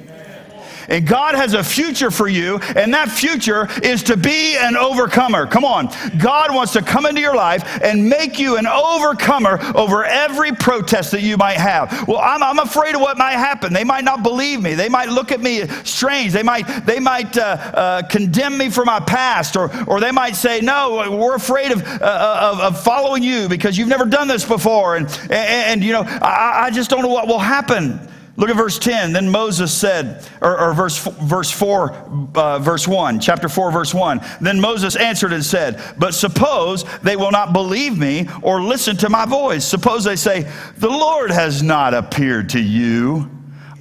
And 0.91 1.07
God 1.07 1.36
has 1.36 1.55
a 1.55 1.62
future 1.62 2.11
for 2.11 2.28
you, 2.28 2.59
and 2.76 2.93
that 2.93 3.11
future 3.11 3.68
is 3.82 4.03
to 4.05 4.16
be 4.16 4.57
an 4.57 4.76
overcomer. 4.76 5.47
Come 5.47 5.64
on. 5.64 5.88
God 6.18 6.53
wants 6.53 6.72
to 6.72 6.82
come 6.82 7.07
into 7.07 7.20
your 7.20 7.36
life 7.36 7.80
and 7.82 8.09
make 8.09 8.38
you 8.38 8.57
an 8.57 8.66
overcomer 8.66 9.61
over 9.76 10.05
every 10.05 10.53
protest 10.53 11.12
that 11.12 11.22
you 11.22 11.36
might 11.36 11.59
have. 11.59 12.09
Well, 12.09 12.18
I'm, 12.18 12.43
I'm 12.43 12.59
afraid 12.59 12.97
of 12.97 13.01
what 13.01 13.16
might 13.16 13.32
happen. 13.32 13.72
They 13.72 13.84
might 13.84 14.05
not 14.05 14.24
believe 14.24 14.61
me. 14.61 14.74
They 14.74 14.88
might 14.88 15.09
look 15.09 15.30
at 15.30 15.41
me 15.41 15.66
strange. 15.84 16.32
They 16.32 16.43
might, 16.43 16.66
they 16.84 16.99
might 16.99 17.38
uh, 17.38 17.43
uh, 17.43 18.03
condemn 18.09 18.59
me 18.59 18.68
for 18.68 18.84
my 18.84 18.99
past, 18.99 19.57
or, 19.57 19.70
or 19.86 20.01
they 20.01 20.11
might 20.11 20.34
say, 20.34 20.61
No, 20.61 21.16
we're 21.16 21.36
afraid 21.36 21.70
of, 21.70 21.86
uh, 21.86 22.51
of, 22.53 22.61
of 22.61 22.82
following 22.82 23.22
you 23.22 23.49
because 23.49 23.78
you've 23.78 23.88
never 23.88 24.05
done 24.05 24.26
this 24.26 24.45
before. 24.45 24.97
And, 24.97 25.07
and, 25.24 25.32
and 25.32 25.84
you 25.84 25.93
know, 25.93 26.03
I, 26.03 26.64
I 26.64 26.70
just 26.70 26.91
don't 26.91 27.03
know 27.03 27.09
what 27.09 27.28
will 27.28 27.38
happen. 27.38 28.01
Look 28.41 28.49
at 28.49 28.57
verse 28.57 28.78
10. 28.78 29.12
Then 29.12 29.28
Moses 29.28 29.70
said, 29.70 30.26
or, 30.41 30.59
or 30.59 30.72
verse, 30.72 30.97
verse 30.99 31.51
4, 31.51 31.93
uh, 32.34 32.59
verse 32.59 32.88
1, 32.88 33.20
chapter 33.20 33.51
4, 33.51 33.70
verse 33.70 33.93
1. 33.93 34.22
Then 34.41 34.59
Moses 34.59 34.97
answered 34.97 35.34
and 35.34 35.45
said, 35.45 35.78
But 35.99 36.14
suppose 36.14 36.84
they 37.01 37.16
will 37.16 37.32
not 37.32 37.53
believe 37.53 37.99
me 37.99 38.30
or 38.41 38.62
listen 38.62 38.97
to 38.97 39.11
my 39.11 39.26
voice. 39.26 39.66
Suppose 39.66 40.05
they 40.05 40.16
say, 40.16 40.51
The 40.78 40.88
Lord 40.88 41.30
has 41.30 41.62
not 41.62 41.93
appeared 41.93 42.49
to 42.51 42.61
you. 42.61 43.30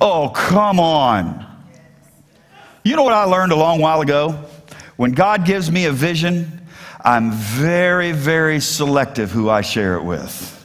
Oh, 0.01 0.27
come 0.35 0.77
on. 0.81 1.45
You 2.83 2.97
know 2.97 3.03
what 3.03 3.13
I 3.13 3.23
learned 3.23 3.53
a 3.53 3.55
long 3.55 3.79
while 3.79 4.01
ago? 4.01 4.31
When 4.97 5.13
God 5.13 5.45
gives 5.45 5.71
me 5.71 5.85
a 5.85 5.93
vision, 5.93 6.67
I'm 6.99 7.31
very, 7.31 8.11
very 8.11 8.59
selective 8.59 9.31
who 9.31 9.49
I 9.49 9.61
share 9.61 9.95
it 9.95 10.03
with. 10.03 10.58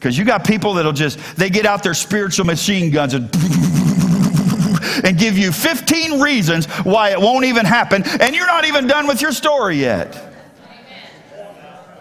Because 0.00 0.16
you 0.16 0.24
got 0.24 0.46
people 0.46 0.72
that'll 0.74 0.94
just, 0.94 1.18
they 1.36 1.50
get 1.50 1.66
out 1.66 1.82
their 1.82 1.92
spiritual 1.92 2.46
machine 2.46 2.90
guns 2.90 3.12
and, 3.12 3.24
and 5.04 5.18
give 5.18 5.36
you 5.36 5.52
15 5.52 6.22
reasons 6.22 6.64
why 6.84 7.10
it 7.10 7.20
won't 7.20 7.44
even 7.44 7.66
happen, 7.66 8.02
and 8.18 8.34
you're 8.34 8.46
not 8.46 8.64
even 8.64 8.86
done 8.86 9.06
with 9.06 9.20
your 9.20 9.30
story 9.30 9.76
yet. 9.76 10.28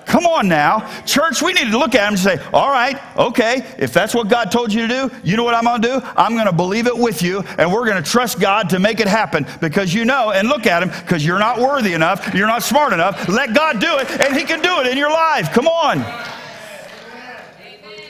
Come 0.06 0.26
on 0.26 0.47
now. 0.47 0.89
Church, 1.04 1.41
we 1.41 1.52
need 1.52 1.72
to 1.72 1.78
look 1.78 1.93
at 1.93 2.06
them 2.06 2.14
and 2.14 2.20
say, 2.20 2.39
all 2.54 2.72
right, 2.72 2.97
okay, 3.18 3.68
if 3.78 3.91
that's 3.91 4.16
what 4.16 4.30
God 4.30 4.50
told 4.50 4.74
you 4.74 4.88
to 4.88 4.88
do, 4.88 5.12
you 5.22 5.36
know 5.36 5.43
what 5.43 5.54
I'm 5.54 5.66
going 5.66 5.82
to 5.82 6.00
do? 6.00 6.08
I'm 6.16 6.36
going 6.36 6.47
to 6.47 6.54
believe 6.54 6.88
it 6.88 6.97
with 6.97 7.22
you, 7.22 7.43
and 7.58 7.72
we're 7.72 7.86
going 7.86 8.02
to 8.02 8.10
trust 8.10 8.39
God 8.39 8.70
to 8.70 8.80
make 8.80 9.02
it 9.02 9.08
happen 9.08 9.45
because 9.60 9.93
you 9.93 10.06
know, 10.06 10.32
and 10.32 10.47
look 10.47 10.66
at 10.66 10.82
Him, 10.82 10.89
because 11.02 11.26
you're 11.26 11.38
not 11.38 11.60
worthy 11.60 11.93
enough, 11.93 12.34
you're 12.34 12.47
not 12.47 12.64
smart 12.64 12.93
enough. 12.93 13.28
Let 13.28 13.54
God 13.54 13.82
do 13.82 13.97
it, 13.97 14.10
and 14.22 14.38
He 14.38 14.45
can 14.45 14.62
do 14.62 14.80
it 14.80 14.88
in 14.88 14.97
your 14.97 15.12
life. 15.12 15.52
Come 15.52 15.68
on. 15.68 16.00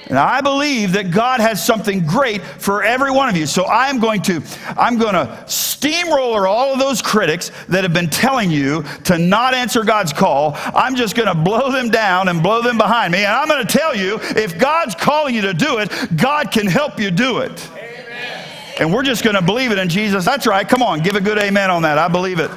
And 0.10 0.18
I 0.18 0.42
believe 0.42 0.94
that 0.94 1.12
God 1.12 1.40
has 1.40 1.64
something 1.64 2.04
great 2.04 2.42
for 2.42 2.84
every 2.84 3.12
one 3.12 3.30
of 3.30 3.38
you. 3.38 3.46
So 3.46 3.68
I'm 3.68 4.00
going 4.00 4.24
to 4.24 4.42
I'm 4.76 4.98
going 4.98 5.14
to 5.14 5.44
steamroller 5.48 6.48
all 6.48 6.74
of 6.74 6.80
those 6.80 7.00
critics 7.00 7.52
that 7.70 7.84
have 7.84 7.94
been 7.94 8.10
telling 8.10 8.50
you 8.50 8.84
to 9.04 9.20
not 9.20 9.54
answer 9.54 9.84
God's 9.84 10.12
call. 10.12 10.54
I'm 10.74 10.96
just 10.96 11.16
going 11.16 11.28
to 11.28 11.36
blow 11.36 11.72
them 11.72 11.90
down 11.90 12.28
and 12.28 12.42
blow 12.42 12.64
them 12.64 12.80
behind 12.80 13.12
me. 13.12 13.20
And 13.20 13.32
I'm 13.32 13.48
going 13.48 13.66
to 13.66 13.78
tell 13.78 13.96
you 13.96 14.20
if 14.22 14.58
God's 14.58 14.96
calling 14.96 15.36
you 15.36 15.42
to 15.42 15.54
do 15.54 15.78
it, 15.78 15.92
God 16.18 16.52
can 16.52 16.66
help 16.66 17.00
you 17.00 17.12
do 17.12 17.40
it. 17.40 17.70
Amen. 17.72 18.46
And 18.80 18.92
we're 18.92 19.04
just 19.04 19.24
going 19.24 19.36
to 19.36 19.44
believe 19.44 19.72
it 19.72 19.78
in 19.78 19.90
Jesus. 19.90 20.26
That's 20.26 20.48
right. 20.48 20.68
Come 20.68 20.82
on, 20.82 21.02
give 21.02 21.18
a 21.18 21.22
good 21.22 21.38
amen 21.38 21.70
on 21.70 21.84
that. 21.84 22.00
I 22.00 22.08
believe 22.08 22.40
it. 22.40 22.50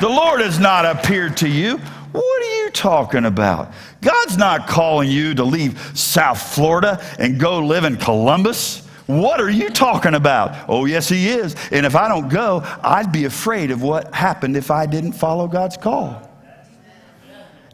The 0.00 0.08
Lord 0.08 0.40
has 0.40 0.60
not 0.60 0.86
appeared 0.86 1.36
to 1.38 1.48
you. 1.48 1.78
What 2.12 2.42
are 2.42 2.64
you 2.64 2.70
talking 2.70 3.24
about? 3.24 3.72
God's 4.02 4.36
not 4.36 4.66
calling 4.66 5.08
you 5.08 5.34
to 5.34 5.44
leave 5.44 5.96
South 5.96 6.42
Florida 6.54 7.02
and 7.18 7.40
go 7.40 7.60
live 7.60 7.84
in 7.84 7.96
Columbus. 7.96 8.84
What 9.06 9.40
are 9.40 9.50
you 9.50 9.70
talking 9.70 10.14
about? 10.14 10.68
Oh, 10.68 10.84
yes, 10.84 11.08
He 11.08 11.28
is. 11.28 11.56
And 11.70 11.86
if 11.86 11.96
I 11.96 12.08
don't 12.08 12.28
go, 12.28 12.62
I'd 12.82 13.12
be 13.12 13.24
afraid 13.24 13.70
of 13.70 13.80
what 13.80 14.12
happened 14.14 14.56
if 14.56 14.70
I 14.70 14.86
didn't 14.86 15.12
follow 15.12 15.46
God's 15.48 15.76
call. 15.76 16.28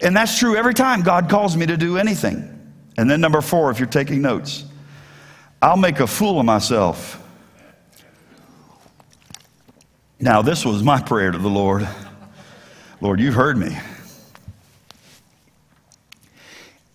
And 0.01 0.15
that's 0.15 0.39
true 0.39 0.55
every 0.55 0.75
time 0.75 1.03
God 1.03 1.29
calls 1.29 1.57
me 1.57 1.67
to 1.67 1.77
do 1.77 1.97
anything. 1.97 2.55
And 2.97 3.11
then, 3.11 3.21
number 3.21 3.41
four, 3.41 3.71
if 3.71 3.79
you're 3.79 3.89
taking 3.89 4.23
notes, 4.23 4.65
I'll 5.63 5.77
make 5.77 5.99
a 6.01 6.07
fool 6.07 6.39
of 6.39 6.47
myself. 6.47 7.25
Now, 10.21 10.43
this 10.43 10.65
was 10.65 10.83
my 10.83 11.01
prayer 11.01 11.31
to 11.31 11.39
the 11.39 11.49
Lord 11.49 11.89
Lord, 13.01 13.21
you've 13.21 13.35
heard 13.35 13.57
me. 13.57 13.79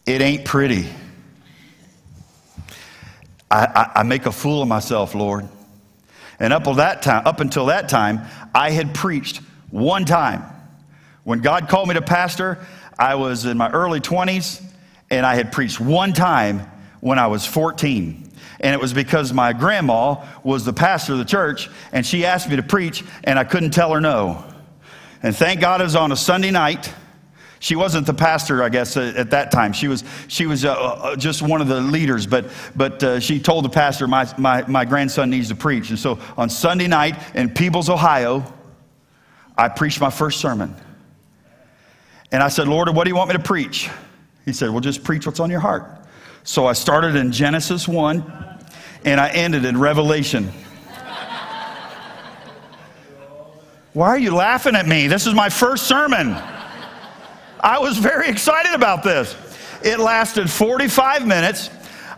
It 0.05 0.21
ain't 0.21 0.43
pretty. 0.43 0.89
I, 3.49 3.65
I, 3.65 3.99
I, 3.99 4.03
make 4.03 4.25
a 4.25 4.31
fool 4.31 4.61
of 4.61 4.67
myself, 4.67 5.15
Lord. 5.15 5.47
And 6.39 6.51
up 6.51 6.63
that 6.75 7.01
time, 7.03 7.25
up 7.25 7.39
until 7.39 7.67
that 7.67 7.87
time, 7.87 8.21
I 8.53 8.71
had 8.71 8.93
preached 8.93 9.37
one 9.69 10.03
time. 10.03 10.43
When 11.23 11.39
God 11.39 11.69
called 11.69 11.87
me 11.87 11.93
to 11.93 12.01
pastor, 12.01 12.65
I 12.99 13.15
was 13.15 13.45
in 13.45 13.57
my 13.57 13.69
early 13.69 14.01
20s, 14.01 14.61
and 15.09 15.25
I 15.25 15.35
had 15.35 15.53
preached 15.53 15.79
one 15.79 16.11
time 16.11 16.69
when 16.99 17.17
I 17.17 17.27
was 17.27 17.45
14. 17.45 18.29
And 18.59 18.73
it 18.73 18.81
was 18.81 18.93
because 18.93 19.31
my 19.31 19.53
grandma 19.53 20.25
was 20.43 20.65
the 20.65 20.73
pastor 20.73 21.13
of 21.13 21.19
the 21.19 21.25
church, 21.25 21.69
and 21.93 22.05
she 22.05 22.25
asked 22.25 22.49
me 22.49 22.57
to 22.57 22.63
preach, 22.63 23.05
and 23.23 23.39
I 23.39 23.45
couldn't 23.45 23.71
tell 23.71 23.93
her 23.93 24.01
no. 24.01 24.43
And 25.21 25.33
thank 25.33 25.61
God 25.61 25.79
it 25.79 25.85
was 25.85 25.95
on 25.95 26.11
a 26.11 26.17
Sunday 26.17 26.51
night 26.51 26.93
she 27.63 27.77
wasn't 27.77 28.05
the 28.05 28.13
pastor, 28.13 28.61
I 28.61 28.67
guess, 28.67 28.97
at 28.97 29.29
that 29.29 29.49
time. 29.49 29.71
She 29.71 29.87
was, 29.87 30.03
she 30.27 30.47
was 30.47 30.65
uh, 30.65 30.73
uh, 30.73 31.15
just 31.15 31.41
one 31.41 31.61
of 31.61 31.69
the 31.69 31.79
leaders, 31.79 32.27
but, 32.27 32.51
but 32.75 33.01
uh, 33.01 33.21
she 33.21 33.39
told 33.39 33.63
the 33.63 33.69
pastor, 33.69 34.05
my, 34.05 34.29
my, 34.37 34.67
my 34.67 34.83
grandson 34.83 35.29
needs 35.29 35.47
to 35.47 35.55
preach. 35.55 35.89
And 35.89 35.97
so 35.97 36.19
on 36.35 36.49
Sunday 36.49 36.87
night 36.87 37.17
in 37.33 37.49
Peebles, 37.49 37.89
Ohio, 37.89 38.43
I 39.57 39.69
preached 39.69 40.01
my 40.01 40.09
first 40.09 40.41
sermon. 40.41 40.75
And 42.33 42.43
I 42.43 42.49
said, 42.49 42.67
Lord, 42.67 42.93
what 42.93 43.05
do 43.05 43.09
you 43.09 43.15
want 43.15 43.29
me 43.29 43.37
to 43.37 43.43
preach? 43.43 43.89
He 44.43 44.51
said, 44.51 44.69
Well, 44.69 44.81
just 44.81 45.05
preach 45.05 45.25
what's 45.25 45.39
on 45.39 45.49
your 45.49 45.61
heart. 45.61 46.05
So 46.43 46.65
I 46.65 46.73
started 46.73 47.15
in 47.15 47.31
Genesis 47.31 47.87
1 47.87 48.59
and 49.05 49.21
I 49.21 49.29
ended 49.29 49.63
in 49.63 49.79
Revelation. 49.79 50.51
Why 53.93 54.09
are 54.09 54.19
you 54.19 54.35
laughing 54.35 54.75
at 54.75 54.85
me? 54.85 55.07
This 55.07 55.27
is 55.27 55.33
my 55.33 55.47
first 55.47 55.87
sermon. 55.87 56.35
I 57.63 57.79
was 57.79 57.97
very 57.97 58.27
excited 58.27 58.73
about 58.73 59.03
this. 59.03 59.35
It 59.81 59.97
lasted 59.97 60.49
45 60.49 61.25
minutes. 61.25 61.69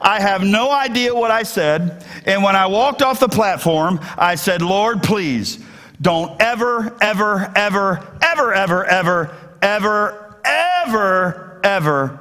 I 0.01 0.19
have 0.19 0.43
no 0.43 0.71
idea 0.71 1.13
what 1.13 1.29
I 1.29 1.43
said. 1.43 2.03
And 2.25 2.43
when 2.43 2.55
I 2.55 2.65
walked 2.65 3.03
off 3.03 3.19
the 3.19 3.29
platform, 3.29 3.99
I 4.17 4.35
said, 4.35 4.63
Lord, 4.63 5.03
please 5.03 5.63
don't 6.01 6.41
ever, 6.41 6.97
ever, 6.99 7.51
ever, 7.55 8.03
ever, 8.21 8.53
ever, 8.53 8.85
ever, 8.85 9.35
ever, 9.61 10.41
ever, 10.43 11.61
ever 11.63 12.19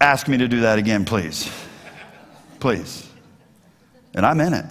ask 0.00 0.28
me 0.28 0.36
to 0.38 0.46
do 0.46 0.60
that 0.60 0.78
again, 0.78 1.04
please. 1.04 1.50
Please. 2.60 3.08
And 4.14 4.24
I'm 4.24 4.40
in 4.40 4.52
it 4.52 4.64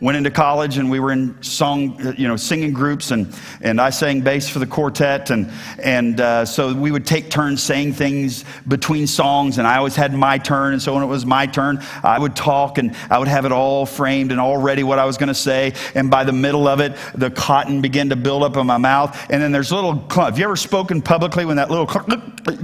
went 0.00 0.16
into 0.16 0.30
college 0.30 0.76
and 0.76 0.90
we 0.90 0.98
were 0.98 1.12
in 1.12 1.40
song, 1.42 2.14
you 2.18 2.26
know, 2.26 2.36
singing 2.36 2.72
groups 2.72 3.10
and, 3.10 3.32
and 3.62 3.80
I 3.80 3.90
sang 3.90 4.22
bass 4.22 4.48
for 4.48 4.58
the 4.58 4.66
quartet. 4.66 5.30
And, 5.30 5.50
and 5.82 6.20
uh, 6.20 6.44
so 6.44 6.74
we 6.74 6.90
would 6.90 7.06
take 7.06 7.30
turns 7.30 7.62
saying 7.62 7.92
things 7.92 8.44
between 8.66 9.06
songs 9.06 9.58
and 9.58 9.66
I 9.66 9.76
always 9.76 9.94
had 9.94 10.12
my 10.12 10.36
turn. 10.38 10.72
And 10.72 10.82
so 10.82 10.94
when 10.94 11.02
it 11.02 11.06
was 11.06 11.24
my 11.24 11.46
turn, 11.46 11.80
I 12.02 12.18
would 12.18 12.34
talk 12.34 12.78
and 12.78 12.94
I 13.08 13.18
would 13.18 13.28
have 13.28 13.44
it 13.44 13.52
all 13.52 13.86
framed 13.86 14.32
and 14.32 14.40
all 14.40 14.56
ready 14.56 14.82
what 14.82 14.98
I 14.98 15.04
was 15.04 15.16
going 15.16 15.28
to 15.28 15.34
say. 15.34 15.74
And 15.94 16.10
by 16.10 16.24
the 16.24 16.32
middle 16.32 16.66
of 16.66 16.80
it, 16.80 16.96
the 17.14 17.30
cotton 17.30 17.80
began 17.80 18.08
to 18.08 18.16
build 18.16 18.42
up 18.42 18.56
in 18.56 18.66
my 18.66 18.78
mouth. 18.78 19.18
And 19.30 19.40
then 19.40 19.52
there's 19.52 19.70
little. 19.70 20.06
Have 20.10 20.38
you 20.38 20.44
ever 20.44 20.56
spoken 20.56 21.02
publicly 21.02 21.44
when 21.44 21.56
that 21.56 21.70
little 21.70 21.86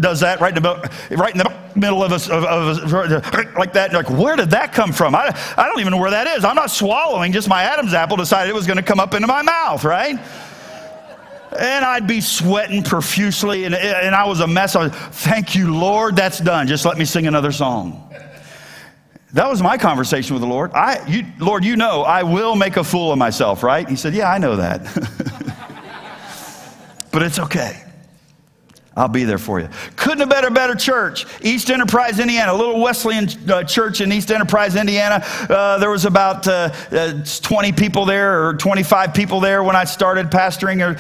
does 0.01 0.21
that 0.21 0.41
right 0.41 0.57
in 0.57 0.63
the, 0.63 0.91
right 1.11 1.33
in 1.33 1.39
the 1.39 1.60
middle 1.77 2.03
of 2.03 2.13
us, 2.13 2.29
of, 2.29 2.45
of, 2.45 2.93
like 3.57 3.73
that? 3.75 3.93
Like, 3.93 4.11
where 4.11 4.37
did 4.37 4.51
that 4.51 4.73
come 4.73 4.93
from? 4.93 5.15
I, 5.15 5.31
I 5.57 5.67
don't 5.67 5.81
even 5.81 5.93
know 5.93 5.99
where 5.99 6.11
that 6.11 6.27
is. 6.27 6.45
I'm 6.45 6.57
not 6.57 6.71
swallowing 6.71 7.33
just 7.33 7.49
my 7.49 7.63
Adam's 7.63 7.95
apple 7.95 8.17
decided 8.17 8.51
it 8.51 8.55
was 8.55 8.67
going 8.67 8.77
to 8.77 8.83
come 8.83 9.01
up 9.01 9.15
into 9.15 9.27
my 9.27 9.43
mouth, 9.43 9.85
right? 9.85 10.19
And 11.59 11.85
I'd 11.85 12.07
be 12.07 12.21
sweating 12.21 12.83
profusely, 12.83 13.65
and, 13.65 13.75
and 13.75 14.15
I 14.15 14.25
was 14.25 14.41
a 14.41 14.47
mess. 14.47 14.77
I 14.77 14.85
was, 14.85 14.93
Thank 14.93 15.55
you, 15.55 15.77
Lord, 15.77 16.17
that's 16.17 16.39
done. 16.39 16.69
Just 16.69 16.85
let 16.85 16.97
me 16.97 17.05
sing 17.05 17.27
another 17.27 17.53
song. 17.53 18.07
That 19.33 19.49
was 19.49 19.63
my 19.63 19.79
conversation 19.79 20.35
with 20.35 20.43
the 20.43 20.49
Lord. 20.49 20.73
I, 20.73 21.07
you, 21.07 21.25
Lord, 21.39 21.65
you 21.65 21.77
know 21.77 22.03
I 22.03 22.25
will 22.25 22.57
make 22.57 22.77
a 22.77 22.85
fool 22.85 23.13
of 23.13 23.19
myself, 23.19 23.63
right? 23.63 23.89
He 23.89 23.97
said, 23.97 24.15
Yeah, 24.15 24.31
I 24.31 24.39
know 24.39 24.57
that. 24.57 24.83
but 27.13 27.23
it's 27.23 27.39
okay. 27.39 27.85
I'll 29.01 29.09
be 29.09 29.25
there 29.25 29.39
for 29.39 29.59
you. 29.61 29.69
Couldn't 29.97 30.19
have 30.19 30.29
been 30.29 30.45
a 30.45 30.51
better 30.51 30.75
church. 30.75 31.25
East 31.41 31.71
Enterprise, 31.71 32.21
Indiana, 32.21 32.53
a 32.53 32.55
little 32.55 32.79
Wesleyan 32.83 33.31
uh, 33.51 33.65
church 33.65 34.03
in 34.03 34.13
East 34.13 34.31
Enterprise, 34.31 34.77
Indiana. 34.77 35.25
Uh, 35.49 35.79
there 35.79 35.89
was 35.89 36.05
about 36.05 36.47
uh, 36.47 36.71
uh 36.93 37.25
20 37.41 37.73
people 37.73 38.05
there 38.05 38.47
or 38.47 38.55
25 38.57 39.15
people 39.15 39.41
there 39.41 39.65
when 39.65 39.75
I 39.75 39.85
started 39.85 40.27
pastoring, 40.27 40.85
or 40.85 40.99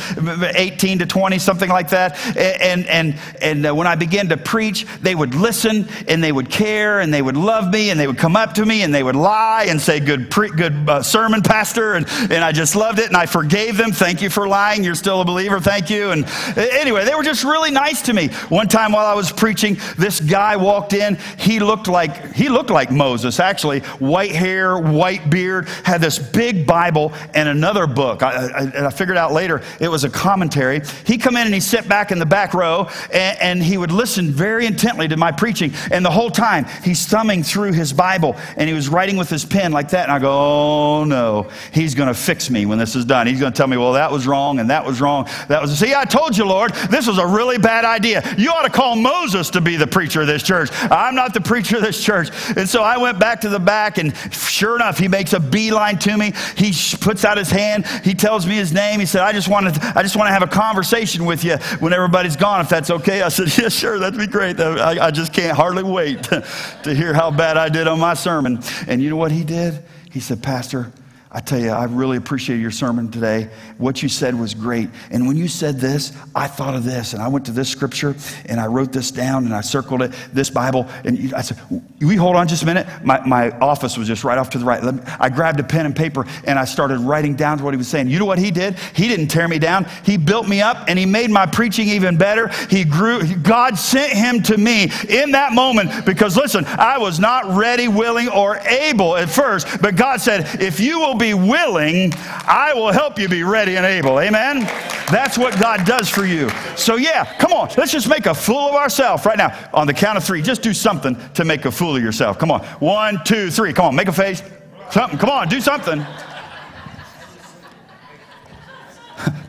18 0.56 1.00
to 1.00 1.06
20, 1.06 1.38
something 1.38 1.68
like 1.68 1.90
that. 1.90 2.18
And, 2.38 2.86
and, 2.86 3.18
and 3.42 3.66
uh, 3.66 3.74
when 3.74 3.86
I 3.86 3.96
began 3.96 4.30
to 4.30 4.38
preach, 4.38 4.86
they 5.02 5.14
would 5.14 5.34
listen 5.34 5.86
and 6.08 6.24
they 6.24 6.32
would 6.32 6.48
care 6.48 7.00
and 7.00 7.12
they 7.12 7.20
would 7.20 7.36
love 7.36 7.70
me 7.70 7.90
and 7.90 8.00
they 8.00 8.06
would 8.06 8.18
come 8.18 8.34
up 8.34 8.54
to 8.54 8.64
me 8.64 8.80
and 8.80 8.94
they 8.94 9.02
would 9.02 9.14
lie 9.14 9.66
and 9.68 9.78
say, 9.78 10.00
good, 10.00 10.30
pre- 10.30 10.48
good 10.48 10.88
uh, 10.88 11.02
sermon, 11.02 11.42
pastor. 11.42 11.92
And, 11.92 12.06
and 12.08 12.42
I 12.42 12.52
just 12.52 12.76
loved 12.76 12.98
it 12.98 13.08
and 13.08 13.16
I 13.16 13.26
forgave 13.26 13.76
them. 13.76 13.92
Thank 13.92 14.22
you 14.22 14.30
for 14.30 14.48
lying. 14.48 14.84
You're 14.84 14.94
still 14.94 15.20
a 15.20 15.24
believer. 15.26 15.60
Thank 15.60 15.90
you. 15.90 16.12
And 16.12 16.24
anyway, 16.56 17.04
they 17.04 17.14
were 17.14 17.22
just 17.22 17.44
really 17.44 17.70
nice 17.70 17.89
nice 17.90 18.02
to 18.02 18.12
me. 18.12 18.28
One 18.48 18.68
time 18.68 18.92
while 18.92 19.06
I 19.06 19.14
was 19.14 19.32
preaching, 19.32 19.76
this 19.98 20.20
guy 20.20 20.56
walked 20.56 20.92
in. 20.92 21.18
He 21.38 21.58
looked 21.58 21.88
like 21.88 22.34
he 22.34 22.48
looked 22.48 22.70
like 22.70 22.92
Moses, 22.92 23.40
actually. 23.40 23.80
White 23.98 24.30
hair, 24.30 24.78
white 24.78 25.28
beard, 25.28 25.68
had 25.82 26.00
this 26.00 26.16
big 26.16 26.68
Bible 26.68 27.12
and 27.34 27.48
another 27.48 27.88
book. 27.88 28.22
I, 28.22 28.46
I, 28.46 28.86
I 28.86 28.90
figured 28.90 29.16
out 29.16 29.32
later 29.32 29.60
it 29.80 29.88
was 29.88 30.04
a 30.04 30.08
commentary. 30.08 30.82
He 31.04 31.18
come 31.18 31.36
in 31.36 31.46
and 31.46 31.54
he 31.54 31.58
sat 31.60 31.88
back 31.88 32.12
in 32.12 32.20
the 32.20 32.26
back 32.26 32.54
row 32.54 32.88
and, 33.12 33.38
and 33.40 33.62
he 33.62 33.76
would 33.76 33.90
listen 33.90 34.30
very 34.30 34.66
intently 34.66 35.08
to 35.08 35.16
my 35.16 35.32
preaching. 35.32 35.72
And 35.90 36.04
the 36.04 36.10
whole 36.10 36.30
time 36.30 36.66
he's 36.84 37.04
thumbing 37.06 37.42
through 37.42 37.72
his 37.72 37.92
Bible 37.92 38.36
and 38.56 38.68
he 38.68 38.74
was 38.74 38.88
writing 38.88 39.16
with 39.16 39.28
his 39.28 39.44
pen 39.44 39.72
like 39.72 39.88
that. 39.90 40.04
And 40.04 40.12
I 40.12 40.20
go, 40.20 40.30
oh 40.30 41.04
no, 41.04 41.50
he's 41.72 41.96
going 41.96 42.08
to 42.08 42.14
fix 42.14 42.50
me 42.50 42.66
when 42.66 42.78
this 42.78 42.94
is 42.94 43.04
done. 43.04 43.26
He's 43.26 43.40
going 43.40 43.52
to 43.52 43.56
tell 43.56 43.66
me, 43.66 43.76
well, 43.76 43.94
that 43.94 44.12
was 44.12 44.28
wrong 44.28 44.60
and 44.60 44.70
that 44.70 44.84
was 44.84 45.00
wrong. 45.00 45.28
That 45.48 45.60
was 45.60 45.76
see, 45.76 45.92
I 45.92 46.04
told 46.04 46.36
you, 46.36 46.44
Lord, 46.44 46.72
this 46.88 47.08
was 47.08 47.18
a 47.18 47.26
really 47.26 47.58
bad 47.58 47.79
idea. 47.84 48.22
You 48.36 48.50
ought 48.50 48.62
to 48.62 48.70
call 48.70 48.96
Moses 48.96 49.50
to 49.50 49.60
be 49.60 49.76
the 49.76 49.86
preacher 49.86 50.22
of 50.22 50.26
this 50.26 50.42
church. 50.42 50.70
I'm 50.72 51.14
not 51.14 51.34
the 51.34 51.40
preacher 51.40 51.76
of 51.76 51.82
this 51.82 52.02
church. 52.02 52.28
And 52.56 52.68
so 52.68 52.82
I 52.82 52.96
went 52.96 53.18
back 53.18 53.40
to 53.42 53.48
the 53.48 53.58
back, 53.58 53.98
and 53.98 54.16
sure 54.32 54.76
enough, 54.76 54.98
he 54.98 55.08
makes 55.08 55.32
a 55.32 55.40
beeline 55.40 55.98
to 56.00 56.16
me. 56.16 56.32
He 56.56 56.72
puts 57.00 57.24
out 57.24 57.38
his 57.38 57.50
hand. 57.50 57.86
He 58.04 58.14
tells 58.14 58.46
me 58.46 58.54
his 58.54 58.72
name. 58.72 59.00
He 59.00 59.06
said, 59.06 59.22
I 59.22 59.32
just 59.32 59.48
want 59.48 59.74
to, 59.74 59.92
I 59.96 60.02
just 60.02 60.16
want 60.16 60.28
to 60.28 60.32
have 60.32 60.42
a 60.42 60.46
conversation 60.46 61.24
with 61.24 61.44
you 61.44 61.56
when 61.78 61.92
everybody's 61.92 62.36
gone, 62.36 62.60
if 62.60 62.68
that's 62.68 62.90
okay. 62.90 63.22
I 63.22 63.28
said, 63.28 63.48
Yeah, 63.58 63.68
sure, 63.68 63.98
that'd 63.98 64.18
be 64.18 64.26
great. 64.26 64.58
I, 64.60 65.06
I 65.06 65.10
just 65.10 65.32
can't 65.32 65.56
hardly 65.56 65.82
wait 65.82 66.22
to 66.24 66.94
hear 66.94 67.12
how 67.12 67.30
bad 67.30 67.56
I 67.56 67.68
did 67.68 67.86
on 67.86 67.98
my 67.98 68.14
sermon. 68.14 68.60
And 68.86 69.02
you 69.02 69.10
know 69.10 69.16
what 69.16 69.32
he 69.32 69.44
did? 69.44 69.82
He 70.10 70.20
said, 70.20 70.42
Pastor, 70.42 70.92
I 71.32 71.38
tell 71.38 71.60
you, 71.60 71.70
I 71.70 71.84
really 71.84 72.16
appreciate 72.16 72.58
your 72.58 72.72
sermon 72.72 73.08
today. 73.08 73.48
What 73.78 74.02
you 74.02 74.08
said 74.08 74.34
was 74.34 74.52
great. 74.52 74.88
And 75.12 75.28
when 75.28 75.36
you 75.36 75.46
said 75.46 75.78
this, 75.78 76.12
I 76.34 76.48
thought 76.48 76.74
of 76.74 76.82
this. 76.82 77.12
And 77.12 77.22
I 77.22 77.28
went 77.28 77.46
to 77.46 77.52
this 77.52 77.68
scripture 77.68 78.16
and 78.46 78.58
I 78.58 78.66
wrote 78.66 78.90
this 78.90 79.12
down 79.12 79.44
and 79.44 79.54
I 79.54 79.60
circled 79.60 80.02
it, 80.02 80.12
this 80.32 80.50
Bible. 80.50 80.88
And 81.04 81.32
I 81.32 81.42
said, 81.42 81.56
We 82.00 82.16
hold 82.16 82.34
on 82.34 82.48
just 82.48 82.64
a 82.64 82.66
minute. 82.66 82.88
My, 83.04 83.24
my 83.24 83.50
office 83.58 83.96
was 83.96 84.08
just 84.08 84.24
right 84.24 84.38
off 84.38 84.50
to 84.50 84.58
the 84.58 84.64
right. 84.64 84.82
I 85.20 85.28
grabbed 85.28 85.60
a 85.60 85.62
pen 85.62 85.86
and 85.86 85.94
paper 85.94 86.26
and 86.44 86.58
I 86.58 86.64
started 86.64 86.98
writing 86.98 87.36
down 87.36 87.62
what 87.62 87.74
he 87.74 87.78
was 87.78 87.86
saying. 87.86 88.08
You 88.08 88.18
know 88.18 88.24
what 88.24 88.40
he 88.40 88.50
did? 88.50 88.76
He 88.96 89.06
didn't 89.06 89.28
tear 89.28 89.46
me 89.46 89.60
down. 89.60 89.86
He 90.04 90.16
built 90.16 90.48
me 90.48 90.60
up 90.60 90.86
and 90.88 90.98
he 90.98 91.06
made 91.06 91.30
my 91.30 91.46
preaching 91.46 91.86
even 91.90 92.18
better. 92.18 92.48
He 92.68 92.84
grew, 92.84 93.36
God 93.36 93.78
sent 93.78 94.12
him 94.12 94.42
to 94.44 94.56
me 94.56 94.90
in 95.08 95.30
that 95.30 95.52
moment 95.52 96.04
because, 96.04 96.36
listen, 96.36 96.64
I 96.64 96.98
was 96.98 97.20
not 97.20 97.56
ready, 97.56 97.86
willing, 97.86 98.28
or 98.28 98.56
able 98.56 99.16
at 99.16 99.30
first. 99.30 99.80
But 99.80 99.94
God 99.94 100.20
said, 100.20 100.60
If 100.60 100.80
you 100.80 100.98
will 100.98 101.19
be 101.20 101.34
willing, 101.34 102.12
I 102.16 102.72
will 102.74 102.90
help 102.90 103.18
you 103.18 103.28
be 103.28 103.44
ready 103.44 103.76
and 103.76 103.86
able. 103.86 104.18
Amen? 104.18 104.62
That's 105.10 105.38
what 105.38 105.58
God 105.60 105.86
does 105.86 106.08
for 106.08 106.24
you. 106.24 106.48
So, 106.76 106.96
yeah, 106.96 107.36
come 107.38 107.52
on, 107.52 107.68
let's 107.76 107.92
just 107.92 108.08
make 108.08 108.26
a 108.26 108.34
fool 108.34 108.68
of 108.68 108.74
ourselves 108.74 109.24
right 109.26 109.38
now. 109.38 109.56
On 109.72 109.86
the 109.86 109.94
count 109.94 110.16
of 110.16 110.24
three, 110.24 110.42
just 110.42 110.62
do 110.62 110.72
something 110.72 111.16
to 111.34 111.44
make 111.44 111.66
a 111.66 111.70
fool 111.70 111.96
of 111.96 112.02
yourself. 112.02 112.38
Come 112.38 112.50
on. 112.50 112.62
One, 112.80 113.20
two, 113.24 113.50
three. 113.50 113.72
Come 113.72 113.86
on, 113.86 113.94
make 113.94 114.08
a 114.08 114.12
face. 114.12 114.42
Something. 114.90 115.18
Come 115.18 115.30
on, 115.30 115.48
do 115.48 115.60
something. 115.60 116.00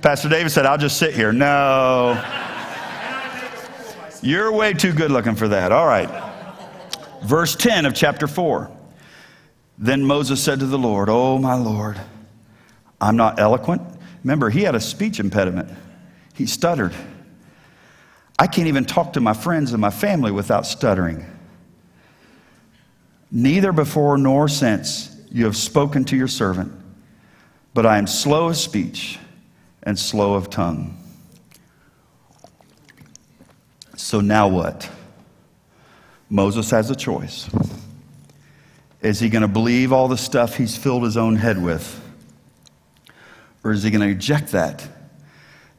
Pastor 0.02 0.30
David 0.30 0.52
said, 0.52 0.66
I'll 0.66 0.78
just 0.78 0.98
sit 0.98 1.14
here. 1.14 1.32
No. 1.32 2.22
You're 4.22 4.52
way 4.52 4.74
too 4.74 4.94
good 4.94 5.10
looking 5.10 5.36
for 5.36 5.48
that. 5.48 5.72
All 5.72 5.88
right. 5.88 6.10
Verse 7.24 7.56
10 7.56 7.86
of 7.86 7.94
chapter 7.94 8.28
4. 8.28 8.81
Then 9.82 10.06
Moses 10.06 10.42
said 10.42 10.60
to 10.60 10.68
the 10.68 10.78
Lord, 10.78 11.10
Oh, 11.10 11.40
my 11.40 11.56
Lord, 11.56 12.00
I'm 13.02 13.18
not 13.18 13.40
eloquent. 13.40 13.82
Remember, 14.24 14.52
he 14.52 14.62
had 14.62 14.76
a 14.76 14.80
speech 14.80 15.20
impediment, 15.20 15.70
he 16.36 16.46
stuttered. 16.46 16.94
I 18.38 18.48
can't 18.48 18.68
even 18.68 18.86
talk 18.86 19.14
to 19.14 19.22
my 19.22 19.34
friends 19.34 19.72
and 19.72 19.82
my 19.82 19.90
family 19.90 20.32
without 20.32 20.66
stuttering. 20.66 21.26
Neither 23.32 23.72
before 23.72 24.18
nor 24.18 24.48
since 24.48 25.16
you 25.32 25.46
have 25.46 25.56
spoken 25.56 26.06
to 26.06 26.18
your 26.18 26.28
servant, 26.28 26.72
but 27.74 27.86
I 27.86 27.98
am 27.98 28.08
slow 28.08 28.48
of 28.48 28.58
speech 28.58 29.20
and 29.84 29.98
slow 29.98 30.34
of 30.34 30.50
tongue. 30.50 30.98
So 33.96 34.22
now 34.22 34.48
what? 34.48 34.90
Moses 36.30 36.70
has 36.72 36.90
a 36.90 36.96
choice. 36.96 37.50
Is 39.02 39.20
he 39.20 39.30
going 39.30 39.42
to 39.42 39.48
believe 39.48 39.92
all 39.92 40.08
the 40.08 40.18
stuff 40.18 40.56
he's 40.56 40.78
filled 40.78 41.04
his 41.04 41.18
own 41.18 41.36
head 41.36 41.62
with? 41.62 42.00
Or 43.64 43.72
is 43.72 43.84
he 43.84 43.90
going 43.90 44.02
to 44.02 44.08
reject 44.08 44.52
that 44.52 44.88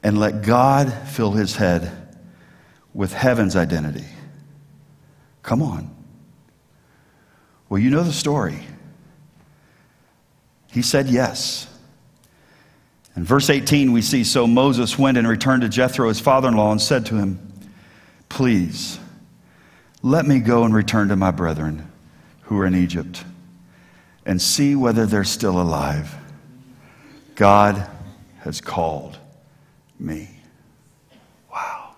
and 0.03 0.19
let 0.19 0.43
God 0.43 0.93
fill 1.09 1.33
his 1.33 1.57
head 1.57 2.17
with 2.93 3.13
heaven's 3.13 3.55
identity? 3.55 4.07
Come 5.43 5.63
on. 5.63 5.95
Well, 7.69 7.81
you 7.81 7.91
know 7.91 8.03
the 8.03 8.13
story. 8.13 8.61
He 10.71 10.83
said 10.83 11.09
yes. 11.09 11.69
In 13.15 13.25
verse 13.25 13.51
18, 13.51 13.93
we 13.93 14.03
see 14.03 14.25
So 14.25 14.47
Moses 14.47 14.99
went 14.99 15.17
and 15.17 15.29
returned 15.29 15.63
to 15.63 15.69
Jethro, 15.69 16.09
his 16.09 16.21
father 16.21 16.49
in 16.49 16.57
law, 16.57 16.73
and 16.73 16.81
said 16.81 17.07
to 17.07 17.17
him, 17.17 17.53
Please, 18.29 18.99
let 20.03 20.27
me 20.27 20.41
go 20.41 20.65
and 20.65 20.75
return 20.75 21.09
to 21.09 21.17
my 21.17 21.31
brethren 21.31 21.92
who 22.53 22.61
are 22.61 22.67
in 22.67 22.75
Egypt 22.75 23.25
and 24.27 24.41
see 24.41 24.77
whether 24.77 25.07
they're 25.07 25.25
still 25.25 25.59
alive. 25.59 26.15
God 27.35 27.89
has 28.41 28.61
called 28.61 29.17
me. 29.99 30.29
Wow. 31.51 31.95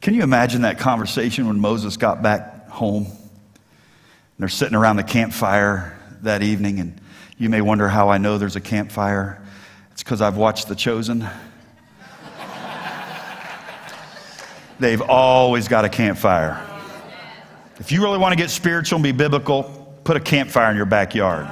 Can 0.00 0.14
you 0.14 0.22
imagine 0.22 0.62
that 0.62 0.78
conversation 0.78 1.48
when 1.48 1.58
Moses 1.58 1.96
got 1.96 2.22
back 2.22 2.68
home? 2.68 3.08
They're 4.38 4.48
sitting 4.48 4.76
around 4.76 4.94
the 4.96 5.02
campfire 5.02 5.98
that 6.22 6.44
evening, 6.44 6.78
and 6.78 7.00
you 7.36 7.48
may 7.48 7.62
wonder 7.62 7.88
how 7.88 8.10
I 8.10 8.18
know 8.18 8.38
there's 8.38 8.54
a 8.54 8.60
campfire. 8.60 9.44
It's 9.90 10.04
because 10.04 10.20
I've 10.20 10.36
watched 10.36 10.68
The 10.68 10.76
Chosen. 10.76 11.26
They've 14.78 15.02
always 15.02 15.66
got 15.66 15.84
a 15.84 15.88
campfire. 15.88 16.64
If 17.78 17.90
you 17.90 18.02
really 18.02 18.18
want 18.18 18.32
to 18.32 18.36
get 18.36 18.50
spiritual 18.50 18.96
and 18.96 19.02
be 19.02 19.12
biblical, 19.12 19.64
put 20.04 20.16
a 20.16 20.20
campfire 20.20 20.70
in 20.70 20.76
your 20.76 20.86
backyard. 20.86 21.46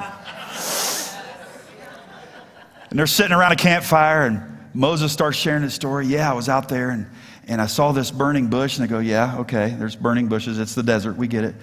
And 2.90 2.98
they're 2.98 3.06
sitting 3.06 3.32
around 3.32 3.52
a 3.52 3.56
campfire, 3.56 4.26
and 4.26 4.58
Moses 4.74 5.12
starts 5.12 5.36
sharing 5.36 5.62
his 5.62 5.74
story. 5.74 6.06
Yeah, 6.06 6.30
I 6.30 6.34
was 6.34 6.48
out 6.48 6.68
there 6.68 6.90
and, 6.90 7.06
and 7.48 7.60
I 7.60 7.66
saw 7.66 7.92
this 7.92 8.10
burning 8.10 8.48
bush. 8.48 8.78
And 8.78 8.86
they 8.86 8.90
go, 8.90 8.98
Yeah, 8.98 9.38
okay, 9.38 9.74
there's 9.78 9.96
burning 9.96 10.28
bushes. 10.28 10.58
It's 10.58 10.74
the 10.74 10.82
desert. 10.82 11.16
We 11.16 11.26
get 11.26 11.44
it. 11.44 11.54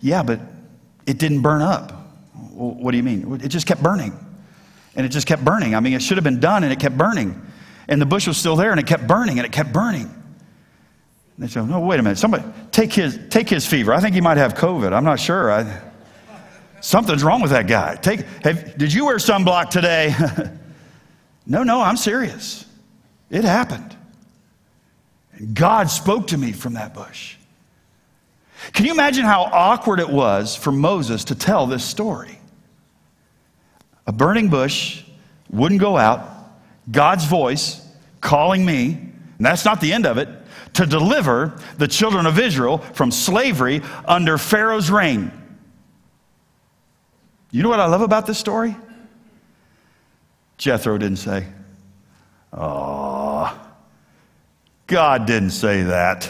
Yeah, 0.00 0.22
but 0.22 0.40
it 1.06 1.18
didn't 1.18 1.42
burn 1.42 1.62
up. 1.62 1.92
Well, 2.52 2.74
what 2.74 2.92
do 2.92 2.96
you 2.96 3.02
mean? 3.02 3.40
It 3.42 3.48
just 3.48 3.66
kept 3.66 3.82
burning. 3.82 4.18
And 4.96 5.06
it 5.06 5.10
just 5.10 5.26
kept 5.26 5.44
burning. 5.44 5.74
I 5.74 5.80
mean, 5.80 5.92
it 5.92 6.02
should 6.02 6.16
have 6.16 6.24
been 6.24 6.40
done, 6.40 6.64
and 6.64 6.72
it 6.72 6.80
kept 6.80 6.98
burning. 6.98 7.40
And 7.86 8.00
the 8.00 8.06
bush 8.06 8.26
was 8.26 8.36
still 8.36 8.56
there, 8.56 8.70
and 8.70 8.80
it 8.80 8.86
kept 8.86 9.06
burning, 9.06 9.38
and 9.38 9.46
it 9.46 9.52
kept 9.52 9.72
burning. 9.72 10.17
They 11.38 11.46
said, 11.46 11.68
No, 11.68 11.80
wait 11.80 12.00
a 12.00 12.02
minute. 12.02 12.18
Somebody 12.18 12.44
take 12.72 12.92
his, 12.92 13.18
take 13.30 13.48
his 13.48 13.66
fever. 13.66 13.92
I 13.92 14.00
think 14.00 14.14
he 14.14 14.20
might 14.20 14.36
have 14.36 14.54
COVID. 14.54 14.92
I'm 14.92 15.04
not 15.04 15.20
sure. 15.20 15.52
I, 15.52 15.80
something's 16.80 17.22
wrong 17.22 17.40
with 17.40 17.52
that 17.52 17.66
guy. 17.66 17.94
Take, 17.96 18.20
have, 18.42 18.76
did 18.76 18.92
you 18.92 19.06
wear 19.06 19.16
sunblock 19.16 19.70
today? 19.70 20.14
No, 21.48 21.62
no, 21.62 21.80
I'm 21.80 21.96
serious. 21.96 22.66
It 23.30 23.42
happened. 23.42 23.96
And 25.32 25.54
God 25.54 25.88
spoke 25.88 26.28
to 26.28 26.38
me 26.38 26.52
from 26.52 26.74
that 26.74 26.92
bush. 26.92 27.36
Can 28.74 28.84
you 28.84 28.92
imagine 28.92 29.24
how 29.24 29.44
awkward 29.44 29.98
it 29.98 30.10
was 30.10 30.54
for 30.54 30.70
Moses 30.70 31.24
to 31.24 31.34
tell 31.34 31.66
this 31.66 31.82
story? 31.82 32.38
A 34.06 34.12
burning 34.12 34.50
bush 34.50 35.02
wouldn't 35.48 35.80
go 35.80 35.96
out, 35.96 36.28
God's 36.90 37.24
voice 37.24 37.80
calling 38.20 38.66
me, 38.66 38.88
and 38.92 39.46
that's 39.46 39.64
not 39.64 39.80
the 39.80 39.92
end 39.92 40.04
of 40.04 40.18
it, 40.18 40.28
to 40.74 40.86
deliver 40.86 41.58
the 41.76 41.88
children 41.88 42.26
of 42.26 42.38
Israel 42.38 42.78
from 42.78 43.10
slavery 43.10 43.82
under 44.06 44.38
Pharaoh's 44.38 44.90
reign. 44.90 45.32
You 47.50 47.62
know 47.62 47.68
what 47.68 47.80
I 47.80 47.86
love 47.86 48.02
about 48.02 48.26
this 48.26 48.38
story? 48.38 48.76
Jethro 50.58 50.98
didn't 50.98 51.18
say, 51.18 51.46
Oh, 52.52 53.58
God 54.86 55.26
didn't 55.26 55.50
say 55.50 55.82
that. 55.82 56.24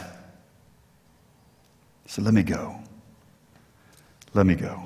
He 2.04 2.10
said, 2.10 2.24
Let 2.24 2.34
me 2.34 2.42
go. 2.42 2.76
Let 4.34 4.46
me 4.46 4.54
go. 4.54 4.84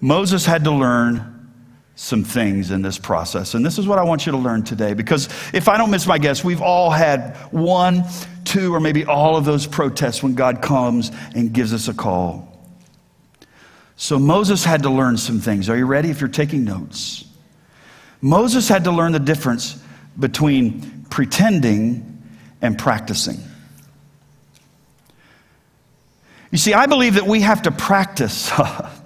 Moses 0.00 0.46
had 0.46 0.64
to 0.64 0.70
learn 0.70 1.37
some 2.00 2.22
things 2.22 2.70
in 2.70 2.80
this 2.80 2.96
process. 2.96 3.54
And 3.54 3.66
this 3.66 3.76
is 3.76 3.88
what 3.88 3.98
I 3.98 4.04
want 4.04 4.24
you 4.24 4.30
to 4.30 4.38
learn 4.38 4.62
today 4.62 4.94
because 4.94 5.28
if 5.52 5.68
I 5.68 5.76
don't 5.76 5.90
miss 5.90 6.06
my 6.06 6.16
guess, 6.16 6.44
we've 6.44 6.62
all 6.62 6.90
had 6.90 7.34
one, 7.50 8.04
two, 8.44 8.72
or 8.72 8.78
maybe 8.78 9.04
all 9.04 9.36
of 9.36 9.44
those 9.44 9.66
protests 9.66 10.22
when 10.22 10.36
God 10.36 10.62
comes 10.62 11.10
and 11.34 11.52
gives 11.52 11.74
us 11.74 11.88
a 11.88 11.92
call. 11.92 12.46
So 13.96 14.16
Moses 14.16 14.64
had 14.64 14.84
to 14.84 14.90
learn 14.90 15.16
some 15.16 15.40
things. 15.40 15.68
Are 15.68 15.76
you 15.76 15.86
ready 15.86 16.08
if 16.08 16.20
you're 16.20 16.28
taking 16.28 16.64
notes? 16.64 17.24
Moses 18.20 18.68
had 18.68 18.84
to 18.84 18.92
learn 18.92 19.10
the 19.10 19.18
difference 19.18 19.82
between 20.20 21.04
pretending 21.10 22.22
and 22.62 22.78
practicing. 22.78 23.38
You 26.52 26.58
see, 26.58 26.74
I 26.74 26.86
believe 26.86 27.14
that 27.14 27.26
we 27.26 27.40
have 27.40 27.62
to 27.62 27.72
practice 27.72 28.52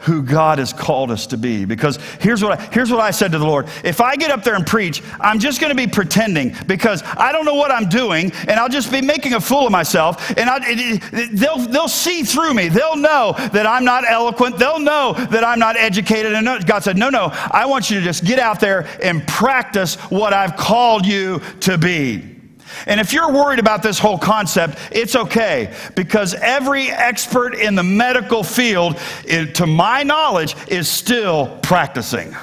who 0.00 0.22
God 0.22 0.58
has 0.58 0.72
called 0.72 1.10
us 1.10 1.26
to 1.28 1.36
be. 1.36 1.64
Because 1.64 1.96
here's 2.20 2.42
what 2.42 2.58
I, 2.58 2.62
here's 2.72 2.90
what 2.90 3.00
I 3.00 3.10
said 3.10 3.32
to 3.32 3.38
the 3.38 3.46
Lord. 3.46 3.68
If 3.84 4.00
I 4.00 4.16
get 4.16 4.30
up 4.30 4.42
there 4.42 4.54
and 4.54 4.66
preach, 4.66 5.02
I'm 5.20 5.38
just 5.38 5.60
going 5.60 5.70
to 5.70 5.76
be 5.76 5.86
pretending 5.86 6.54
because 6.66 7.02
I 7.04 7.32
don't 7.32 7.44
know 7.44 7.54
what 7.54 7.70
I'm 7.70 7.88
doing 7.88 8.32
and 8.48 8.52
I'll 8.52 8.68
just 8.68 8.90
be 8.90 9.00
making 9.00 9.34
a 9.34 9.40
fool 9.40 9.66
of 9.66 9.72
myself 9.72 10.30
and 10.36 10.48
I, 10.48 10.58
it, 10.62 11.02
it, 11.12 11.30
they'll, 11.32 11.58
they'll 11.58 11.88
see 11.88 12.22
through 12.22 12.54
me. 12.54 12.68
They'll 12.68 12.96
know 12.96 13.34
that 13.52 13.66
I'm 13.66 13.84
not 13.84 14.04
eloquent. 14.08 14.58
They'll 14.58 14.78
know 14.78 15.14
that 15.14 15.44
I'm 15.44 15.58
not 15.58 15.76
educated. 15.76 16.32
And 16.32 16.66
God 16.66 16.82
said, 16.82 16.96
no, 16.96 17.10
no, 17.10 17.30
I 17.50 17.66
want 17.66 17.90
you 17.90 17.98
to 17.98 18.04
just 18.04 18.24
get 18.24 18.38
out 18.38 18.60
there 18.60 18.88
and 19.02 19.26
practice 19.26 19.96
what 20.10 20.32
I've 20.32 20.56
called 20.56 21.06
you 21.06 21.40
to 21.60 21.78
be. 21.78 22.29
And 22.86 23.00
if 23.00 23.12
you're 23.12 23.32
worried 23.32 23.58
about 23.58 23.82
this 23.82 23.98
whole 23.98 24.18
concept, 24.18 24.78
it's 24.90 25.16
okay 25.16 25.74
because 25.94 26.34
every 26.34 26.90
expert 26.90 27.54
in 27.54 27.74
the 27.74 27.82
medical 27.82 28.42
field, 28.42 28.98
to 29.54 29.66
my 29.66 30.02
knowledge, 30.02 30.56
is 30.68 30.88
still 30.88 31.58
practicing. 31.62 32.34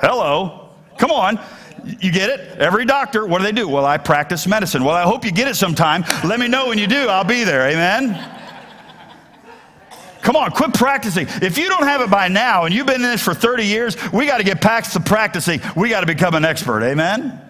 Hello. 0.00 0.70
Come 0.98 1.10
on. 1.10 1.40
You 2.00 2.10
get 2.10 2.30
it? 2.30 2.58
Every 2.58 2.84
doctor, 2.84 3.26
what 3.26 3.38
do 3.38 3.44
they 3.44 3.52
do? 3.52 3.68
Well, 3.68 3.84
I 3.84 3.96
practice 3.96 4.46
medicine. 4.46 4.82
Well, 4.82 4.96
I 4.96 5.02
hope 5.02 5.24
you 5.24 5.30
get 5.30 5.46
it 5.46 5.54
sometime. 5.54 6.04
Let 6.24 6.40
me 6.40 6.48
know 6.48 6.66
when 6.68 6.78
you 6.78 6.86
do. 6.86 7.08
I'll 7.08 7.22
be 7.22 7.44
there. 7.44 7.68
Amen. 7.68 8.32
Come 10.22 10.34
on, 10.34 10.50
quit 10.50 10.74
practicing. 10.74 11.28
If 11.40 11.56
you 11.56 11.68
don't 11.68 11.84
have 11.84 12.00
it 12.00 12.10
by 12.10 12.26
now 12.26 12.64
and 12.64 12.74
you've 12.74 12.88
been 12.88 12.96
in 12.96 13.02
this 13.02 13.22
for 13.22 13.32
30 13.32 13.64
years, 13.64 13.96
we 14.10 14.26
got 14.26 14.38
to 14.38 14.42
get 14.42 14.60
past 14.60 14.92
the 14.92 14.98
practicing. 14.98 15.60
We 15.76 15.88
got 15.88 16.00
to 16.00 16.06
become 16.06 16.34
an 16.34 16.44
expert. 16.44 16.82
Amen. 16.82 17.40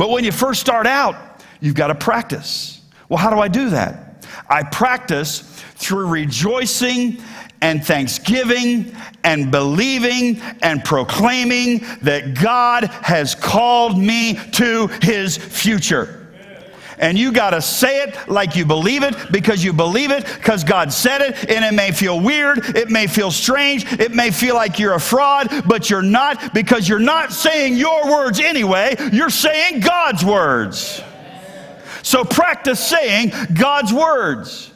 But 0.00 0.08
when 0.08 0.24
you 0.24 0.32
first 0.32 0.62
start 0.62 0.86
out, 0.86 1.42
you've 1.60 1.74
got 1.74 1.88
to 1.88 1.94
practice. 1.94 2.80
Well, 3.10 3.18
how 3.18 3.28
do 3.28 3.38
I 3.38 3.48
do 3.48 3.68
that? 3.68 4.26
I 4.48 4.62
practice 4.62 5.40
through 5.74 6.06
rejoicing 6.06 7.22
and 7.60 7.84
thanksgiving 7.84 8.96
and 9.24 9.50
believing 9.50 10.40
and 10.62 10.82
proclaiming 10.82 11.80
that 12.00 12.32
God 12.32 12.84
has 12.84 13.34
called 13.34 13.98
me 13.98 14.40
to 14.52 14.86
his 15.02 15.36
future. 15.36 16.19
And 17.00 17.18
you 17.18 17.32
got 17.32 17.50
to 17.50 17.62
say 17.62 18.02
it 18.02 18.28
like 18.28 18.54
you 18.54 18.64
believe 18.64 19.02
it 19.02 19.14
because 19.32 19.64
you 19.64 19.72
believe 19.72 20.10
it 20.10 20.24
because 20.24 20.62
God 20.62 20.92
said 20.92 21.22
it. 21.22 21.50
And 21.50 21.64
it 21.64 21.74
may 21.74 21.90
feel 21.92 22.20
weird. 22.20 22.76
It 22.76 22.90
may 22.90 23.06
feel 23.06 23.30
strange. 23.30 23.90
It 23.98 24.12
may 24.12 24.30
feel 24.30 24.54
like 24.54 24.78
you're 24.78 24.94
a 24.94 25.00
fraud, 25.00 25.48
but 25.66 25.90
you're 25.90 26.02
not 26.02 26.52
because 26.54 26.88
you're 26.88 26.98
not 26.98 27.32
saying 27.32 27.76
your 27.76 28.10
words 28.10 28.38
anyway. 28.38 28.94
You're 29.12 29.30
saying 29.30 29.80
God's 29.80 30.24
words. 30.24 31.02
So 32.02 32.22
practice 32.24 32.86
saying 32.86 33.32
God's 33.54 33.92
words. 33.92 34.69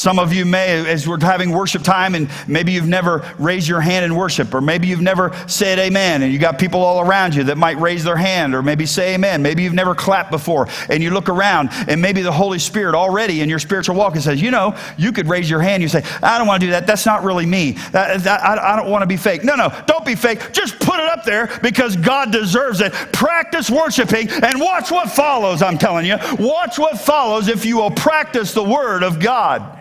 Some 0.00 0.18
of 0.18 0.32
you 0.32 0.46
may, 0.46 0.88
as 0.90 1.06
we're 1.06 1.20
having 1.20 1.50
worship 1.50 1.82
time, 1.82 2.14
and 2.14 2.30
maybe 2.48 2.72
you've 2.72 2.88
never 2.88 3.30
raised 3.38 3.68
your 3.68 3.82
hand 3.82 4.02
in 4.02 4.14
worship, 4.14 4.54
or 4.54 4.62
maybe 4.62 4.88
you've 4.88 5.02
never 5.02 5.36
said 5.46 5.78
amen, 5.78 6.22
and 6.22 6.32
you 6.32 6.38
got 6.38 6.58
people 6.58 6.80
all 6.80 7.06
around 7.06 7.34
you 7.34 7.44
that 7.44 7.58
might 7.58 7.78
raise 7.78 8.02
their 8.02 8.16
hand, 8.16 8.54
or 8.54 8.62
maybe 8.62 8.86
say 8.86 9.12
amen. 9.16 9.42
Maybe 9.42 9.62
you've 9.62 9.74
never 9.74 9.94
clapped 9.94 10.30
before, 10.30 10.68
and 10.88 11.02
you 11.02 11.10
look 11.10 11.28
around, 11.28 11.68
and 11.86 12.00
maybe 12.00 12.22
the 12.22 12.32
Holy 12.32 12.58
Spirit 12.58 12.94
already 12.94 13.42
in 13.42 13.50
your 13.50 13.58
spiritual 13.58 13.94
walk 13.94 14.14
and 14.14 14.22
says, 14.22 14.40
You 14.40 14.50
know, 14.50 14.74
you 14.96 15.12
could 15.12 15.28
raise 15.28 15.50
your 15.50 15.60
hand. 15.60 15.82
You 15.82 15.90
say, 15.90 16.02
I 16.22 16.38
don't 16.38 16.46
want 16.46 16.62
to 16.62 16.68
do 16.68 16.70
that. 16.70 16.86
That's 16.86 17.04
not 17.04 17.22
really 17.22 17.44
me. 17.44 17.76
I, 17.92 18.14
I 18.62 18.76
don't 18.76 18.90
want 18.90 19.02
to 19.02 19.06
be 19.06 19.18
fake. 19.18 19.44
No, 19.44 19.54
no, 19.54 19.68
don't 19.86 20.06
be 20.06 20.14
fake. 20.14 20.50
Just 20.52 20.80
put 20.80 20.98
it 20.98 21.08
up 21.10 21.24
there 21.24 21.50
because 21.62 21.94
God 21.96 22.32
deserves 22.32 22.80
it. 22.80 22.94
Practice 23.12 23.70
worshiping 23.70 24.30
and 24.30 24.58
watch 24.58 24.90
what 24.90 25.10
follows, 25.10 25.60
I'm 25.60 25.76
telling 25.76 26.06
you. 26.06 26.16
Watch 26.38 26.78
what 26.78 26.98
follows 26.98 27.48
if 27.48 27.66
you 27.66 27.76
will 27.76 27.90
practice 27.90 28.54
the 28.54 28.64
Word 28.64 29.02
of 29.02 29.20
God. 29.20 29.76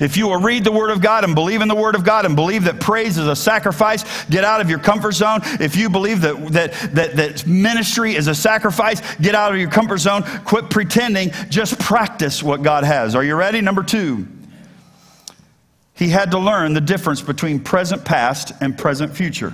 If 0.00 0.16
you 0.16 0.28
will 0.28 0.40
read 0.40 0.64
the 0.64 0.72
Word 0.72 0.90
of 0.90 1.00
God 1.00 1.24
and 1.24 1.34
believe 1.34 1.60
in 1.60 1.68
the 1.68 1.74
Word 1.74 1.94
of 1.94 2.04
God 2.04 2.26
and 2.26 2.36
believe 2.36 2.64
that 2.64 2.80
praise 2.80 3.18
is 3.18 3.26
a 3.26 3.36
sacrifice, 3.36 4.24
get 4.26 4.44
out 4.44 4.60
of 4.60 4.70
your 4.70 4.78
comfort 4.78 5.12
zone. 5.12 5.40
If 5.60 5.76
you 5.76 5.88
believe 5.88 6.20
that, 6.22 6.52
that, 6.52 6.72
that, 6.94 7.16
that 7.16 7.46
ministry 7.46 8.14
is 8.14 8.28
a 8.28 8.34
sacrifice, 8.34 9.00
get 9.16 9.34
out 9.34 9.52
of 9.52 9.58
your 9.58 9.70
comfort 9.70 9.98
zone. 9.98 10.22
Quit 10.44 10.70
pretending. 10.70 11.30
Just 11.48 11.78
practice 11.78 12.42
what 12.42 12.62
God 12.62 12.84
has. 12.84 13.14
Are 13.14 13.24
you 13.24 13.34
ready? 13.34 13.60
Number 13.60 13.82
two, 13.82 14.26
he 15.94 16.08
had 16.08 16.32
to 16.32 16.38
learn 16.38 16.74
the 16.74 16.80
difference 16.80 17.22
between 17.22 17.60
present 17.60 18.04
past 18.04 18.52
and 18.60 18.76
present 18.76 19.16
future. 19.16 19.52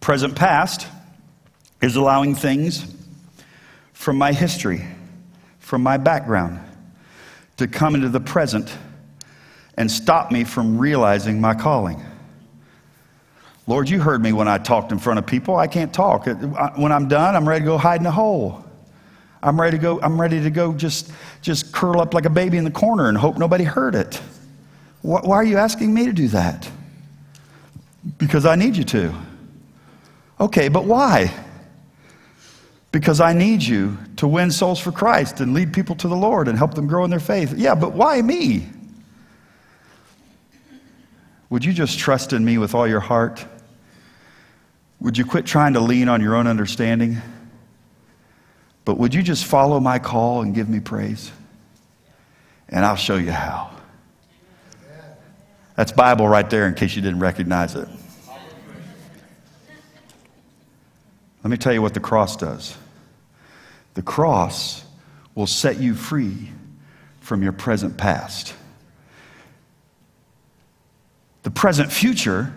Present 0.00 0.34
past 0.34 0.86
is 1.82 1.96
allowing 1.96 2.34
things 2.34 2.86
from 3.92 4.16
my 4.16 4.32
history, 4.32 4.86
from 5.58 5.82
my 5.82 5.96
background 5.96 6.65
to 7.56 7.66
come 7.66 7.94
into 7.94 8.08
the 8.08 8.20
present 8.20 8.76
and 9.76 9.90
stop 9.90 10.30
me 10.30 10.44
from 10.44 10.78
realizing 10.78 11.40
my 11.40 11.54
calling. 11.54 12.02
Lord, 13.66 13.88
you 13.88 14.00
heard 14.00 14.22
me 14.22 14.32
when 14.32 14.46
I 14.46 14.58
talked 14.58 14.92
in 14.92 14.98
front 14.98 15.18
of 15.18 15.26
people. 15.26 15.56
I 15.56 15.66
can't 15.66 15.92
talk. 15.92 16.26
When 16.76 16.92
I'm 16.92 17.08
done, 17.08 17.34
I'm 17.34 17.48
ready 17.48 17.64
to 17.64 17.66
go 17.66 17.78
hide 17.78 18.00
in 18.00 18.06
a 18.06 18.10
hole. 18.10 18.64
I'm 19.42 19.60
ready 19.60 19.76
to 19.76 19.82
go, 19.82 20.00
I'm 20.00 20.20
ready 20.20 20.42
to 20.42 20.50
go 20.50 20.72
just, 20.72 21.12
just 21.42 21.72
curl 21.72 22.00
up 22.00 22.14
like 22.14 22.24
a 22.24 22.30
baby 22.30 22.58
in 22.58 22.64
the 22.64 22.70
corner 22.70 23.08
and 23.08 23.18
hope 23.18 23.38
nobody 23.38 23.64
heard 23.64 23.94
it. 23.94 24.20
Why 25.02 25.36
are 25.36 25.44
you 25.44 25.56
asking 25.56 25.92
me 25.94 26.06
to 26.06 26.12
do 26.12 26.28
that? 26.28 26.68
Because 28.18 28.46
I 28.46 28.56
need 28.56 28.76
you 28.76 28.84
to. 28.84 29.14
Okay, 30.40 30.68
but 30.68 30.84
why? 30.84 31.32
Because 32.96 33.20
I 33.20 33.34
need 33.34 33.62
you 33.62 33.98
to 34.16 34.26
win 34.26 34.50
souls 34.50 34.80
for 34.80 34.90
Christ 34.90 35.40
and 35.40 35.52
lead 35.52 35.74
people 35.74 35.94
to 35.96 36.08
the 36.08 36.16
Lord 36.16 36.48
and 36.48 36.56
help 36.56 36.72
them 36.72 36.86
grow 36.86 37.04
in 37.04 37.10
their 37.10 37.20
faith. 37.20 37.52
Yeah, 37.54 37.74
but 37.74 37.92
why 37.92 38.22
me? 38.22 38.66
Would 41.50 41.62
you 41.62 41.74
just 41.74 41.98
trust 41.98 42.32
in 42.32 42.42
me 42.42 42.56
with 42.56 42.74
all 42.74 42.88
your 42.88 43.00
heart? 43.00 43.44
Would 45.00 45.18
you 45.18 45.26
quit 45.26 45.44
trying 45.44 45.74
to 45.74 45.80
lean 45.80 46.08
on 46.08 46.22
your 46.22 46.36
own 46.36 46.46
understanding? 46.46 47.18
But 48.86 48.96
would 48.96 49.12
you 49.12 49.22
just 49.22 49.44
follow 49.44 49.78
my 49.78 49.98
call 49.98 50.40
and 50.40 50.54
give 50.54 50.70
me 50.70 50.80
praise? 50.80 51.30
And 52.70 52.82
I'll 52.82 52.96
show 52.96 53.16
you 53.16 53.30
how. 53.30 53.72
That's 55.74 55.92
Bible 55.92 56.26
right 56.28 56.48
there 56.48 56.66
in 56.66 56.72
case 56.72 56.96
you 56.96 57.02
didn't 57.02 57.20
recognize 57.20 57.74
it. 57.74 57.88
Let 61.44 61.50
me 61.50 61.58
tell 61.58 61.74
you 61.74 61.82
what 61.82 61.92
the 61.92 62.00
cross 62.00 62.38
does. 62.38 62.74
The 63.96 64.02
cross 64.02 64.84
will 65.34 65.46
set 65.46 65.80
you 65.80 65.94
free 65.94 66.50
from 67.20 67.42
your 67.42 67.52
present 67.52 67.96
past. 67.96 68.54
The 71.44 71.50
present 71.50 71.90
future 71.90 72.52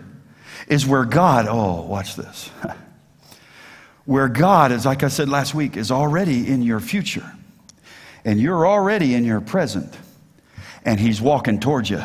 is 0.68 0.86
where 0.86 1.06
God, 1.06 1.46
oh, 1.48 1.80
watch 1.80 2.14
this. 2.14 2.50
where 4.04 4.28
God 4.28 4.70
is, 4.70 4.84
like 4.84 5.02
I 5.02 5.08
said 5.08 5.30
last 5.30 5.54
week, 5.54 5.78
is 5.78 5.90
already 5.90 6.46
in 6.46 6.60
your 6.60 6.78
future. 6.78 7.32
And 8.22 8.38
you're 8.38 8.66
already 8.66 9.14
in 9.14 9.24
your 9.24 9.40
present. 9.40 9.96
And 10.84 11.00
He's 11.00 11.22
walking 11.22 11.58
towards 11.58 11.88
you 11.88 12.02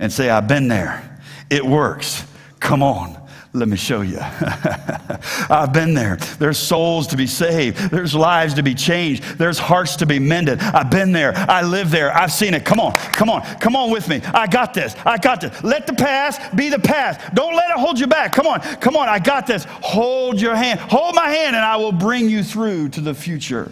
and 0.00 0.12
say, 0.12 0.30
I've 0.30 0.48
been 0.48 0.66
there. 0.66 1.20
It 1.48 1.64
works. 1.64 2.26
Come 2.58 2.82
on. 2.82 3.23
Let 3.56 3.68
me 3.68 3.76
show 3.76 4.00
you. 4.00 4.18
I've 5.48 5.72
been 5.72 5.94
there. 5.94 6.16
There's 6.40 6.58
souls 6.58 7.06
to 7.06 7.16
be 7.16 7.28
saved. 7.28 7.78
There's 7.88 8.12
lives 8.12 8.54
to 8.54 8.64
be 8.64 8.74
changed. 8.74 9.22
There's 9.38 9.60
hearts 9.60 9.94
to 9.96 10.06
be 10.06 10.18
mended. 10.18 10.58
I've 10.58 10.90
been 10.90 11.12
there. 11.12 11.32
I 11.36 11.62
live 11.62 11.92
there. 11.92 12.12
I've 12.12 12.32
seen 12.32 12.52
it. 12.52 12.64
Come 12.64 12.80
on. 12.80 12.94
Come 12.94 13.30
on. 13.30 13.42
Come 13.60 13.76
on 13.76 13.92
with 13.92 14.08
me. 14.08 14.20
I 14.34 14.48
got 14.48 14.74
this. 14.74 14.96
I 15.06 15.18
got 15.18 15.40
this. 15.40 15.62
Let 15.62 15.86
the 15.86 15.92
past 15.92 16.56
be 16.56 16.68
the 16.68 16.80
past. 16.80 17.20
Don't 17.32 17.54
let 17.54 17.70
it 17.70 17.76
hold 17.76 18.00
you 18.00 18.08
back. 18.08 18.32
Come 18.32 18.48
on. 18.48 18.60
Come 18.60 18.96
on. 18.96 19.08
I 19.08 19.20
got 19.20 19.46
this. 19.46 19.66
Hold 19.68 20.40
your 20.40 20.56
hand. 20.56 20.80
Hold 20.80 21.14
my 21.14 21.28
hand 21.28 21.54
and 21.54 21.64
I 21.64 21.76
will 21.76 21.92
bring 21.92 22.28
you 22.28 22.42
through 22.42 22.88
to 22.88 23.00
the 23.00 23.14
future. 23.14 23.70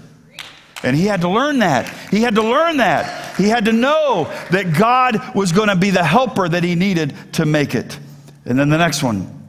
And 0.85 0.95
he 0.95 1.07
had 1.07 1.23
to 1.23 1.29
learn 1.29 1.59
that. 1.59 1.89
He 2.13 2.23
had 2.23 2.37
to 2.37 2.43
learn 2.43 2.77
that. 2.77 3.37
He 3.37 3.49
had 3.49 3.65
to 3.65 3.73
know 3.73 4.33
that 4.53 4.79
God 4.79 5.35
was 5.35 5.51
going 5.51 5.71
to 5.71 5.77
be 5.77 5.91
the 5.91 6.05
helper 6.05 6.49
that 6.49 6.63
he 6.63 6.77
needed 6.77 7.17
to 7.33 7.47
make 7.47 7.75
it. 7.75 7.99
And 8.45 8.57
then 8.57 8.69
the 8.69 8.79
next 8.79 9.03
one, 9.03 9.42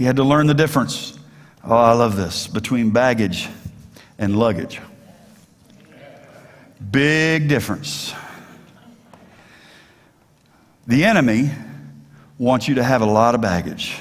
he 0.00 0.06
had 0.06 0.16
to 0.16 0.24
learn 0.24 0.46
the 0.46 0.54
difference. 0.54 1.18
Oh, 1.62 1.76
I 1.76 1.92
love 1.92 2.16
this 2.16 2.46
between 2.46 2.88
baggage 2.88 3.50
and 4.16 4.34
luggage. 4.34 4.80
Big 6.90 7.50
difference. 7.50 8.14
The 10.86 11.04
enemy 11.04 11.50
wants 12.38 12.66
you 12.66 12.76
to 12.76 12.82
have 12.82 13.02
a 13.02 13.04
lot 13.04 13.34
of 13.34 13.42
baggage. 13.42 14.00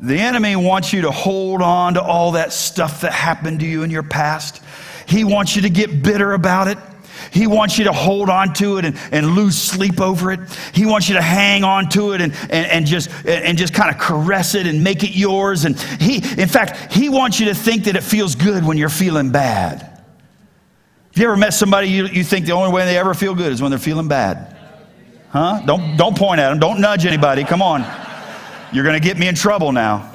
The 0.00 0.18
enemy 0.18 0.54
wants 0.54 0.92
you 0.92 1.00
to 1.00 1.10
hold 1.10 1.62
on 1.62 1.94
to 1.94 2.02
all 2.02 2.32
that 2.32 2.52
stuff 2.52 3.00
that 3.00 3.14
happened 3.14 3.60
to 3.60 3.66
you 3.66 3.84
in 3.84 3.90
your 3.90 4.02
past. 4.02 4.62
He 5.08 5.24
wants 5.24 5.56
you 5.56 5.62
to 5.62 5.70
get 5.70 6.02
bitter 6.02 6.34
about 6.34 6.68
it. 6.68 6.76
He 7.32 7.46
wants 7.46 7.78
you 7.78 7.84
to 7.84 7.92
hold 7.92 8.30
on 8.30 8.52
to 8.54 8.78
it 8.78 8.84
and, 8.84 8.98
and 9.12 9.34
lose 9.34 9.56
sleep 9.56 10.00
over 10.00 10.32
it. 10.32 10.40
He 10.72 10.86
wants 10.86 11.08
you 11.08 11.14
to 11.16 11.22
hang 11.22 11.64
on 11.64 11.88
to 11.90 12.12
it 12.12 12.20
and, 12.20 12.32
and, 12.50 12.66
and 12.66 12.86
just, 12.86 13.10
and 13.26 13.56
just 13.56 13.74
kind 13.74 13.94
of 13.94 14.00
caress 14.00 14.54
it 14.54 14.66
and 14.66 14.82
make 14.82 15.04
it 15.04 15.16
yours. 15.16 15.64
And 15.64 15.78
he, 15.78 16.16
in 16.16 16.48
fact, 16.48 16.92
he 16.92 17.08
wants 17.08 17.40
you 17.40 17.46
to 17.46 17.54
think 17.54 17.84
that 17.84 17.96
it 17.96 18.02
feels 18.02 18.34
good 18.34 18.64
when 18.64 18.76
you're 18.76 18.88
feeling 18.88 19.30
bad. 19.30 19.80
Have 19.80 21.22
you 21.22 21.28
ever 21.28 21.36
met 21.36 21.54
somebody 21.54 21.88
you, 21.88 22.06
you 22.06 22.22
think 22.22 22.44
the 22.46 22.52
only 22.52 22.72
way 22.72 22.84
they 22.84 22.98
ever 22.98 23.14
feel 23.14 23.34
good 23.34 23.52
is 23.52 23.62
when 23.62 23.70
they're 23.70 23.78
feeling 23.78 24.08
bad? 24.08 24.54
Huh? 25.30 25.62
Don't, 25.64 25.96
don't 25.96 26.16
point 26.16 26.40
at 26.40 26.50
them. 26.50 26.58
Don't 26.58 26.80
nudge 26.80 27.06
anybody. 27.06 27.44
Come 27.44 27.62
on. 27.62 27.84
You're 28.72 28.84
going 28.84 29.00
to 29.00 29.06
get 29.06 29.18
me 29.18 29.28
in 29.28 29.34
trouble 29.34 29.72
now. 29.72 30.12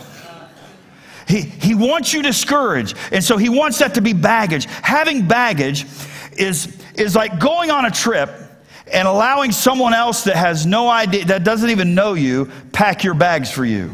He, 1.27 1.41
he 1.41 1.75
wants 1.75 2.13
you 2.13 2.21
discouraged. 2.21 2.97
And 3.11 3.23
so 3.23 3.37
he 3.37 3.49
wants 3.49 3.79
that 3.79 3.95
to 3.95 4.01
be 4.01 4.13
baggage. 4.13 4.65
Having 4.65 5.27
baggage 5.27 5.85
is, 6.37 6.80
is 7.01 7.15
like 7.15 7.39
going 7.39 7.71
on 7.71 7.85
a 7.85 7.91
trip 7.91 8.29
and 8.91 9.07
allowing 9.07 9.51
someone 9.51 9.93
else 9.93 10.23
that 10.25 10.35
has 10.35 10.65
no 10.65 10.89
idea, 10.89 11.25
that 11.25 11.43
doesn't 11.43 11.69
even 11.69 11.95
know 11.95 12.13
you, 12.13 12.49
pack 12.71 13.03
your 13.03 13.13
bags 13.13 13.51
for 13.51 13.65
you. 13.65 13.93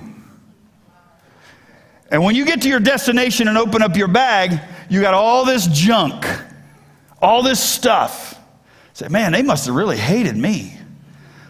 And 2.09 2.23
when 2.23 2.35
you 2.35 2.45
get 2.45 2.61
to 2.61 2.69
your 2.69 2.79
destination 2.79 3.47
and 3.47 3.57
open 3.57 3.81
up 3.81 3.97
your 3.97 4.07
bag, 4.07 4.59
you 4.89 5.01
got 5.01 5.13
all 5.13 5.45
this 5.45 5.67
junk, 5.67 6.25
all 7.21 7.43
this 7.43 7.61
stuff. 7.61 8.39
Say, 8.93 9.09
man, 9.09 9.33
they 9.33 9.43
must 9.43 9.65
have 9.65 9.75
really 9.75 9.97
hated 9.97 10.37
me. 10.37 10.77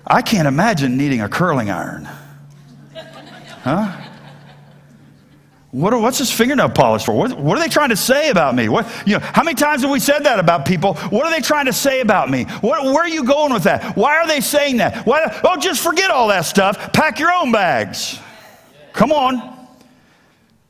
I 0.05 0.21
can't 0.21 0.47
imagine 0.47 0.97
needing 0.97 1.21
a 1.21 1.29
curling 1.29 1.69
iron. 1.69 2.09
Huh? 3.63 4.06
What 5.77 5.93
are, 5.93 5.99
what's 5.99 6.17
this 6.17 6.31
fingernail 6.31 6.69
polish 6.69 7.05
for? 7.05 7.13
What, 7.13 7.37
what, 7.37 7.55
are 7.55 7.61
they 7.61 7.69
trying 7.69 7.89
to 7.89 7.95
say 7.95 8.31
about 8.31 8.55
me? 8.55 8.67
What, 8.67 8.91
you 9.05 9.13
know, 9.13 9.19
how 9.19 9.43
many 9.43 9.53
times 9.53 9.83
have 9.83 9.91
we 9.91 9.99
said 9.99 10.23
that 10.23 10.39
about 10.39 10.65
people? 10.65 10.95
What 10.95 11.27
are 11.27 11.29
they 11.29 11.39
trying 11.39 11.67
to 11.67 11.73
say 11.73 12.01
about 12.01 12.31
me? 12.31 12.45
What, 12.61 12.83
where 12.83 13.03
are 13.03 13.07
you 13.07 13.23
going 13.23 13.53
with 13.53 13.61
that? 13.65 13.95
Why 13.95 14.17
are 14.17 14.25
they 14.25 14.41
saying 14.41 14.77
that? 14.77 15.05
Why, 15.05 15.39
oh, 15.43 15.55
just 15.55 15.83
forget 15.83 16.09
all 16.09 16.29
that 16.29 16.45
stuff. 16.45 16.93
Pack 16.93 17.19
your 17.19 17.31
own 17.31 17.51
bags. 17.51 18.19
Come 18.91 19.11
on. 19.11 19.67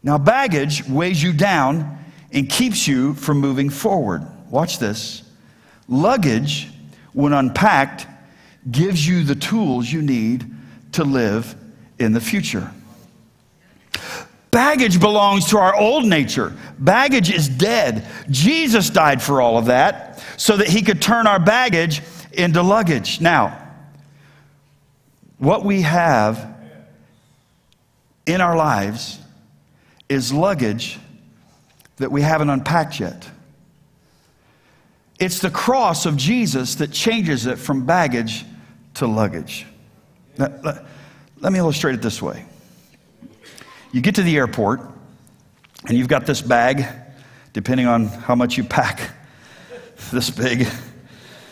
Now, 0.04 0.18
baggage 0.18 0.86
weighs 0.90 1.24
you 1.24 1.32
down 1.32 2.04
and 2.34 2.50
keeps 2.50 2.86
you 2.86 3.14
from 3.14 3.40
moving 3.40 3.70
forward. 3.70 4.28
Watch 4.50 4.78
this. 4.78 5.24
Luggage, 5.88 6.70
when 7.14 7.32
unpacked, 7.32 8.08
gives 8.70 9.08
you 9.08 9.24
the 9.24 9.36
tools 9.36 9.90
you 9.90 10.02
need 10.02 10.54
to 10.92 11.06
live 11.06 11.56
in 11.98 12.12
the 12.12 12.20
future. 12.20 12.74
Baggage 14.58 15.00
belongs 15.00 15.46
to 15.50 15.60
our 15.60 15.76
old 15.76 16.04
nature. 16.08 16.52
Baggage 16.80 17.30
is 17.30 17.48
dead. 17.48 18.08
Jesus 18.32 18.90
died 18.90 19.22
for 19.22 19.40
all 19.40 19.60
of 19.60 19.66
that 19.66 20.20
so 20.36 20.58
that 20.58 20.68
he 20.68 20.82
could 20.82 21.00
turn 21.00 21.28
our 21.28 21.38
baggage 21.38 22.02
into 22.34 22.64
luggage. 22.64 23.22
Now, 23.22 23.56
what 25.38 25.64
we 25.64 25.84
have 25.84 26.58
in 28.26 28.42
our 28.42 28.58
lives 28.58 29.20
is 30.10 30.34
luggage 30.34 30.98
that 31.98 32.12
we 32.12 32.24
haven't 32.24 32.50
unpacked 32.50 33.00
yet. 33.00 33.30
It's 35.20 35.38
the 35.38 35.52
cross 35.52 36.08
of 36.08 36.18
Jesus 36.18 36.74
that 36.76 36.92
changes 36.92 37.46
it 37.46 37.60
from 37.60 37.86
baggage 37.86 38.44
to 38.96 39.06
luggage. 39.06 39.68
Let, 40.40 40.66
let, 40.66 40.84
let 41.42 41.54
me 41.54 41.60
illustrate 41.60 41.94
it 41.94 42.02
this 42.02 42.24
way. 42.24 42.44
You 43.92 44.02
get 44.02 44.16
to 44.16 44.24
the 44.24 44.36
airport, 44.36 44.82
and 45.88 45.98
you've 45.98 46.08
got 46.08 46.26
this 46.26 46.42
bag, 46.42 46.86
depending 47.54 47.88
on 47.88 48.08
how 48.08 48.36
much 48.36 48.58
you 48.58 48.64
pack, 48.64 49.12
this 50.12 50.30
big. 50.30 50.68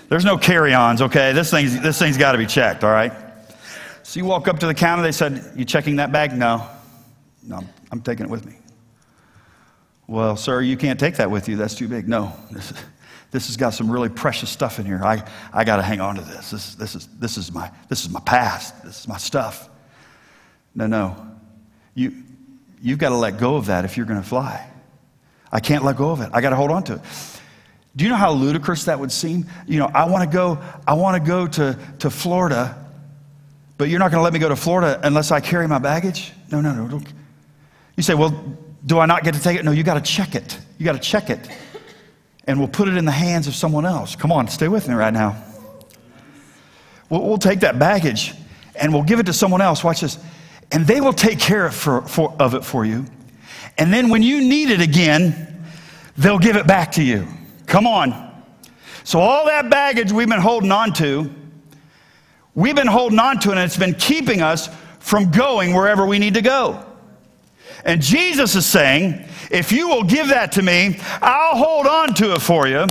There's 0.09 0.25
no 0.25 0.37
carry 0.37 0.73
ons, 0.73 1.01
okay? 1.01 1.33
This 1.33 1.49
thing's, 1.49 1.79
this 1.81 1.97
thing's 1.97 2.17
got 2.17 2.33
to 2.33 2.37
be 2.37 2.45
checked, 2.45 2.83
all 2.83 2.91
right? 2.91 3.11
So 4.03 4.19
you 4.19 4.25
walk 4.25 4.47
up 4.47 4.59
to 4.59 4.67
the 4.67 4.73
counter, 4.73 5.01
they 5.01 5.11
said, 5.11 5.53
You 5.55 5.65
checking 5.65 5.95
that 5.95 6.11
bag? 6.11 6.37
No. 6.37 6.67
No, 7.41 7.57
I'm, 7.57 7.69
I'm 7.91 8.01
taking 8.01 8.25
it 8.25 8.29
with 8.29 8.45
me. 8.45 8.55
Well, 10.07 10.35
sir, 10.35 10.61
you 10.61 10.77
can't 10.77 10.99
take 10.99 11.15
that 11.15 11.31
with 11.31 11.49
you. 11.49 11.55
That's 11.55 11.75
too 11.75 11.87
big. 11.87 12.07
No. 12.07 12.33
This, 12.51 12.73
this 13.31 13.47
has 13.47 13.57
got 13.57 13.73
some 13.73 13.89
really 13.89 14.09
precious 14.09 14.49
stuff 14.49 14.79
in 14.79 14.85
here. 14.85 15.03
I, 15.03 15.23
I 15.51 15.63
got 15.63 15.77
to 15.77 15.81
hang 15.81 15.99
on 15.99 16.15
to 16.15 16.21
this. 16.21 16.51
This, 16.51 16.75
this, 16.75 16.95
is, 16.95 17.07
this, 17.19 17.37
is 17.37 17.51
my, 17.51 17.71
this 17.89 18.03
is 18.03 18.09
my 18.09 18.19
past. 18.21 18.83
This 18.83 19.01
is 19.01 19.07
my 19.07 19.17
stuff. 19.17 19.69
No, 20.75 20.87
no. 20.87 21.15
You, 21.95 22.13
you've 22.85 22.99
got 22.99 23.09
to 23.09 23.15
let 23.15 23.39
go 23.39 23.55
of 23.55 23.65
that 23.65 23.83
if 23.83 23.97
you're 23.97 24.05
going 24.05 24.21
to 24.21 24.27
fly. 24.27 24.63
I 25.51 25.59
can't 25.59 25.83
let 25.83 25.97
go 25.97 26.11
of 26.11 26.21
it. 26.21 26.29
I 26.31 26.39
got 26.39 26.51
to 26.51 26.55
hold 26.55 26.69
on 26.69 26.83
to 26.83 26.93
it. 26.93 27.01
Do 27.95 28.03
you 28.03 28.11
know 28.11 28.15
how 28.15 28.31
ludicrous 28.31 28.83
that 28.85 28.99
would 28.99 29.11
seem? 29.11 29.47
You 29.65 29.79
know, 29.79 29.87
I 29.87 30.05
want 30.05 30.29
to 30.29 30.31
go, 30.31 30.59
I 30.85 30.93
want 30.93 31.21
to 31.21 31.27
go 31.27 31.47
to, 31.47 31.79
to 31.99 32.09
Florida, 32.11 32.77
but 33.79 33.89
you're 33.89 33.97
not 33.97 34.11
going 34.11 34.19
to 34.19 34.23
let 34.23 34.33
me 34.33 34.39
go 34.39 34.49
to 34.49 34.55
Florida 34.55 34.99
unless 35.01 35.31
I 35.31 35.39
carry 35.39 35.67
my 35.67 35.79
baggage? 35.79 36.31
No, 36.51 36.61
no, 36.61 36.73
no. 36.75 36.87
Don't. 36.87 37.07
You 37.97 38.03
say, 38.03 38.13
well, 38.13 38.29
do 38.85 38.99
I 38.99 39.07
not 39.07 39.23
get 39.23 39.33
to 39.33 39.41
take 39.41 39.57
it? 39.57 39.65
No, 39.65 39.71
you 39.71 39.81
got 39.81 39.95
to 39.95 40.01
check 40.01 40.35
it. 40.35 40.59
You 40.77 40.85
got 40.85 40.93
to 40.93 40.99
check 40.99 41.31
it. 41.31 41.39
And 42.43 42.59
we'll 42.59 42.67
put 42.67 42.87
it 42.87 42.97
in 42.97 43.05
the 43.05 43.11
hands 43.11 43.47
of 43.47 43.55
someone 43.55 43.87
else. 43.87 44.15
Come 44.15 44.31
on, 44.31 44.47
stay 44.47 44.67
with 44.67 44.87
me 44.87 44.93
right 44.93 45.13
now. 45.13 45.43
We'll, 47.09 47.23
we'll 47.23 47.37
take 47.39 47.61
that 47.61 47.79
baggage 47.79 48.35
and 48.75 48.93
we'll 48.93 49.03
give 49.03 49.19
it 49.19 49.25
to 49.25 49.33
someone 49.33 49.61
else. 49.61 49.83
Watch 49.83 50.01
this 50.01 50.19
and 50.71 50.85
they 50.85 51.01
will 51.01 51.13
take 51.13 51.39
care 51.39 51.65
of, 51.65 51.75
for, 51.75 52.01
for, 52.01 52.35
of 52.39 52.53
it 52.53 52.65
for 52.65 52.85
you. 52.85 53.05
And 53.77 53.93
then 53.93 54.09
when 54.09 54.23
you 54.23 54.41
need 54.41 54.69
it 54.69 54.81
again, 54.81 55.65
they'll 56.17 56.39
give 56.39 56.55
it 56.55 56.67
back 56.67 56.93
to 56.93 57.03
you. 57.03 57.27
Come 57.65 57.87
on. 57.87 58.43
So, 59.03 59.19
all 59.19 59.45
that 59.45 59.69
baggage 59.69 60.11
we've 60.11 60.27
been 60.29 60.39
holding 60.39 60.71
on 60.71 60.93
to, 60.93 61.31
we've 62.55 62.75
been 62.75 62.87
holding 62.87 63.19
on 63.19 63.39
to, 63.41 63.51
and 63.51 63.59
it's 63.59 63.77
been 63.77 63.93
keeping 63.93 64.41
us 64.41 64.69
from 64.99 65.29
going 65.29 65.73
wherever 65.73 66.05
we 66.05 66.17
need 66.17 66.33
to 66.33 66.41
go. 66.41 66.83
And 67.83 68.01
Jesus 68.01 68.55
is 68.55 68.65
saying, 68.65 69.23
if 69.55 69.71
you 69.71 69.87
will 69.87 70.03
give 70.03 70.27
that 70.27 70.51
to 70.53 70.61
me, 70.61 70.99
I'll 71.21 71.57
hold 71.57 71.87
on 71.87 72.13
to 72.15 72.33
it 72.33 72.41
for 72.41 72.67
you. 72.67 72.85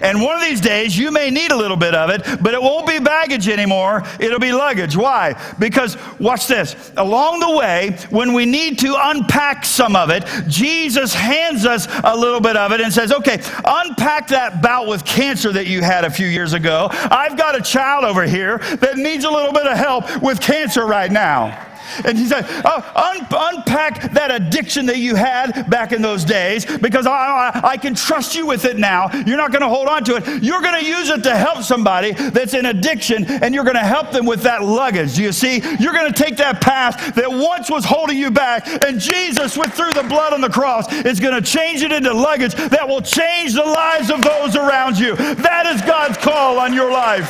And 0.00 0.20
one 0.20 0.36
of 0.36 0.42
these 0.42 0.60
days, 0.60 0.96
you 0.96 1.10
may 1.10 1.30
need 1.30 1.50
a 1.50 1.56
little 1.56 1.76
bit 1.76 1.94
of 1.94 2.10
it, 2.10 2.22
but 2.42 2.54
it 2.54 2.62
won't 2.62 2.86
be 2.86 2.98
baggage 2.98 3.48
anymore. 3.48 4.04
It'll 4.20 4.38
be 4.38 4.52
luggage. 4.52 4.96
Why? 4.96 5.40
Because, 5.58 5.96
watch 6.18 6.46
this. 6.46 6.92
Along 6.96 7.40
the 7.40 7.56
way, 7.56 7.96
when 8.10 8.32
we 8.32 8.46
need 8.46 8.78
to 8.80 8.96
unpack 8.98 9.64
some 9.64 9.96
of 9.96 10.10
it, 10.10 10.24
Jesus 10.48 11.14
hands 11.14 11.64
us 11.64 11.88
a 12.04 12.16
little 12.16 12.40
bit 12.40 12.56
of 12.56 12.72
it 12.72 12.80
and 12.80 12.92
says, 12.92 13.12
okay, 13.12 13.40
unpack 13.64 14.28
that 14.28 14.62
bout 14.62 14.88
with 14.88 15.04
cancer 15.04 15.52
that 15.52 15.66
you 15.66 15.82
had 15.82 16.04
a 16.04 16.10
few 16.10 16.26
years 16.26 16.52
ago. 16.52 16.88
I've 16.92 17.36
got 17.36 17.56
a 17.56 17.62
child 17.62 18.04
over 18.04 18.24
here 18.24 18.58
that 18.58 18.96
needs 18.96 19.24
a 19.24 19.30
little 19.30 19.52
bit 19.52 19.66
of 19.66 19.76
help 19.76 20.22
with 20.22 20.40
cancer 20.40 20.84
right 20.86 21.10
now. 21.10 21.66
And 22.04 22.18
he 22.18 22.26
said, 22.26 22.44
oh, 22.64 22.92
un- 22.94 23.26
unpack 23.30 24.12
that 24.12 24.30
addiction 24.30 24.86
that 24.86 24.98
you 24.98 25.14
had 25.14 25.68
back 25.68 25.92
in 25.92 26.02
those 26.02 26.24
days 26.24 26.64
because 26.78 27.06
I, 27.06 27.12
I, 27.12 27.60
I 27.70 27.76
can 27.76 27.94
trust 27.94 28.34
you 28.34 28.46
with 28.46 28.64
it 28.64 28.78
now. 28.78 29.10
You're 29.26 29.36
not 29.36 29.52
going 29.52 29.62
to 29.62 29.68
hold 29.68 29.88
on 29.88 30.04
to 30.04 30.16
it. 30.16 30.42
You're 30.42 30.62
going 30.62 30.80
to 30.80 30.86
use 30.86 31.10
it 31.10 31.22
to 31.24 31.36
help 31.36 31.62
somebody 31.62 32.12
that's 32.12 32.54
in 32.54 32.66
addiction 32.66 33.24
and 33.24 33.54
you're 33.54 33.64
going 33.64 33.76
to 33.76 33.80
help 33.80 34.10
them 34.10 34.26
with 34.26 34.42
that 34.42 34.62
luggage. 34.62 35.16
Do 35.16 35.22
you 35.22 35.32
see? 35.32 35.60
You're 35.78 35.92
going 35.92 36.12
to 36.12 36.22
take 36.22 36.36
that 36.38 36.60
past 36.60 37.14
that 37.14 37.30
once 37.30 37.70
was 37.70 37.84
holding 37.84 38.18
you 38.18 38.30
back 38.30 38.66
and 38.84 39.00
Jesus, 39.00 39.56
with 39.56 39.72
through 39.72 39.92
the 39.92 40.02
blood 40.08 40.32
on 40.32 40.40
the 40.40 40.48
cross, 40.48 40.92
is 40.92 41.20
going 41.20 41.34
to 41.34 41.42
change 41.42 41.82
it 41.82 41.92
into 41.92 42.12
luggage 42.12 42.54
that 42.54 42.86
will 42.88 43.02
change 43.02 43.54
the 43.54 43.64
lives 43.64 44.10
of 44.10 44.22
those 44.22 44.56
around 44.56 44.98
you. 44.98 45.16
That 45.16 45.66
is 45.66 45.82
God's 45.82 46.18
call 46.18 46.58
on 46.58 46.72
your 46.72 46.90
life. 46.90 47.28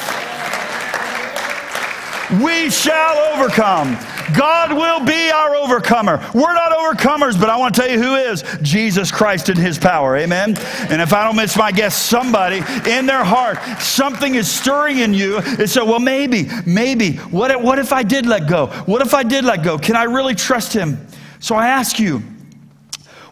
We 2.42 2.70
shall 2.70 3.16
overcome. 3.34 3.96
God 4.36 4.72
will 4.72 5.04
be 5.04 5.30
our 5.30 5.56
overcomer. 5.56 6.18
We're 6.34 6.54
not 6.54 6.72
overcomers, 6.72 7.38
but 7.38 7.50
I 7.50 7.56
want 7.56 7.74
to 7.74 7.80
tell 7.80 7.90
you 7.90 8.02
who 8.02 8.14
is 8.16 8.44
Jesus 8.62 9.10
Christ 9.10 9.48
in 9.48 9.56
his 9.56 9.78
power. 9.78 10.16
Amen. 10.16 10.56
And 10.90 11.00
if 11.00 11.12
I 11.12 11.24
don't 11.24 11.36
miss 11.36 11.56
my 11.56 11.72
guess, 11.72 11.96
somebody 11.96 12.58
in 12.90 13.06
their 13.06 13.24
heart, 13.24 13.58
something 13.80 14.34
is 14.34 14.50
stirring 14.50 14.98
in 14.98 15.14
you. 15.14 15.38
And 15.38 15.68
so, 15.68 15.84
well, 15.84 16.00
maybe, 16.00 16.48
maybe, 16.66 17.14
what 17.16 17.50
if, 17.50 17.60
what 17.60 17.78
if 17.78 17.92
I 17.92 18.02
did 18.02 18.26
let 18.26 18.48
go? 18.48 18.66
What 18.86 19.02
if 19.02 19.14
I 19.14 19.22
did 19.22 19.44
let 19.44 19.62
go? 19.62 19.78
Can 19.78 19.96
I 19.96 20.04
really 20.04 20.34
trust 20.34 20.72
him? 20.72 21.06
So 21.40 21.54
I 21.54 21.68
ask 21.68 21.98
you, 21.98 22.22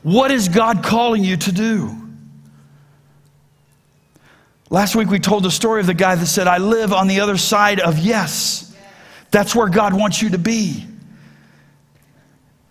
what 0.03 0.31
is 0.31 0.49
God 0.49 0.85
calling 0.85 1.25
you 1.25 1.37
to 1.37 1.53
do? 1.53 1.97
Last 4.69 4.97
week 4.97 5.09
we 5.09 5.21
told 5.21 5.45
the 5.45 5.51
story 5.51 5.81
of 5.81 5.87
the 5.87 5.95
guy 5.95 6.15
that 6.17 6.27
said, 6.27 6.49
I 6.49 6.59
live 6.59 6.93
on 6.93 7.07
the 7.07 7.21
other 7.21 7.37
side 7.37 7.79
of 7.79 7.99
yes. 7.99 8.66
That's 9.37 9.55
where 9.55 9.69
God 9.69 9.93
wants 9.93 10.23
you 10.23 10.31
to 10.31 10.39
be. 10.39 10.83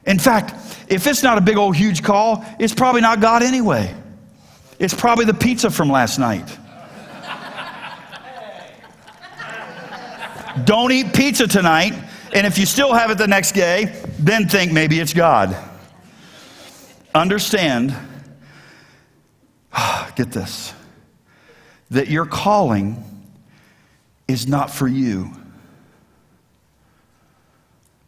In 0.03 0.17
fact, 0.17 0.55
if 0.89 1.05
it's 1.05 1.21
not 1.21 1.37
a 1.37 1.41
big 1.41 1.57
old 1.57 1.75
huge 1.75 2.01
call, 2.01 2.43
it's 2.57 2.73
probably 2.73 3.01
not 3.01 3.19
God 3.19 3.43
anyway. 3.43 3.93
It's 4.79 4.91
probably 4.91 5.25
the 5.25 5.35
pizza 5.35 5.69
from 5.69 5.91
last 5.91 6.17
night. 6.17 6.57
Don't 10.63 10.91
eat 10.91 11.13
pizza 11.13 11.47
tonight, 11.47 11.93
and 12.33 12.47
if 12.47 12.57
you 12.57 12.65
still 12.65 12.95
have 12.95 13.11
it 13.11 13.19
the 13.19 13.27
next 13.27 13.51
day, 13.51 14.01
then 14.17 14.49
think 14.49 14.71
maybe 14.71 14.99
it's 14.99 15.13
God. 15.13 15.55
Understand, 17.13 17.95
get 20.15 20.31
this, 20.31 20.73
that 21.91 22.07
your 22.07 22.25
calling 22.25 23.03
is 24.27 24.47
not 24.47 24.71
for 24.71 24.87
you. 24.87 25.29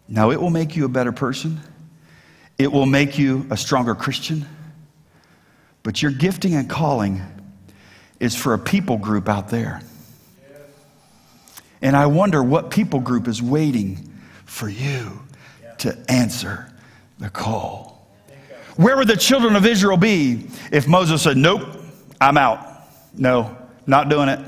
Now, 0.07 0.31
it 0.31 0.39
will 0.41 0.49
make 0.49 0.75
you 0.75 0.85
a 0.85 0.89
better 0.89 1.11
person, 1.11 1.59
it 2.57 2.71
will 2.71 2.85
make 2.85 3.17
you 3.17 3.45
a 3.49 3.57
stronger 3.57 3.95
Christian, 3.95 4.45
but 5.83 6.01
your 6.01 6.11
gifting 6.11 6.55
and 6.55 6.69
calling 6.69 7.21
is 8.19 8.35
for 8.35 8.53
a 8.53 8.59
people 8.59 8.97
group 8.97 9.29
out 9.29 9.49
there. 9.49 9.81
And 11.81 11.95
I 11.95 12.07
wonder 12.07 12.41
what 12.41 12.71
people 12.71 12.99
group 12.99 13.27
is 13.27 13.41
waiting 13.41 14.13
for 14.45 14.67
you 14.67 15.21
to 15.79 15.97
answer 16.09 16.71
the 17.19 17.29
call. 17.29 18.07
Where 18.75 18.97
would 18.97 19.07
the 19.07 19.17
children 19.17 19.55
of 19.55 19.65
Israel 19.65 19.97
be 19.97 20.47
if 20.71 20.87
Moses 20.87 21.21
said, 21.21 21.37
Nope, 21.37 21.61
I'm 22.19 22.37
out? 22.37 22.59
No, 23.13 23.55
not 23.85 24.09
doing 24.09 24.29
it. 24.29 24.39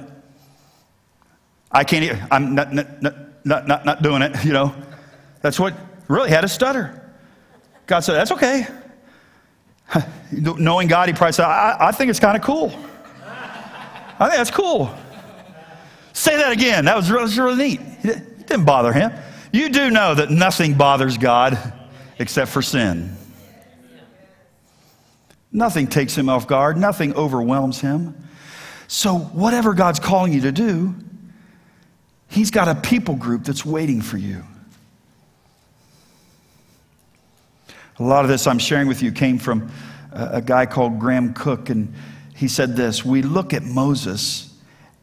I 1.71 1.83
can't, 1.83 2.19
I'm 2.31 2.55
not, 2.55 2.73
not, 2.73 3.01
not, 3.45 3.67
not, 3.67 3.85
not 3.85 4.01
doing 4.01 4.21
it, 4.21 4.43
you 4.43 4.53
know. 4.53 4.73
That's 5.41 5.59
what 5.59 5.73
really 6.07 6.29
had 6.29 6.43
a 6.43 6.47
stutter. 6.47 7.11
God 7.85 8.01
said, 8.01 8.15
That's 8.15 8.31
okay. 8.31 8.67
Knowing 10.31 10.87
God, 10.87 11.09
he 11.09 11.13
probably 11.13 11.33
said, 11.33 11.45
I, 11.45 11.77
I 11.79 11.91
think 11.91 12.09
it's 12.09 12.19
kind 12.19 12.37
of 12.37 12.43
cool. 12.43 12.71
I 14.21 14.27
think 14.27 14.37
that's 14.37 14.51
cool. 14.51 14.93
Say 16.13 16.37
that 16.37 16.51
again. 16.51 16.85
That 16.85 16.97
was 16.97 17.09
really, 17.09 17.23
was 17.23 17.37
really 17.37 17.55
neat. 17.55 17.81
It 18.03 18.47
didn't 18.47 18.65
bother 18.65 18.91
him. 18.91 19.11
You 19.51 19.69
do 19.69 19.89
know 19.89 20.13
that 20.15 20.29
nothing 20.29 20.75
bothers 20.75 21.17
God 21.17 21.57
except 22.19 22.51
for 22.51 22.61
sin. 22.61 23.15
Nothing 25.51 25.87
takes 25.87 26.15
him 26.15 26.29
off 26.29 26.47
guard, 26.47 26.77
nothing 26.77 27.15
overwhelms 27.15 27.81
him. 27.81 28.27
So, 28.87 29.17
whatever 29.17 29.73
God's 29.73 29.99
calling 29.99 30.33
you 30.33 30.41
to 30.41 30.51
do, 30.51 30.93
he's 32.27 32.51
got 32.51 32.67
a 32.67 32.75
people 32.75 33.15
group 33.15 33.43
that's 33.43 33.65
waiting 33.65 34.01
for 34.01 34.17
you. 34.17 34.43
A 37.99 38.03
lot 38.03 38.23
of 38.23 38.29
this 38.29 38.47
I'm 38.47 38.59
sharing 38.59 38.87
with 38.87 39.03
you 39.03 39.11
came 39.11 39.37
from 39.37 39.69
a, 40.13 40.41
guy 40.41 40.65
called 40.65 40.99
Graham 40.99 41.33
Cooke, 41.33 41.69
and 41.69 41.93
he 42.33 42.47
said 42.47 42.75
this 42.75 43.03
We 43.03 43.21
look 43.21 43.53
at 43.53 43.63
Moses, 43.63 44.53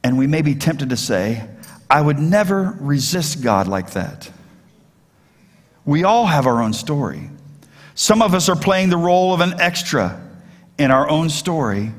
and 0.03 0.17
we 0.17 0.27
may 0.27 0.41
be 0.41 0.55
tempted 0.55 0.89
to 0.89 0.97
say, 0.97 1.47
I 1.91 2.01
would 2.01 2.19
never 2.19 2.77
resist 2.81 3.43
God 3.43 3.69
like 3.69 3.91
that. 3.91 4.31
We 5.85 6.05
all 6.05 6.27
have 6.27 6.47
our 6.47 6.63
own 6.63 6.73
story. 6.73 7.31
Some 7.95 8.23
of 8.23 8.35
us 8.35 8.49
are 8.49 8.57
playing 8.57 8.89
the 8.89 8.97
role 8.97 9.33
of 9.33 9.41
an 9.41 9.61
extra 9.61 10.21
in 10.79 10.91
our 10.91 11.09
own 11.09 11.29
story, 11.29 11.93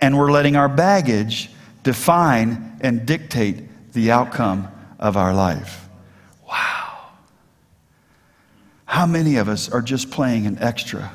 and 0.00 0.18
we're 0.18 0.32
letting 0.32 0.56
our 0.56 0.68
baggage 0.68 1.50
define 1.82 2.78
and 2.80 3.04
dictate 3.04 3.92
the 3.92 4.10
outcome 4.10 4.68
of 4.98 5.16
our 5.16 5.34
life. 5.34 5.86
Wow. 6.48 6.80
How 8.90 9.06
many 9.06 9.36
of 9.36 9.48
us 9.48 9.70
are 9.70 9.82
just 9.82 10.10
playing 10.10 10.48
an 10.48 10.58
extra? 10.58 11.12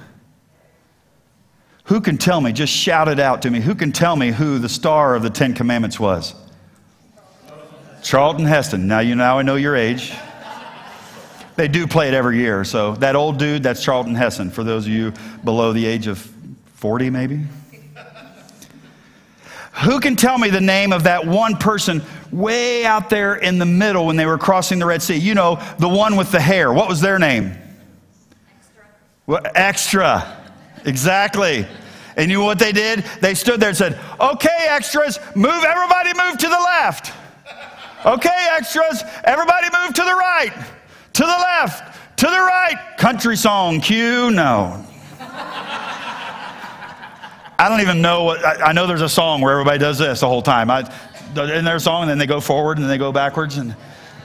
Who 1.84 2.00
can 2.00 2.18
tell 2.18 2.40
me, 2.40 2.54
just 2.54 2.72
shout 2.72 3.10
it 3.10 3.20
out 3.20 3.42
to 3.42 3.52
me, 3.52 3.60
who 3.60 3.76
can 3.76 3.92
tell 3.92 4.16
me 4.16 4.32
who 4.32 4.60
the 4.60 4.70
star 4.70 5.14
of 5.14 5.24
the 5.24 5.30
Ten 5.30 5.54
Commandments 5.54 6.00
was? 6.00 6.36
Charlton 8.02 8.46
Heston. 8.46 8.88
Now 8.88 9.00
you 9.00 9.14
now 9.16 9.40
I 9.40 9.42
know 9.42 9.58
your 9.58 9.76
age. 9.76 10.14
They 11.58 11.68
do 11.68 11.86
play 11.86 12.08
it 12.08 12.14
every 12.14 12.38
year. 12.38 12.64
So 12.64 12.96
that 12.96 13.18
old 13.18 13.40
dude, 13.40 13.64
that's 13.64 13.84
Charlton 13.84 14.16
Heston. 14.16 14.52
For 14.52 14.64
those 14.64 14.86
of 14.86 14.94
you 14.94 15.12
below 15.44 15.74
the 15.74 15.86
age 15.86 16.08
of 16.08 16.20
40, 16.76 17.10
maybe. 17.10 17.42
Who 19.84 20.00
can 20.00 20.16
tell 20.16 20.38
me 20.38 20.50
the 20.50 20.62
name 20.62 20.94
of 20.94 21.04
that 21.04 21.28
one 21.28 21.58
person 21.58 22.02
way 22.32 22.86
out 22.86 23.10
there 23.10 23.36
in 23.36 23.60
the 23.60 23.66
middle 23.66 24.06
when 24.06 24.16
they 24.16 24.26
were 24.26 24.38
crossing 24.38 24.80
the 24.80 24.86
Red 24.86 25.02
Sea? 25.02 25.18
You 25.18 25.36
know, 25.36 25.62
the 25.78 25.90
one 25.90 26.16
with 26.16 26.32
the 26.32 26.40
hair. 26.40 26.72
What 26.72 26.88
was 26.88 27.02
their 27.02 27.20
name? 27.20 27.64
Well, 29.28 29.42
extra. 29.56 30.42
Exactly. 30.86 31.66
And 32.16 32.32
you 32.32 32.40
know 32.40 32.46
what 32.46 32.60
they 32.60 32.72
did? 32.72 33.00
They 33.22 33.34
stood 33.34 33.60
there 33.60 33.70
and 33.70 33.78
said, 33.78 34.00
Okay, 34.20 34.68
extras, 34.70 35.20
move, 35.36 35.64
everybody 35.66 36.14
move 36.14 36.38
to 36.38 36.48
the 36.48 36.60
left. 36.60 37.14
Okay, 38.06 38.48
extras, 38.52 39.04
everybody 39.24 39.68
move 39.68 39.94
to 39.96 40.04
the 40.04 40.14
right, 40.14 40.54
to 41.14 41.22
the 41.24 41.28
left, 41.28 42.18
to 42.18 42.28
the 42.28 42.32
right. 42.32 42.96
Country 42.98 43.36
song, 43.36 43.82
cue, 43.82 44.30
no. 44.30 44.86
I 47.58 47.68
don't 47.68 47.82
even 47.82 48.02
know 48.02 48.26
what, 48.26 48.46
I, 48.46 48.70
I 48.70 48.74
know 48.74 48.86
there's 48.86 49.02
a 49.02 49.10
song 49.10 49.42
where 49.42 49.54
everybody 49.54 49.80
does 49.80 49.98
this 49.98 50.20
the 50.20 50.28
whole 50.28 50.44
time. 50.44 50.70
I, 50.70 50.82
in 51.36 51.66
their 51.66 51.80
song, 51.80 52.04
and 52.04 52.12
then 52.12 52.18
they 52.18 52.28
go 52.28 52.40
forward 52.40 52.78
and 52.78 52.84
then 52.84 52.90
they 52.90 52.98
go 52.98 53.12
backwards. 53.12 53.58
And, 53.58 53.76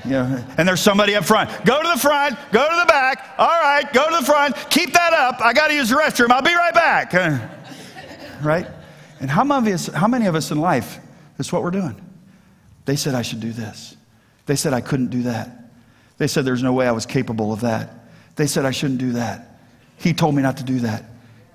you 0.04 0.10
know, 0.12 0.44
and 0.56 0.68
there's 0.68 0.80
somebody 0.80 1.14
up 1.14 1.24
front. 1.24 1.50
Go 1.64 1.82
to 1.82 1.88
the 1.88 1.98
front, 1.98 2.36
go 2.52 2.68
to 2.68 2.76
the 2.80 2.86
back. 2.86 3.34
All 3.38 3.48
right, 3.48 3.90
go 3.92 4.08
to 4.08 4.16
the 4.16 4.24
front. 4.24 4.56
Keep 4.70 4.92
that 4.94 5.12
up. 5.12 5.40
I 5.40 5.52
got 5.52 5.68
to 5.68 5.74
use 5.74 5.90
the 5.90 5.96
restroom. 5.96 6.30
I'll 6.30 6.42
be 6.42 6.54
right 6.54 6.74
back. 6.74 7.50
Right? 8.42 8.66
And 9.20 9.30
how 9.30 9.44
many, 9.44 9.70
of 9.70 9.74
us, 9.74 9.86
how 9.88 10.08
many 10.08 10.24
of 10.24 10.34
us 10.34 10.50
in 10.50 10.58
life, 10.58 10.98
that's 11.36 11.52
what 11.52 11.62
we're 11.62 11.70
doing? 11.70 11.94
They 12.86 12.96
said 12.96 13.14
I 13.14 13.20
should 13.20 13.40
do 13.40 13.52
this. 13.52 13.96
They 14.46 14.56
said 14.56 14.72
I 14.72 14.80
couldn't 14.80 15.08
do 15.08 15.24
that. 15.24 15.70
They 16.16 16.26
said 16.26 16.46
there's 16.46 16.62
no 16.62 16.72
way 16.72 16.88
I 16.88 16.92
was 16.92 17.04
capable 17.04 17.52
of 17.52 17.60
that. 17.60 17.90
They 18.36 18.46
said 18.46 18.64
I 18.64 18.70
shouldn't 18.70 18.98
do 18.98 19.12
that. 19.12 19.60
He 19.98 20.14
told 20.14 20.34
me 20.34 20.42
not 20.42 20.56
to 20.56 20.64
do 20.64 20.80
that. 20.80 21.04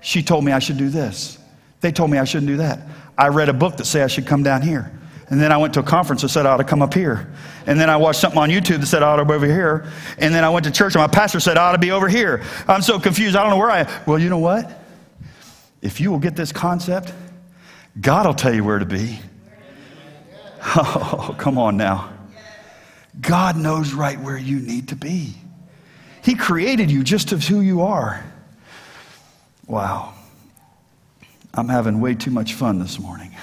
She 0.00 0.22
told 0.22 0.44
me 0.44 0.52
I 0.52 0.60
should 0.60 0.78
do 0.78 0.88
this. 0.88 1.38
They 1.80 1.90
told 1.90 2.10
me 2.10 2.18
I 2.18 2.24
shouldn't 2.24 2.46
do 2.46 2.58
that. 2.58 2.80
I 3.18 3.28
read 3.28 3.48
a 3.48 3.52
book 3.52 3.76
that 3.78 3.86
said 3.86 4.04
I 4.04 4.06
should 4.06 4.26
come 4.26 4.42
down 4.42 4.62
here. 4.62 4.92
And 5.28 5.40
then 5.40 5.50
I 5.50 5.56
went 5.56 5.74
to 5.74 5.80
a 5.80 5.82
conference 5.82 6.22
that 6.22 6.28
said 6.28 6.46
I 6.46 6.50
ought 6.50 6.58
to 6.58 6.64
come 6.64 6.82
up 6.82 6.94
here. 6.94 7.32
And 7.66 7.80
then 7.80 7.90
I 7.90 7.96
watched 7.96 8.20
something 8.20 8.38
on 8.38 8.48
YouTube 8.48 8.78
that 8.80 8.86
said 8.86 9.02
I 9.02 9.08
ought 9.08 9.16
to 9.16 9.24
be 9.24 9.34
over 9.34 9.46
here. 9.46 9.90
And 10.18 10.32
then 10.32 10.44
I 10.44 10.50
went 10.50 10.64
to 10.66 10.70
church 10.70 10.94
and 10.94 11.02
my 11.02 11.08
pastor 11.08 11.40
said 11.40 11.58
I 11.58 11.68
ought 11.68 11.72
to 11.72 11.78
be 11.78 11.90
over 11.90 12.08
here. 12.08 12.44
I'm 12.68 12.82
so 12.82 13.00
confused. 13.00 13.34
I 13.34 13.42
don't 13.42 13.50
know 13.50 13.56
where 13.56 13.70
I 13.70 13.80
am. 13.80 14.02
Well, 14.06 14.18
you 14.20 14.28
know 14.28 14.38
what? 14.38 14.84
If 15.82 16.00
you 16.00 16.12
will 16.12 16.20
get 16.20 16.36
this 16.36 16.52
concept, 16.52 17.12
God 18.00 18.26
will 18.26 18.34
tell 18.34 18.54
you 18.54 18.64
where 18.64 18.78
to 18.78 18.86
be. 18.86 19.20
Oh, 20.68 21.32
come 21.38 21.58
on 21.58 21.76
now. 21.76 22.12
God 23.20 23.56
knows 23.56 23.92
right 23.92 24.18
where 24.18 24.36
you 24.36 24.58
need 24.58 24.88
to 24.88 24.96
be. 24.96 25.34
He 26.24 26.34
created 26.34 26.90
you 26.90 27.04
just 27.04 27.30
as 27.32 27.46
who 27.46 27.60
you 27.60 27.82
are. 27.82 28.24
Wow. 29.68 30.12
I'm 31.54 31.68
having 31.68 32.00
way 32.00 32.14
too 32.14 32.32
much 32.32 32.54
fun 32.54 32.80
this 32.80 32.98
morning. 32.98 33.34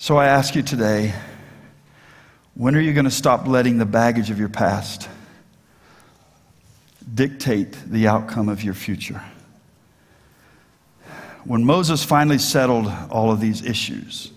So 0.00 0.16
I 0.16 0.26
ask 0.26 0.54
you 0.54 0.62
today 0.62 1.12
when 2.54 2.76
are 2.76 2.80
you 2.80 2.92
going 2.92 3.04
to 3.04 3.10
stop 3.10 3.48
letting 3.48 3.78
the 3.78 3.84
baggage 3.84 4.30
of 4.30 4.38
your 4.38 4.48
past 4.48 5.08
dictate 7.12 7.72
the 7.84 8.06
outcome 8.06 8.48
of 8.48 8.62
your 8.62 8.74
future? 8.74 9.20
When 11.44 11.64
Moses 11.64 12.04
finally 12.04 12.38
settled 12.38 12.86
all 13.10 13.32
of 13.32 13.40
these 13.40 13.64
issues, 13.64 14.30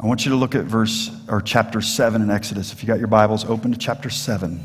I 0.00 0.06
want 0.06 0.24
you 0.24 0.32
to 0.32 0.36
look 0.36 0.56
at 0.56 0.64
verse 0.64 1.12
or 1.28 1.40
chapter 1.40 1.80
7 1.80 2.20
in 2.20 2.32
Exodus. 2.32 2.72
If 2.72 2.82
you 2.82 2.88
got 2.88 2.98
your 2.98 3.06
Bibles, 3.06 3.44
open 3.44 3.70
to 3.70 3.78
chapter 3.78 4.10
7. 4.10 4.60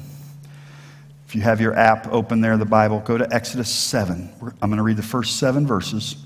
If 1.28 1.36
you 1.36 1.42
have 1.42 1.62
your 1.62 1.76
app 1.76 2.08
open 2.08 2.42
there, 2.42 2.58
the 2.58 2.66
Bible, 2.66 3.00
go 3.02 3.16
to 3.16 3.32
Exodus 3.32 3.70
7. 3.70 4.28
I'm 4.42 4.70
going 4.72 4.78
to 4.78 4.84
read 4.84 4.98
the 4.98 5.04
first 5.04 5.38
seven 5.38 5.68
verses. 5.68 6.25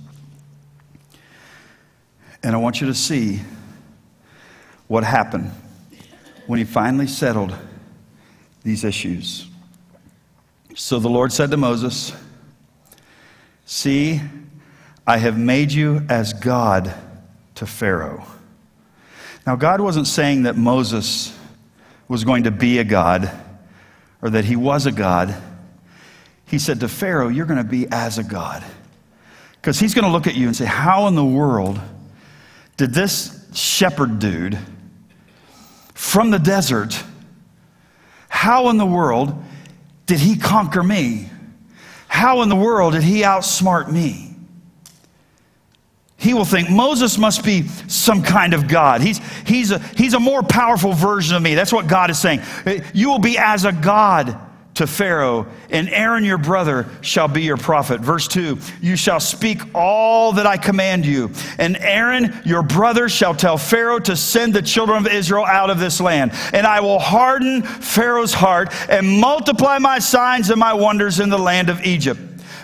And 2.43 2.55
I 2.55 2.57
want 2.57 2.81
you 2.81 2.87
to 2.87 2.93
see 2.93 3.41
what 4.87 5.03
happened 5.03 5.51
when 6.47 6.57
he 6.57 6.65
finally 6.65 7.07
settled 7.07 7.53
these 8.63 8.83
issues. 8.83 9.47
So 10.75 10.99
the 10.99 11.09
Lord 11.09 11.31
said 11.31 11.51
to 11.51 11.57
Moses, 11.57 12.13
See, 13.65 14.21
I 15.05 15.17
have 15.17 15.37
made 15.37 15.71
you 15.71 16.05
as 16.09 16.33
God 16.33 16.93
to 17.55 17.65
Pharaoh. 17.65 18.25
Now, 19.45 19.55
God 19.55 19.81
wasn't 19.81 20.07
saying 20.07 20.43
that 20.43 20.55
Moses 20.55 21.37
was 22.07 22.23
going 22.23 22.43
to 22.43 22.51
be 22.51 22.79
a 22.79 22.83
God 22.83 23.31
or 24.21 24.29
that 24.31 24.45
he 24.45 24.55
was 24.55 24.85
a 24.85 24.91
God. 24.91 25.35
He 26.45 26.57
said 26.57 26.79
to 26.79 26.87
Pharaoh, 26.87 27.27
You're 27.27 27.45
going 27.45 27.57
to 27.57 27.69
be 27.69 27.87
as 27.91 28.17
a 28.17 28.23
God. 28.23 28.63
Because 29.53 29.79
he's 29.79 29.93
going 29.93 30.05
to 30.05 30.11
look 30.11 30.25
at 30.25 30.35
you 30.35 30.47
and 30.47 30.55
say, 30.55 30.65
How 30.65 31.07
in 31.07 31.15
the 31.15 31.25
world 31.25 31.79
did 32.79 32.93
this 32.93 33.37
shepherd 33.53 34.19
dude 34.19 34.57
from 35.93 36.31
the 36.31 36.39
desert, 36.39 36.97
how 38.29 38.69
in 38.69 38.77
the 38.77 38.85
world 38.85 39.35
did 40.05 40.17
he 40.17 40.37
conquer 40.37 40.81
me? 40.81 41.29
How 42.07 42.41
in 42.41 42.47
the 42.47 42.55
world 42.55 42.93
did 42.93 43.03
he 43.03 43.23
outsmart 43.23 43.91
me? 43.91 44.33
He 46.15 46.33
will 46.33 46.45
think 46.45 46.69
Moses 46.69 47.17
must 47.17 47.43
be 47.43 47.67
some 47.89 48.23
kind 48.23 48.53
of 48.53 48.69
God. 48.69 49.01
He's, 49.01 49.17
he's, 49.45 49.71
a, 49.71 49.79
he's 49.97 50.13
a 50.13 50.19
more 50.19 50.41
powerful 50.41 50.93
version 50.93 51.35
of 51.35 51.41
me. 51.41 51.55
That's 51.55 51.73
what 51.73 51.87
God 51.87 52.09
is 52.09 52.17
saying. 52.17 52.39
You 52.93 53.09
will 53.09 53.19
be 53.19 53.37
as 53.37 53.65
a 53.65 53.73
God 53.73 54.39
to 54.79 54.87
Pharaoh, 54.87 55.45
and 55.69 55.89
Aaron 55.89 56.23
your 56.23 56.37
brother 56.37 56.87
shall 57.01 57.27
be 57.27 57.43
your 57.43 57.57
prophet. 57.57 57.99
Verse 57.99 58.29
2 58.29 58.57
You 58.81 58.95
shall 58.95 59.19
speak 59.19 59.61
all 59.75 60.31
that 60.33 60.47
I 60.47 60.55
command 60.55 61.05
you, 61.05 61.31
and 61.57 61.75
Aaron 61.77 62.41
your 62.45 62.63
brother 62.63 63.09
shall 63.09 63.35
tell 63.35 63.57
Pharaoh 63.57 63.99
to 63.99 64.15
send 64.15 64.53
the 64.53 64.61
children 64.61 65.05
of 65.05 65.11
Israel 65.11 65.45
out 65.45 65.69
of 65.69 65.79
this 65.79 65.99
land. 65.99 66.31
And 66.53 66.65
I 66.65 66.79
will 66.79 66.99
harden 66.99 67.61
Pharaoh's 67.61 68.33
heart 68.33 68.73
and 68.89 69.19
multiply 69.19 69.79
my 69.79 69.99
signs 69.99 70.49
and 70.49 70.59
my 70.59 70.73
wonders 70.73 71.19
in 71.19 71.29
the 71.29 71.37
land 71.37 71.69
of 71.69 71.85
Egypt. 71.85 72.21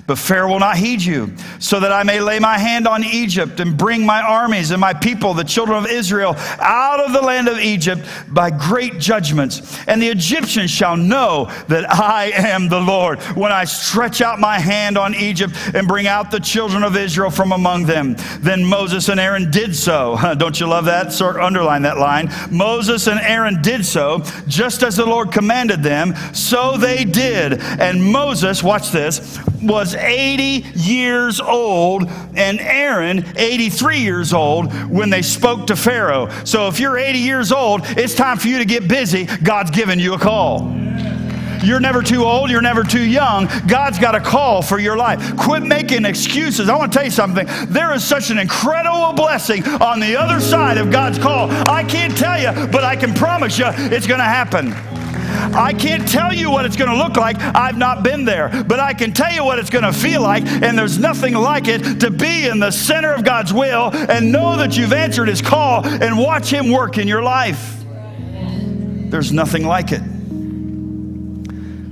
But 0.07 0.19
Pharaoh 0.19 0.49
will 0.49 0.60
not 0.60 0.77
heed 0.77 1.02
you, 1.02 1.34
so 1.57 1.80
that 1.80 1.91
I 1.91 2.03
may 2.03 2.22
lay 2.22 2.38
my 2.38 2.60
hand 2.60 2.88
on 2.88 3.03
Egypt 3.03 3.60
and 3.60 3.76
bring 3.76 4.06
my 4.06 4.22
armies 4.22 4.69
and 4.69 4.80
my 4.80 4.94
people, 4.94 5.34
the 5.34 5.44
children 5.44 5.80
of 5.80 5.90
Israel, 5.90 6.36
out 6.60 6.99
of 6.99 7.11
the 7.11 7.22
land 7.22 7.48
of 7.48 7.57
Egypt 7.57 8.07
by 8.30 8.52
great 8.52 8.99
judgments. 8.99 9.80
And 9.88 9.99
the 9.99 10.10
Egyptians 10.10 10.69
shall 10.69 10.95
know 10.95 11.45
that 11.69 11.91
I 11.91 12.26
am 12.36 12.69
the 12.69 12.80
Lord 12.80 13.19
when 13.36 13.52
I 13.52 13.64
stretch 13.64 14.22
out 14.22 14.40
my 14.40 14.60
hand 14.60 14.95
on 14.95 15.15
Egypt 15.15 15.56
and 15.73 15.88
bring 15.88 16.06
out 16.06 16.30
the 16.30 16.40
children 16.40 16.84
of 16.84 16.95
Israel 16.95 17.32
from 17.32 17.52
among 17.52 17.88
them. 17.88 18.15
Then 18.41 18.64
Moses 18.64 19.10
and 19.10 19.19
Aaron 19.19 19.49
did 19.49 19.76
so. 19.76 20.18
Don't 20.38 20.60
you 20.60 20.68
love 20.68 20.86
that? 20.86 21.14
Sort 21.14 21.38
underline 21.38 21.82
that 21.82 21.98
line. 21.98 22.30
Moses 22.52 23.07
and 23.07 23.19
Aaron 23.19 23.60
did 23.64 23.84
so, 23.84 24.19
just 24.48 24.84
as 24.84 24.98
the 24.98 25.06
Lord 25.06 25.32
commanded 25.32 25.82
them. 25.82 26.15
So 26.34 26.77
they 26.77 27.06
did. 27.06 27.60
And 27.60 28.03
Moses, 28.03 28.61
watch 28.61 28.91
this, 28.91 29.40
was 29.64 29.94
80 29.95 30.65
years 30.76 31.39
old 31.39 32.09
and 32.35 32.59
Aaron 32.59 33.26
83 33.35 33.99
years 33.99 34.34
old 34.34 34.73
when 34.89 35.09
they 35.09 35.22
spoke 35.22 35.67
to 35.67 35.76
Pharaoh. 35.76 36.30
So 36.43 36.67
if 36.67 36.80
you're 36.80 36.97
80 36.97 37.19
years 37.19 37.51
old, 37.51 37.81
it's 37.85 38.15
time 38.15 38.38
for 38.38 38.47
you 38.47 38.57
to 38.59 38.65
get 38.65 38.88
busy. 38.88 39.26
God's 39.26 39.72
given 39.72 39.99
you 39.99 40.13
a 40.13 40.19
call. 40.19 40.72
You're 41.63 41.80
never 41.80 42.03
too 42.03 42.23
old. 42.23 42.51
You're 42.51 42.61
never 42.61 42.84
too 42.84 43.03
young. 43.03 43.47
God's 43.67 43.97
got 43.97 44.13
a 44.13 44.19
call 44.19 44.61
for 44.61 44.80
your 44.80 44.95
life. 44.95 45.35
Quit 45.35 45.63
making 45.63 46.05
excuses. 46.05 46.69
I 46.69 46.76
want 46.76 46.91
to 46.91 46.97
tell 46.97 47.05
you 47.05 47.11
something. 47.11 47.47
There 47.67 47.93
is 47.93 48.03
such 48.03 48.30
an 48.30 48.38
incredible 48.38 49.13
blessing 49.13 49.65
on 49.81 49.99
the 49.99 50.15
other 50.15 50.39
side 50.39 50.77
of 50.77 50.91
God's 50.91 51.17
call. 51.17 51.49
I 51.49 51.84
can't 51.84 52.15
tell 52.15 52.39
you, 52.39 52.67
but 52.67 52.84
I 52.84 52.95
can 52.95 53.13
promise 53.13 53.57
you 53.57 53.65
it's 53.67 54.07
going 54.07 54.19
to 54.19 54.26
happen. 54.26 54.94
I 55.36 55.74
can't 55.74 56.07
tell 56.07 56.34
you 56.34 56.49
what 56.49 56.66
it's 56.66 56.76
going 56.76 56.90
to 56.90 56.98
look 56.98 57.16
like. 57.18 57.38
I've 57.40 57.78
not 57.78 58.03
been 58.03 58.26
there. 58.26 58.64
But 58.68 58.80
I 58.80 58.94
can 58.94 59.14
tell 59.14 59.32
you 59.32 59.44
what 59.44 59.60
it's 59.60 59.70
going 59.70 59.84
to 59.84 59.94
feel 59.94 60.22
like. 60.22 60.45
And 60.45 60.78
there's 60.78 60.98
nothing 60.98 61.34
like 61.34 61.68
it 61.68 61.99
to 62.02 62.10
be 62.10 62.48
in 62.48 62.60
the 62.60 62.72
center 62.72 63.14
of 63.14 63.24
God's 63.24 63.53
will 63.53 63.91
and 63.94 64.32
know 64.32 64.57
that 64.57 64.78
you've 64.78 64.94
answered 64.94 65.28
His 65.28 65.41
call 65.41 65.86
and 65.86 66.18
watch 66.18 66.49
Him 66.52 66.72
work 66.72 66.98
in 66.98 67.07
your 67.07 67.22
life. 67.22 67.84
There's 69.10 69.32
nothing 69.32 69.66
like 69.66 69.91
it. 69.91 70.02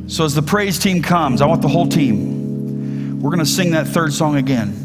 So 0.10 0.26
as 0.26 0.36
the 0.36 0.42
praise 0.42 0.78
team 0.80 1.02
comes, 1.02 1.42
I 1.42 1.46
want 1.46 1.62
the 1.62 1.68
whole 1.68 1.88
team. 1.88 3.20
We're 3.22 3.30
going 3.30 3.40
to 3.40 3.46
sing 3.46 3.72
that 3.72 3.88
third 3.88 4.14
song 4.14 4.36
again. 4.36 4.84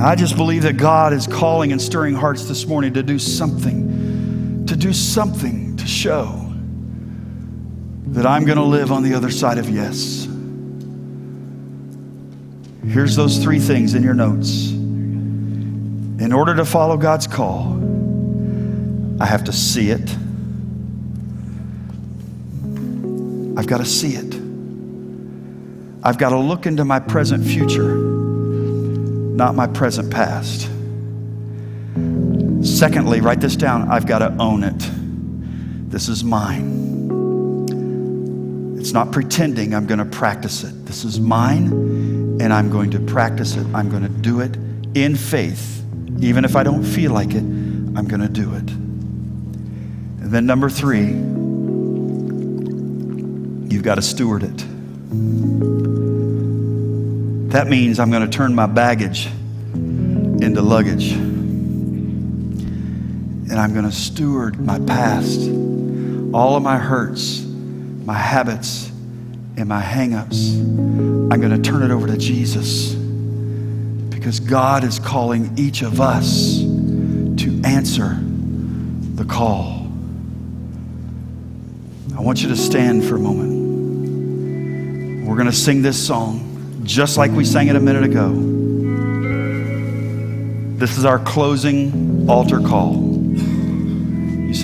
I 0.00 0.14
just 0.14 0.36
believe 0.36 0.62
that 0.62 0.76
God 0.76 1.14
is 1.14 1.26
calling 1.26 1.72
and 1.72 1.80
stirring 1.80 2.14
hearts 2.14 2.44
this 2.44 2.66
morning 2.66 2.92
to 2.94 3.02
do 3.02 3.18
something, 3.18 4.66
to 4.66 4.76
do 4.76 4.92
something 4.92 5.65
to 5.86 5.92
show 5.92 6.52
that 8.08 8.26
I'm 8.26 8.44
going 8.44 8.58
to 8.58 8.64
live 8.64 8.90
on 8.90 9.04
the 9.04 9.14
other 9.14 9.30
side 9.30 9.58
of 9.58 9.70
yes. 9.70 10.26
Here's 12.84 13.14
those 13.14 13.38
three 13.38 13.60
things 13.60 13.94
in 13.94 14.02
your 14.02 14.14
notes. 14.14 14.70
In 14.70 16.32
order 16.32 16.56
to 16.56 16.64
follow 16.64 16.96
God's 16.96 17.26
call, 17.26 17.74
I 19.20 19.26
have 19.26 19.44
to 19.44 19.52
see 19.52 19.90
it. 19.90 20.10
I've 23.56 23.66
got 23.66 23.78
to 23.78 23.84
see 23.84 24.14
it. 24.14 24.34
I've 26.02 26.18
got 26.18 26.30
to 26.30 26.38
look 26.38 26.66
into 26.66 26.84
my 26.84 26.98
present 26.98 27.44
future, 27.46 27.96
not 27.96 29.54
my 29.54 29.66
present 29.68 30.12
past. 30.12 30.62
Secondly, 32.62 33.20
write 33.20 33.40
this 33.40 33.56
down 33.56 33.88
I've 33.90 34.06
got 34.06 34.18
to 34.18 34.36
own 34.38 34.64
it. 34.64 34.90
This 35.88 36.08
is 36.08 36.24
mine. 36.24 36.84
It's 38.78 38.92
not 38.92 39.12
pretending 39.12 39.74
I'm 39.74 39.86
going 39.86 39.98
to 39.98 40.04
practice 40.04 40.62
it. 40.62 40.86
This 40.86 41.04
is 41.04 41.18
mine, 41.18 41.72
and 42.40 42.52
I'm 42.52 42.70
going 42.70 42.90
to 42.92 43.00
practice 43.00 43.56
it. 43.56 43.66
I'm 43.74 43.88
going 43.90 44.02
to 44.02 44.08
do 44.08 44.40
it 44.40 44.56
in 44.94 45.16
faith. 45.16 45.82
Even 46.20 46.44
if 46.44 46.54
I 46.56 46.62
don't 46.62 46.84
feel 46.84 47.12
like 47.12 47.30
it, 47.30 47.42
I'm 47.42 48.06
going 48.06 48.20
to 48.20 48.28
do 48.28 48.54
it. 48.54 48.70
And 50.22 50.30
then, 50.30 50.46
number 50.46 50.68
three, 50.68 51.06
you've 53.72 53.82
got 53.82 53.96
to 53.96 54.02
steward 54.02 54.42
it. 54.42 54.64
That 57.50 57.68
means 57.68 57.98
I'm 57.98 58.10
going 58.10 58.28
to 58.28 58.36
turn 58.36 58.54
my 58.54 58.66
baggage 58.66 59.28
into 59.74 60.62
luggage. 60.62 61.12
And 63.48 63.52
I'm 63.52 63.72
going 63.72 63.84
to 63.84 63.92
steward 63.92 64.60
my 64.60 64.78
past, 64.80 65.40
all 66.36 66.54
of 66.54 66.62
my 66.62 66.76
hurts, 66.76 67.42
my 68.04 68.12
habits, 68.12 68.88
and 69.56 69.66
my 69.66 69.80
hangups. 69.80 70.54
I'm 71.32 71.40
going 71.40 71.50
to 71.50 71.62
turn 71.62 71.82
it 71.82 71.90
over 71.90 72.06
to 72.06 72.18
Jesus 72.18 72.92
because 74.10 74.38
God 74.38 74.84
is 74.84 74.98
calling 74.98 75.56
each 75.56 75.80
of 75.80 75.98
us 75.98 76.58
to 76.58 77.62
answer 77.64 78.18
the 79.14 79.24
call. 79.24 79.90
I 82.14 82.20
want 82.20 82.42
you 82.42 82.50
to 82.50 82.56
stand 82.56 83.02
for 83.02 83.16
a 83.16 83.18
moment. 83.18 83.56
We're 85.26 85.36
going 85.36 85.46
to 85.46 85.52
sing 85.56 85.80
this 85.80 86.06
song 86.06 86.82
just 86.84 87.16
like 87.16 87.30
we 87.30 87.46
sang 87.46 87.68
it 87.68 87.76
a 87.76 87.80
minute 87.80 88.04
ago. 88.04 88.30
This 90.76 90.98
is 90.98 91.06
our 91.06 91.18
closing 91.18 92.28
altar 92.28 92.60
call. 92.60 93.15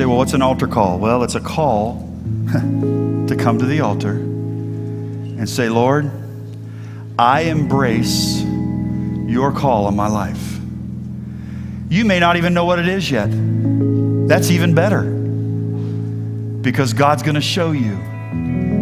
Say, 0.02 0.06
well, 0.06 0.16
what's 0.16 0.32
an 0.32 0.42
altar 0.42 0.66
call? 0.66 0.98
Well, 0.98 1.22
it's 1.22 1.36
a 1.36 1.40
call 1.40 2.10
to 2.52 3.36
come 3.38 3.60
to 3.60 3.66
the 3.66 3.82
altar 3.82 4.10
and 4.10 5.48
say, 5.48 5.68
Lord, 5.68 6.10
I 7.16 7.42
embrace 7.42 8.42
your 8.42 9.52
call 9.52 9.86
on 9.86 9.94
my 9.94 10.08
life. 10.08 10.58
You 11.88 12.04
may 12.04 12.18
not 12.18 12.36
even 12.36 12.52
know 12.52 12.64
what 12.64 12.80
it 12.80 12.88
is 12.88 13.12
yet. 13.12 13.28
That's 14.26 14.50
even 14.50 14.74
better 14.74 15.04
because 16.62 16.94
God's 16.94 17.22
going 17.22 17.36
to 17.36 17.40
show 17.40 17.70
you 17.70 17.96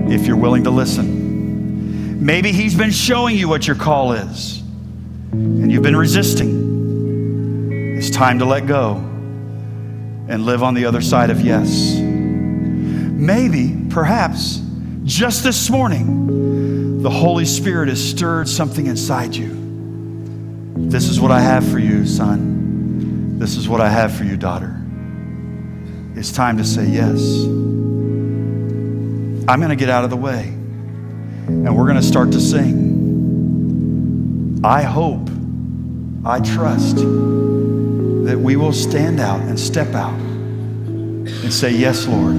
if 0.09 0.27
you're 0.27 0.39
willing 0.39 0.65
to 0.65 0.71
listen. 0.71 2.25
Maybe 2.25 2.51
He's 2.51 2.75
been 2.75 2.93
showing 2.93 3.37
you 3.37 3.47
what 3.47 3.67
your 3.67 3.77
call 3.77 4.13
is 4.13 4.63
and 5.33 5.71
you've 5.71 5.83
been 5.83 5.97
resisting. 5.97 7.99
It's 7.99 8.09
time 8.09 8.39
to 8.39 8.47
let 8.47 8.67
go 8.67 9.10
and 10.31 10.47
live 10.47 10.63
on 10.63 10.75
the 10.75 10.85
other 10.87 11.01
side 11.01 11.29
of 11.29 11.41
yes. 11.41 11.99
Maybe, 11.99 13.77
perhaps, 13.91 14.63
just 15.03 15.43
this 15.43 15.69
morning, 15.69 17.03
the 17.03 17.11
Holy 17.11 17.45
Spirit 17.45 17.89
has 17.89 18.03
stirred 18.03 18.49
something 18.49 18.87
inside 18.87 19.35
you. 19.35 19.59
This 20.77 21.09
is 21.09 21.21
what 21.21 21.33
I 21.33 21.41
have 21.41 21.69
for 21.69 21.81
you, 21.81 22.07
son. 22.07 23.39
This 23.41 23.57
is 23.57 23.69
what 23.69 23.81
I 23.81 23.89
have 23.89 24.17
for 24.17 24.23
you, 24.23 24.37
daughter. 24.37 24.81
It's 26.15 26.31
time 26.31 26.59
to 26.59 26.65
say 26.65 26.87
yes. 26.87 27.21
I'm 29.49 29.59
going 29.59 29.71
to 29.71 29.77
get 29.77 29.91
out 29.91 30.05
of 30.05 30.11
the 30.11 30.17
way 30.17 30.45
and 30.45 31.77
we're 31.77 31.87
going 31.87 31.97
to 31.97 32.03
start 32.03 32.31
to 32.33 32.41
sing. 32.41 32.79
I 34.63 34.83
hope, 34.83 35.29
I 36.25 36.39
trust 36.39 36.99
that 38.31 38.39
we 38.39 38.55
will 38.55 38.73
stand 38.73 39.19
out 39.19 39.41
and 39.41 39.59
step 39.59 39.93
out 39.93 40.15
and 40.15 41.53
say, 41.53 41.73
Yes, 41.73 42.07
Lord, 42.07 42.37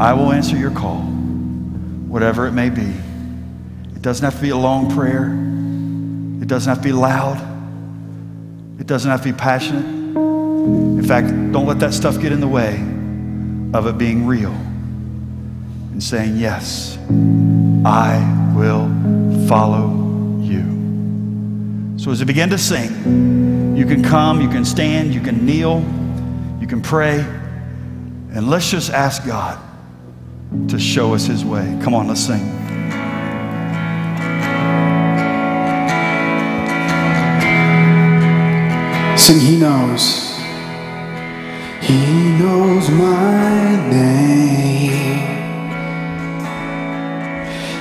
I 0.00 0.12
will 0.14 0.32
answer 0.32 0.56
your 0.56 0.72
call, 0.72 1.02
whatever 2.08 2.48
it 2.48 2.52
may 2.52 2.70
be. 2.70 2.92
It 3.94 4.02
doesn't 4.02 4.24
have 4.24 4.34
to 4.34 4.42
be 4.42 4.48
a 4.48 4.56
long 4.56 4.92
prayer, 4.92 5.26
it 6.42 6.48
doesn't 6.48 6.68
have 6.68 6.78
to 6.78 6.88
be 6.88 6.92
loud, 6.92 7.36
it 8.80 8.88
doesn't 8.88 9.08
have 9.08 9.22
to 9.22 9.32
be 9.32 9.38
passionate. 9.38 9.84
In 9.84 11.04
fact, 11.06 11.28
don't 11.52 11.66
let 11.66 11.78
that 11.78 11.94
stuff 11.94 12.20
get 12.20 12.32
in 12.32 12.40
the 12.40 12.48
way 12.48 12.74
of 13.72 13.86
it 13.86 13.96
being 13.96 14.26
real 14.26 14.50
and 15.92 16.02
saying, 16.02 16.36
Yes, 16.36 16.98
I 17.84 18.18
will 18.56 18.88
follow 19.46 20.40
you. 20.40 21.94
So 21.96 22.10
as 22.10 22.18
we 22.18 22.24
begin 22.24 22.50
to 22.50 22.58
sing, 22.58 23.59
you 23.80 23.86
can 23.86 24.04
come, 24.04 24.42
you 24.42 24.48
can 24.50 24.62
stand, 24.62 25.14
you 25.14 25.22
can 25.22 25.46
kneel, 25.46 25.78
you 26.60 26.66
can 26.66 26.82
pray, 26.82 27.20
and 27.20 28.50
let's 28.50 28.70
just 28.70 28.90
ask 28.90 29.24
God 29.24 29.58
to 30.68 30.78
show 30.78 31.14
us 31.14 31.24
his 31.24 31.46
way. 31.46 31.78
Come 31.82 31.94
on, 31.94 32.06
let's 32.06 32.20
sing. 32.20 32.44
Sing, 39.16 39.40
He 39.40 39.58
knows. 39.58 40.36
He 41.80 42.32
knows 42.38 42.90
my 42.90 43.90
name. 43.90 45.26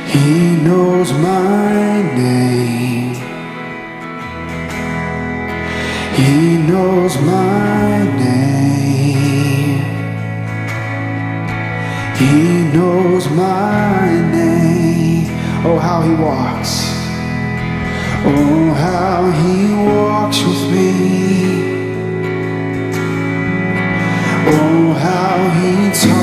He 0.08 0.56
knows 0.64 1.12
my 1.12 1.89
how 19.20 19.32
he 19.32 19.74
walks 19.74 20.42
with 20.44 20.72
me. 20.72 20.92
Oh, 24.48 24.94
how 24.94 25.38
he 25.60 25.92
talks 25.92 26.19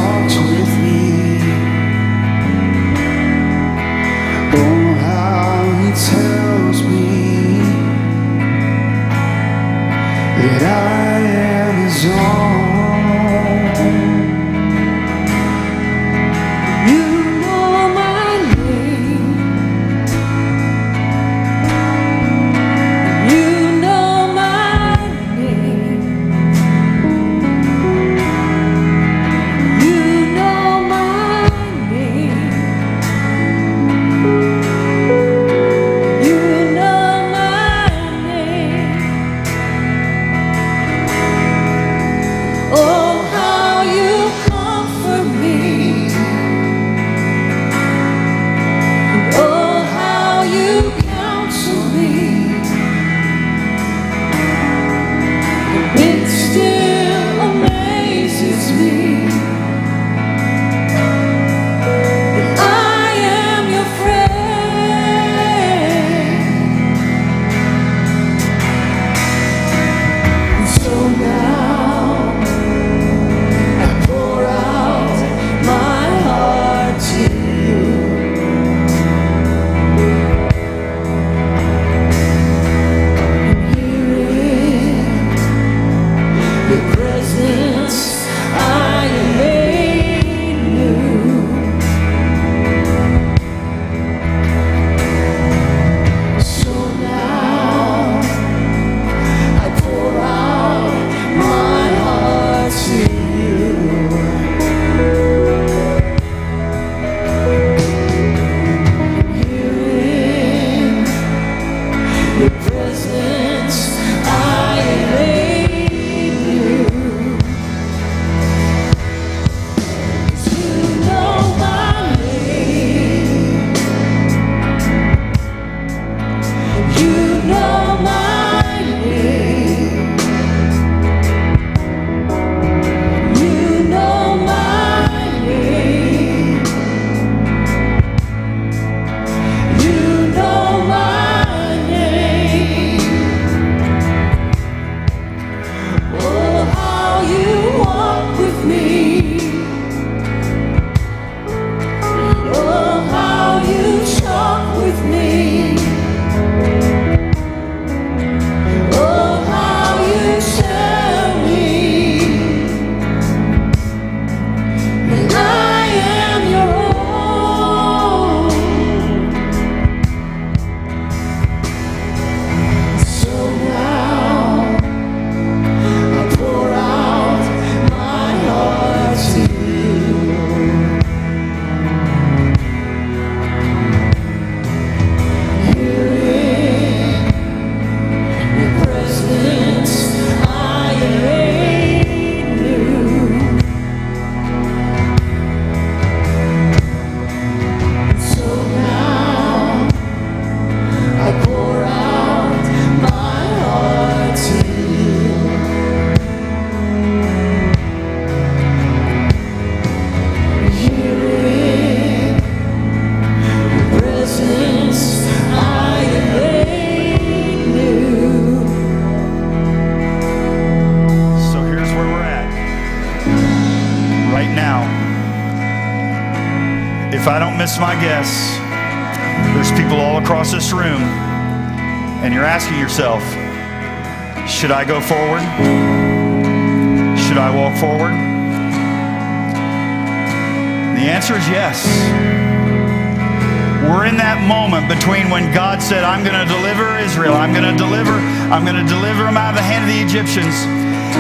I'm 248.57 248.65
going 248.65 248.81
to 248.81 248.89
deliver 248.89 249.29
him 249.29 249.37
out 249.37 249.53
of 249.53 249.61
the 249.61 249.69
hand 249.69 249.85
of 249.85 249.93
the 249.93 250.01
Egyptians, 250.01 250.65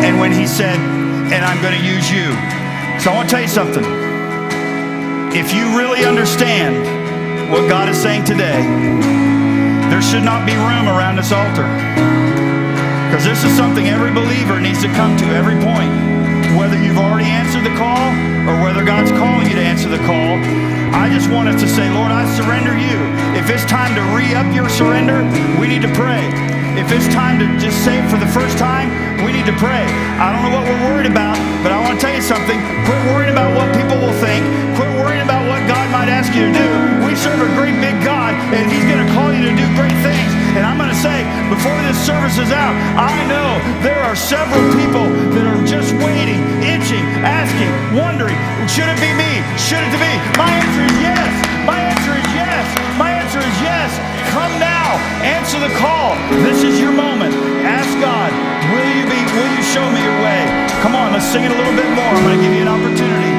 and 0.01 0.17
when 0.17 0.33
He 0.33 0.49
said, 0.49 0.81
and 1.29 1.45
I'm 1.45 1.61
going 1.61 1.77
to 1.77 1.85
use 1.85 2.09
you. 2.09 2.33
So 2.97 3.13
I 3.13 3.21
want 3.21 3.29
to 3.29 3.33
tell 3.37 3.45
you 3.45 3.53
something. 3.53 3.85
If 5.37 5.53
you 5.53 5.69
really 5.77 6.09
understand 6.09 6.81
what 7.53 7.69
God 7.69 7.93
is 7.93 8.01
saying 8.01 8.25
today, 8.25 8.65
there 9.93 10.01
should 10.01 10.25
not 10.25 10.49
be 10.49 10.57
room 10.57 10.89
around 10.89 11.21
this 11.21 11.29
altar. 11.29 11.69
Because 13.05 13.29
this 13.29 13.45
is 13.45 13.53
something 13.53 13.85
every 13.85 14.17
believer 14.17 14.57
needs 14.57 14.81
to 14.81 14.89
come 14.97 15.13
to 15.21 15.27
every 15.37 15.61
point. 15.61 15.93
Whether 16.57 16.81
you've 16.81 16.97
already 16.97 17.29
answered 17.29 17.69
the 17.69 17.77
call 17.77 18.17
or 18.49 18.65
whether 18.65 18.81
God's 18.81 19.13
calling 19.13 19.45
you 19.45 19.61
to 19.61 19.65
answer 19.65 19.93
the 19.93 20.01
call, 20.09 20.41
I 20.97 21.13
just 21.13 21.29
want 21.29 21.53
us 21.53 21.61
to 21.61 21.69
say, 21.69 21.85
Lord, 21.93 22.09
I 22.09 22.25
surrender 22.33 22.73
you. 22.81 22.97
If 23.37 23.53
it's 23.53 23.69
time 23.69 23.93
to 23.93 24.03
re 24.17 24.33
up 24.33 24.49
your 24.57 24.73
surrender, 24.73 25.21
we 25.61 25.69
need 25.69 25.85
to 25.85 25.93
pray. 25.93 26.46
If 26.77 26.93
it's 26.93 27.09
time 27.09 27.41
to 27.41 27.49
just 27.57 27.81
say 27.89 28.05
for 28.13 28.21
the 28.21 28.29
first 28.37 28.61
time, 28.61 28.93
we 29.25 29.33
need 29.33 29.49
to 29.49 29.57
pray. 29.57 29.89
I 30.21 30.29
don't 30.29 30.45
know 30.45 30.53
what 30.53 30.69
we're 30.69 30.85
worried 30.93 31.09
about, 31.09 31.41
but 31.65 31.73
I 31.73 31.81
want 31.81 31.97
to 31.97 32.01
tell 32.05 32.13
you 32.13 32.21
something. 32.21 32.61
Quit 32.85 33.01
worrying 33.09 33.33
about 33.33 33.57
what 33.57 33.73
people 33.73 33.97
will 33.97 34.13
think. 34.21 34.45
Quit 34.77 34.93
worrying 35.01 35.25
about 35.25 35.49
what 35.49 35.65
God 35.65 35.89
might 35.89 36.13
ask 36.13 36.37
you 36.37 36.45
to 36.45 36.53
do. 36.53 36.69
We 37.09 37.17
serve 37.17 37.41
a 37.41 37.49
great 37.57 37.81
big 37.81 37.97
God, 38.05 38.37
and 38.53 38.69
He's 38.69 38.85
going 38.85 39.01
to 39.01 39.09
call 39.17 39.33
you 39.33 39.49
to 39.49 39.55
do 39.57 39.67
great 39.73 39.97
things. 40.05 40.31
And 40.53 40.69
I'm 40.69 40.77
going 40.77 40.93
to 40.93 41.01
say, 41.01 41.25
before 41.49 41.77
this 41.89 41.97
service 42.05 42.37
is 42.37 42.53
out, 42.53 42.77
I 43.01 43.25
know 43.25 43.57
there 43.81 43.97
are 44.05 44.13
several 44.17 44.61
people 44.77 45.09
that 45.33 45.49
are 45.49 45.65
just 45.65 45.97
waiting, 46.05 46.41
itching, 46.61 47.05
asking, 47.25 47.73
wondering, 47.97 48.37
should 48.69 48.89
it 48.93 49.01
be 49.01 49.17
me? 49.17 49.41
Should 49.57 49.81
it 49.81 49.97
be? 49.97 50.13
My 50.37 50.53
answer 50.53 50.85
is 50.85 50.97
yes. 51.01 51.33
My 51.65 51.81
answer 51.81 52.15
is 52.21 52.29
yes. 52.37 52.61
My 53.01 53.01
answer 53.01 53.01
is 53.01 53.01
yes. 53.01 53.06
Come 54.37 54.61
now. 54.61 55.01
Answer 55.25 55.57
the 55.59 55.73
call. 55.81 56.13
This 56.45 56.61
is 56.61 56.79
your 56.79 56.93
moment. 56.93 57.33
Ask 57.65 57.89
God, 58.05 58.29
will 58.69 58.85
you 58.85 59.09
be, 59.09 59.17
will 59.33 59.49
you 59.57 59.65
show 59.65 59.89
me 59.89 59.97
your 60.05 60.19
way? 60.21 60.45
Come 60.85 60.93
on, 60.93 61.17
let's 61.17 61.25
sing 61.25 61.49
it 61.49 61.51
a 61.51 61.57
little 61.57 61.73
bit 61.73 61.89
more. 61.97 62.05
I'm 62.05 62.21
going 62.21 62.37
to 62.37 62.45
give 62.45 62.53
you 62.53 62.61
an 62.61 62.69
opportunity, 62.69 63.33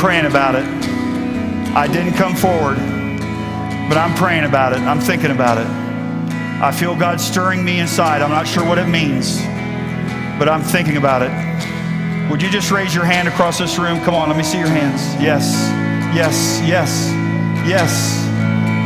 praying 0.00 0.24
about 0.24 0.54
it. 0.54 0.64
I 1.76 1.86
didn't 1.86 2.14
come 2.14 2.34
forward, 2.34 2.76
but 3.86 3.98
I'm 3.98 4.14
praying 4.14 4.44
about 4.44 4.72
it. 4.72 4.78
I'm 4.78 4.98
thinking 4.98 5.30
about 5.30 5.58
it. 5.58 5.66
I 6.62 6.72
feel 6.72 6.96
God 6.96 7.20
stirring 7.20 7.62
me 7.62 7.80
inside. 7.80 8.22
I'm 8.22 8.30
not 8.30 8.48
sure 8.48 8.64
what 8.64 8.78
it 8.78 8.88
means, 8.88 9.36
but 10.38 10.48
I'm 10.48 10.62
thinking 10.62 10.96
about 10.96 11.20
it. 11.20 12.30
Would 12.30 12.40
you 12.40 12.50
just 12.50 12.70
raise 12.70 12.94
your 12.94 13.04
hand 13.04 13.28
across 13.28 13.58
this 13.58 13.78
room? 13.78 14.00
Come 14.00 14.14
on, 14.14 14.28
let 14.28 14.38
me 14.38 14.42
see 14.42 14.58
your 14.58 14.68
hands. 14.68 15.02
Yes, 15.22 15.52
yes, 16.16 16.62
yes, 16.66 17.10
yes, 17.68 18.24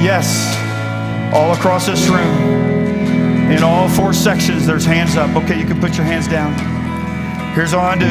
yes. 0.02 1.32
All 1.32 1.52
across 1.52 1.86
this 1.86 2.08
room. 2.08 3.52
In 3.52 3.62
all 3.62 3.88
four 3.88 4.12
sections, 4.12 4.66
there's 4.66 4.84
hands 4.84 5.16
up. 5.16 5.36
Okay, 5.44 5.60
you 5.60 5.64
can 5.64 5.80
put 5.80 5.96
your 5.96 6.06
hands 6.06 6.26
down. 6.26 6.54
Here's 7.54 7.72
all 7.72 7.84
I 7.84 7.96
do 7.96 8.08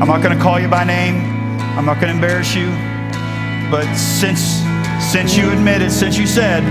I'm 0.00 0.08
not 0.08 0.22
going 0.22 0.36
to 0.36 0.42
call 0.42 0.58
you 0.58 0.66
by 0.66 0.82
name, 0.82 1.35
I'm 1.76 1.84
not 1.84 2.00
going 2.00 2.08
to 2.08 2.14
embarrass 2.14 2.54
you. 2.54 2.68
But 3.70 3.94
since, 3.94 4.62
since 5.12 5.36
you 5.36 5.50
admitted, 5.50 5.92
since 5.92 6.16
you 6.16 6.26
said, 6.26 6.62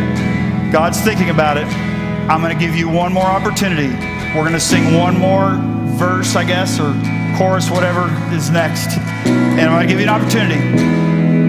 God's 0.72 1.00
thinking 1.00 1.30
about 1.30 1.58
it. 1.58 1.68
I'm 2.28 2.42
going 2.42 2.58
to 2.58 2.60
give 2.60 2.76
you 2.76 2.90
one 2.90 3.14
more 3.14 3.26
opportunity. 3.26 3.90
We're 4.36 4.42
going 4.42 4.54
to 4.54 4.60
sing 4.60 4.98
one 4.98 5.18
more 5.18 5.60
verse, 5.96 6.36
I 6.36 6.44
guess, 6.44 6.80
or 6.80 6.94
chorus, 7.38 7.70
whatever 7.70 8.10
is 8.34 8.50
next. 8.50 8.98
And 9.28 9.62
I'm 9.62 9.78
going 9.78 9.88
to 9.88 9.94
give 9.94 10.00
you 10.00 10.08
an 10.08 10.10
opportunity. 10.10 10.60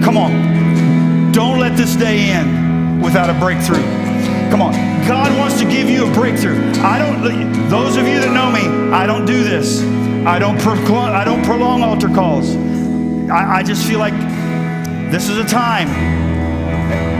Come 0.05 0.19
on. 0.19 1.33
Don't 1.33 1.59
let 1.59 1.77
this 1.79 1.97
day 1.97 2.31
end 2.31 3.03
without 3.03 3.31
a 3.31 3.35
breakthrough. 3.41 3.83
Come 4.51 4.61
on. 4.61 4.75
God 5.09 5.37
wants 5.39 5.59
to 5.61 5.65
give 5.65 5.89
you 5.89 6.07
a 6.07 6.13
breakthrough. 6.13 6.61
I 6.83 6.99
don't, 6.99 7.69
those 7.71 7.97
of 7.97 8.07
you 8.07 8.21
that 8.21 8.33
know 8.35 8.51
me, 8.51 8.93
I 8.93 9.07
don't 9.07 9.25
do 9.25 9.43
this. 9.43 9.83
I 10.27 10.39
don't, 10.39 10.61
I 10.61 11.25
don't 11.25 11.45
prolong 11.45 11.83
altar 11.83 12.09
calls. 12.09 12.55
I, 13.31 13.59
I 13.59 13.63
just 13.65 13.87
feel 13.87 13.99
like 13.99 14.15
this 15.11 15.29
is 15.29 15.37
a 15.37 15.45
time, 15.45 15.89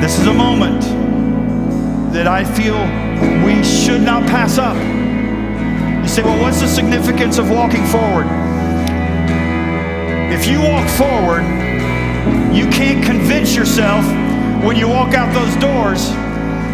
this 0.01 0.19
is 0.21 0.27
a 0.29 0.33
moment 0.33 0.83
that 2.13 2.29
I 2.29 2.45
feel 2.45 2.79
we 3.45 3.65
should 3.65 4.03
not 4.03 4.23
pass 4.29 4.57
up. 4.57 4.77
You 4.77 6.09
say, 6.09 6.23
well, 6.23 6.41
what's 6.41 6.61
the 6.61 6.69
significance 6.69 7.39
of 7.39 7.51
walking 7.51 7.85
forward? 7.87 8.27
If 10.33 10.47
you 10.47 10.61
walk 10.61 10.89
forward, 10.91 11.43
you 12.55 12.67
can't 12.71 13.05
convince 13.05 13.57
yourself 13.57 14.05
when 14.65 14.77
you 14.77 14.87
walk 14.87 15.15
out 15.15 15.35
those 15.35 15.55
doors 15.57 16.11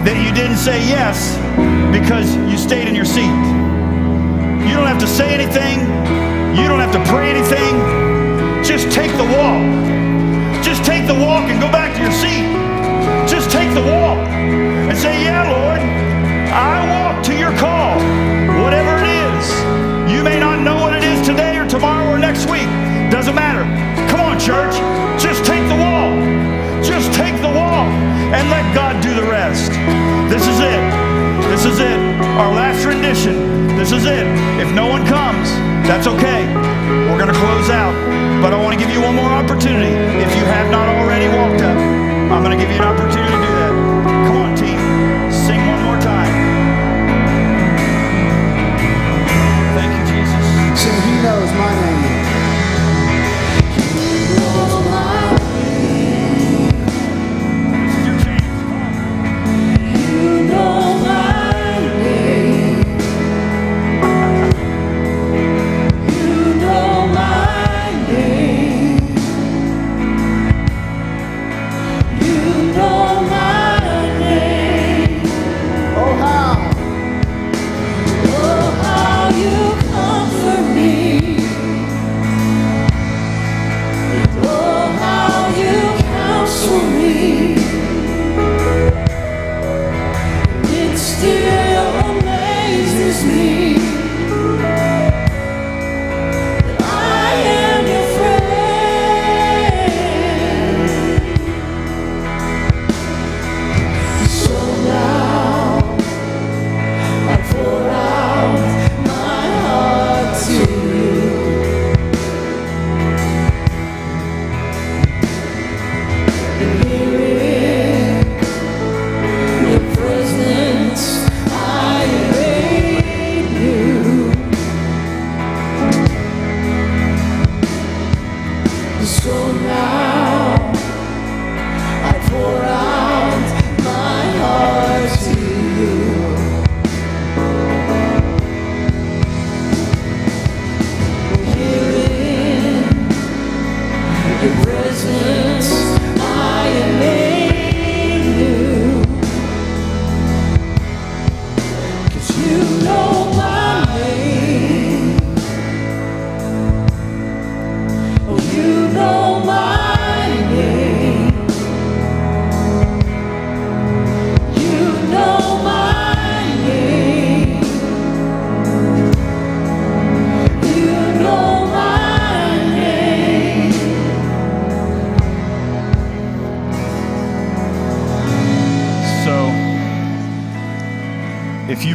that 0.05 0.23
you 0.23 0.35
didn't 0.35 0.59
say 0.59 0.79
yes 0.87 1.37
because 1.97 2.37
you 2.51 2.59
stayed 2.59 2.87
in 2.87 2.95
your 2.95 3.07
seat. 3.07 3.23
You 4.69 4.77
don't 4.77 4.87
have 4.87 5.01
to 5.01 5.07
say 5.07 5.33
anything, 5.33 5.81
you 6.55 6.69
don't 6.69 6.81
have 6.81 6.93
to 6.93 7.03
pray 7.11 7.31
anything. 7.31 8.12
Just 8.65 8.93
take 8.93 9.11
the 9.19 9.25
walk. 9.25 10.63
Just 10.63 10.85
take 10.85 11.07
the 11.07 11.15
walk 11.15 11.51
and 11.51 11.61
go 11.61 11.67
back 11.67 11.97
to 11.97 12.01
your 12.01 12.13
seat. 12.13 12.47
Just 13.29 13.51
take 13.51 13.75
the 13.75 13.83
walk 13.83 14.19
and 14.89 14.97
say, 14.97 15.25
Yeah, 15.25 15.43
Lord, 15.51 15.81
I 15.81 16.87
walk 16.87 17.25
to 17.27 17.35
your 17.37 17.51
call, 17.59 17.99
whatever 18.63 19.03
it 19.03 19.11
is. 19.11 19.45
You 20.15 20.23
may 20.23 20.39
not 20.39 20.63
know 20.63 20.77
what 20.77 20.95
it 20.95 21.03
is 21.03 21.27
today 21.27 21.59
or 21.59 21.67
tomorrow 21.67 22.15
or 22.15 22.19
next 22.19 22.49
week. 22.49 22.71
Doesn't 23.11 23.35
matter. 23.35 23.67
Come 24.09 24.21
on, 24.21 24.39
church. 24.39 24.75
Just 25.21 25.45
take 25.45 25.67
the 25.67 25.77
walk. 25.83 26.23
Just 26.85 27.13
take 27.13 27.35
the 27.43 27.51
walk 27.51 27.91
and 28.31 28.49
let 28.49 28.63
God 28.75 29.03
do 29.03 29.13
the 29.13 29.27
rest. 29.27 29.73
This 30.31 30.47
is 30.47 30.61
it. 30.61 30.83
This 31.51 31.65
is 31.65 31.81
it. 31.81 31.99
Our 32.39 32.55
last 32.55 32.85
rendition. 32.87 33.77
This 33.77 33.91
is 33.91 34.05
it. 34.07 34.27
If 34.63 34.73
no 34.73 34.87
one 34.87 35.05
comes, 35.07 35.51
that's 35.87 36.07
okay. 36.07 36.47
We're 37.09 37.19
going 37.19 37.33
to 37.33 37.39
close 37.39 37.71
out. 37.71 37.95
But 38.43 38.53
I 38.53 38.61
want 38.61 38.75
to 38.75 38.81
give 38.81 38.93
you 38.93 39.01
one 39.01 39.15
more 39.15 39.31
opportunity. 39.31 39.93
If 40.19 40.35
you 40.35 40.45
have 40.45 40.71
not 40.71 40.89
already 40.89 41.29
walked 41.29 41.63
up, 41.63 41.79
I'm 42.33 42.43
going 42.43 42.57
to 42.57 42.61
give 42.63 42.71
you 42.71 42.81
an 42.83 42.89
opportunity 42.89 43.31
to 43.31 43.43
do 43.47 43.53
that. 43.61 43.73
Come 44.27 44.37
on, 44.37 44.57
team. 44.57 44.79
Sing 45.31 45.61
one 45.69 45.83
more 45.87 46.01
time. 46.01 46.33
Thank 49.79 49.91
you, 49.95 50.05
Jesus. 50.11 50.45
Sing 50.83 50.97
He 51.07 51.23
knows 51.23 51.51
my 51.55 51.71
name. 51.81 52.22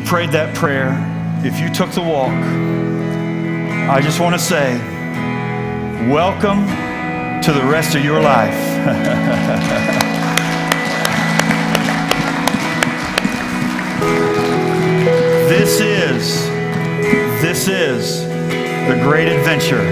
Prayed 0.07 0.31
that 0.31 0.55
prayer, 0.55 0.95
if 1.45 1.59
you 1.59 1.67
took 1.73 1.91
the 1.91 2.01
walk, 2.01 2.31
I 2.31 3.99
just 4.01 4.21
want 4.21 4.35
to 4.35 4.39
say, 4.39 4.77
welcome 6.09 6.65
to 7.41 7.51
the 7.51 7.65
rest 7.65 7.93
of 7.93 8.05
your 8.05 8.21
life. 8.21 8.53
this 15.49 15.81
is, 15.81 16.47
this 17.41 17.67
is 17.67 18.21
the 18.87 18.97
great 19.03 19.27
adventure. 19.27 19.83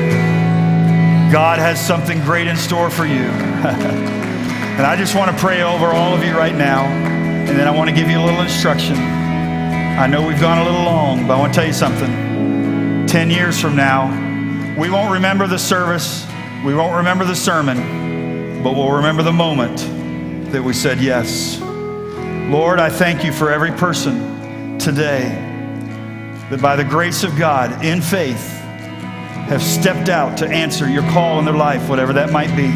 God 1.29 1.59
has 1.59 1.85
something 1.85 2.21
great 2.21 2.47
in 2.47 2.55
store 2.55 2.89
for 2.89 3.05
you. 3.05 3.25
And 4.75 4.85
I 4.85 4.97
just 4.97 5.15
want 5.15 5.31
to 5.31 5.37
pray 5.41 5.61
over 5.61 5.85
all 5.85 6.13
of 6.13 6.21
you 6.21 6.35
right 6.35 6.53
now, 6.53 6.83
and 6.83 7.47
then 7.47 7.65
I 7.65 7.71
want 7.71 7.89
to 7.89 7.95
give 7.95 8.09
you 8.09 8.19
a 8.19 8.23
little 8.25 8.41
instruction. 8.41 9.14
I 9.97 10.07
know 10.07 10.27
we've 10.27 10.41
gone 10.41 10.57
a 10.57 10.63
little 10.65 10.83
long, 10.83 11.25
but 11.25 11.37
I 11.37 11.39
want 11.39 11.53
to 11.53 11.57
tell 11.57 11.65
you 11.65 11.71
something. 11.71 13.07
10 13.07 13.29
years 13.29 13.61
from 13.61 13.77
now, 13.77 14.09
we 14.77 14.89
won't 14.89 15.13
remember 15.13 15.47
the 15.47 15.57
service, 15.57 16.27
we 16.65 16.75
won't 16.75 16.97
remember 16.97 17.23
the 17.23 17.33
sermon, 17.33 18.61
but 18.61 18.75
we'll 18.75 18.91
remember 18.91 19.23
the 19.23 19.31
moment 19.31 20.51
that 20.51 20.61
we 20.61 20.73
said 20.73 20.99
yes. 20.99 21.61
Lord, 21.61 22.77
I 22.77 22.89
thank 22.89 23.23
you 23.23 23.31
for 23.31 23.49
every 23.49 23.71
person 23.71 24.77
today 24.79 25.29
that 26.49 26.61
by 26.61 26.75
the 26.75 26.83
grace 26.83 27.23
of 27.23 27.37
God, 27.37 27.85
in 27.85 28.01
faith, 28.01 28.49
have 29.47 29.63
stepped 29.63 30.09
out 30.09 30.37
to 30.39 30.47
answer 30.49 30.89
your 30.89 31.03
call 31.03 31.39
in 31.39 31.45
their 31.45 31.55
life, 31.55 31.87
whatever 31.87 32.11
that 32.11 32.33
might 32.33 32.53
be. 32.53 32.67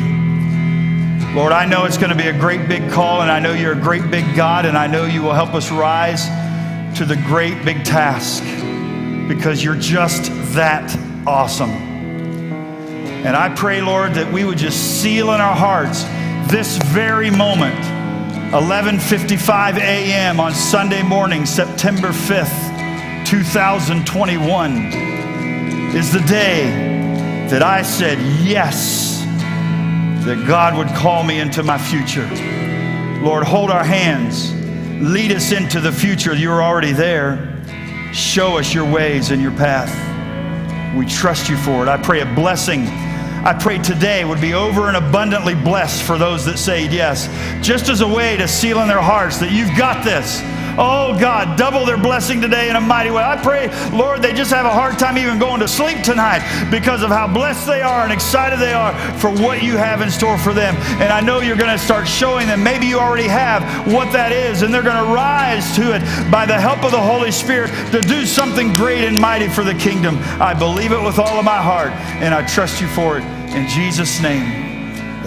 Lord, 1.38 1.52
I 1.52 1.66
know 1.66 1.84
it's 1.84 1.98
going 1.98 2.12
to 2.12 2.18
be 2.18 2.30
a 2.30 2.40
great 2.40 2.70
big 2.70 2.90
call, 2.90 3.22
and 3.22 3.30
I 3.30 3.42
know 3.42 3.52
you're 3.52 3.74
a 3.74 3.82
great 3.82 4.10
big 4.10 4.38
God, 4.38 4.66
and 4.66 4.78
I 4.78 4.88
know 4.88 5.06
you 5.06 5.22
will 5.22 5.34
help 5.34 5.54
us 5.54 5.70
rise 5.70 6.26
to 7.00 7.06
the 7.06 7.16
great 7.16 7.64
big 7.64 7.86
task 7.86 8.44
because 9.30 9.64
you're 9.64 9.74
just 9.74 10.26
that 10.54 10.94
awesome. 11.26 11.70
And 11.70 13.38
I 13.38 13.56
pray, 13.56 13.82
Lord, 13.82 14.16
that 14.16 14.30
we 14.34 14.44
would 14.44 14.58
just 14.58 15.02
seal 15.02 15.32
in 15.32 15.40
our 15.40 15.56
hearts 15.56 16.04
this 16.52 16.76
very 16.88 17.30
moment 17.30 17.80
11:55 18.52 19.78
a.m. 19.78 20.42
on 20.42 20.54
Sunday 20.54 21.02
morning, 21.02 21.46
September 21.46 22.10
5th, 22.10 23.26
2021 23.26 24.76
is 25.96 26.12
the 26.12 26.20
day 26.28 26.66
that 27.50 27.64
I 27.64 27.82
said 27.82 28.20
yes 28.44 29.24
that 30.26 30.46
God 30.46 30.76
would 30.76 30.90
call 30.90 31.24
me 31.24 31.40
into 31.40 31.64
my 31.64 31.78
future. 31.78 32.28
Lord, 33.24 33.46
hold 33.46 33.72
our 33.72 33.86
hands. 33.86 34.59
Lead 35.00 35.32
us 35.32 35.54
into 35.54 35.80
the 35.80 35.92
future. 35.94 36.36
You're 36.36 36.62
already 36.62 36.92
there. 36.92 37.58
Show 38.12 38.58
us 38.58 38.74
your 38.74 38.84
ways 38.84 39.32
and 39.32 39.42
your 39.42 39.52
path. 39.52 39.90
We 40.94 41.06
trust 41.06 41.48
you 41.48 41.56
for 41.56 41.84
it. 41.84 41.88
I 41.88 41.96
pray 41.96 42.20
a 42.20 42.36
blessing. 42.36 42.86
I 43.46 43.58
pray 43.58 43.78
today 43.78 44.26
would 44.26 44.42
be 44.42 44.54
over 44.54 44.90
and 44.90 44.98
abundantly 44.98 45.56
blessed 45.56 46.04
for 46.04 46.18
those 46.18 46.44
that 46.46 46.58
say 46.58 46.86
yes, 46.90 47.30
just 47.66 47.88
as 47.88 48.02
a 48.02 48.08
way 48.08 48.36
to 48.36 48.46
seal 48.46 48.82
in 48.82 48.90
their 48.90 49.02
hearts 49.02 49.38
that 49.38 49.54
you've 49.54 49.78
got 49.78 50.04
this. 50.04 50.42
Oh 50.82 51.14
God, 51.20 51.58
double 51.58 51.86
their 51.86 51.98
blessing 51.98 52.40
today 52.40 52.70
in 52.70 52.78
a 52.78 52.82
mighty 52.82 53.12
way. 53.12 53.22
I 53.22 53.36
pray, 53.36 53.68
Lord, 53.90 54.22
they 54.22 54.32
just 54.32 54.50
have 54.50 54.66
a 54.66 54.72
hard 54.72 54.98
time 54.98 55.18
even 55.18 55.38
going 55.38 55.60
to 55.60 55.68
sleep 55.68 56.04
tonight 56.04 56.40
because 56.72 57.04
of 57.04 57.10
how 57.10 57.28
blessed 57.28 57.68
they 57.68 57.82
are 57.82 58.04
and 58.04 58.14
excited 58.14 58.60
they 58.60 58.72
are 58.72 58.94
for 59.20 59.30
what 59.30 59.62
you 59.62 59.76
have 59.76 60.02
in 60.02 60.10
store 60.10 60.38
for 60.38 60.54
them. 60.54 60.74
And 61.02 61.12
I 61.12 61.20
know 61.20 61.42
you're 61.42 61.58
going 61.58 61.78
to 61.78 61.84
start 61.84 62.08
showing 62.08 62.48
them. 62.48 62.64
Maybe 62.64 62.86
you 62.86 62.98
already 62.98 63.28
have 63.28 63.92
what 63.92 64.14
that 64.14 64.32
is, 64.32 64.62
and 64.62 64.74
they're 64.74 64.82
going 64.82 65.06
to 65.06 65.12
rise 65.12 65.76
to 65.76 65.94
it 65.94 66.32
by 66.32 66.46
the 66.46 66.58
help 66.58 66.86
of 66.86 66.92
the 66.92 67.02
Holy 67.02 67.32
Spirit 67.32 67.72
to 67.92 68.00
do 68.00 68.26
something 68.26 68.74
great 68.74 69.04
and 69.04 69.20
mighty 69.20 69.50
for 69.50 69.66
the 69.66 69.76
kingdom. 69.76 70.18
I 70.40 70.54
believe 70.54 70.94
it 70.94 71.04
with 71.04 71.20
all 71.20 71.40
of 71.40 71.44
my 71.44 71.62
heart, 71.62 71.92
and 72.24 72.34
I 72.34 72.48
trust 72.48 72.80
you 72.80 72.88
for 72.88 73.18
it. 73.18 73.24
In 73.54 73.68
Jesus' 73.68 74.22
name, 74.22 74.44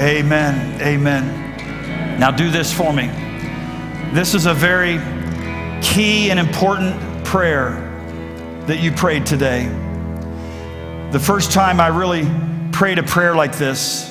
amen. 0.01 0.81
Amen. 0.81 2.19
Now 2.19 2.31
do 2.31 2.51
this 2.51 2.73
for 2.73 2.91
me. 2.91 3.11
This 4.15 4.35
is 4.35 4.47
a 4.47 4.55
very 4.55 4.99
key 5.83 6.31
and 6.31 6.39
important 6.39 7.25
prayer 7.25 7.71
that 8.67 8.81
you 8.81 8.93
prayed 8.93 9.27
today. 9.27 9.67
The 11.11 11.21
first 11.21 11.53
time 11.53 11.81
I 11.81 11.89
really 11.89 12.27
prayed 12.73 12.99
a 12.99 13.03
prayer 13.03 13.35
like 13.35 13.59
this 13.59 14.11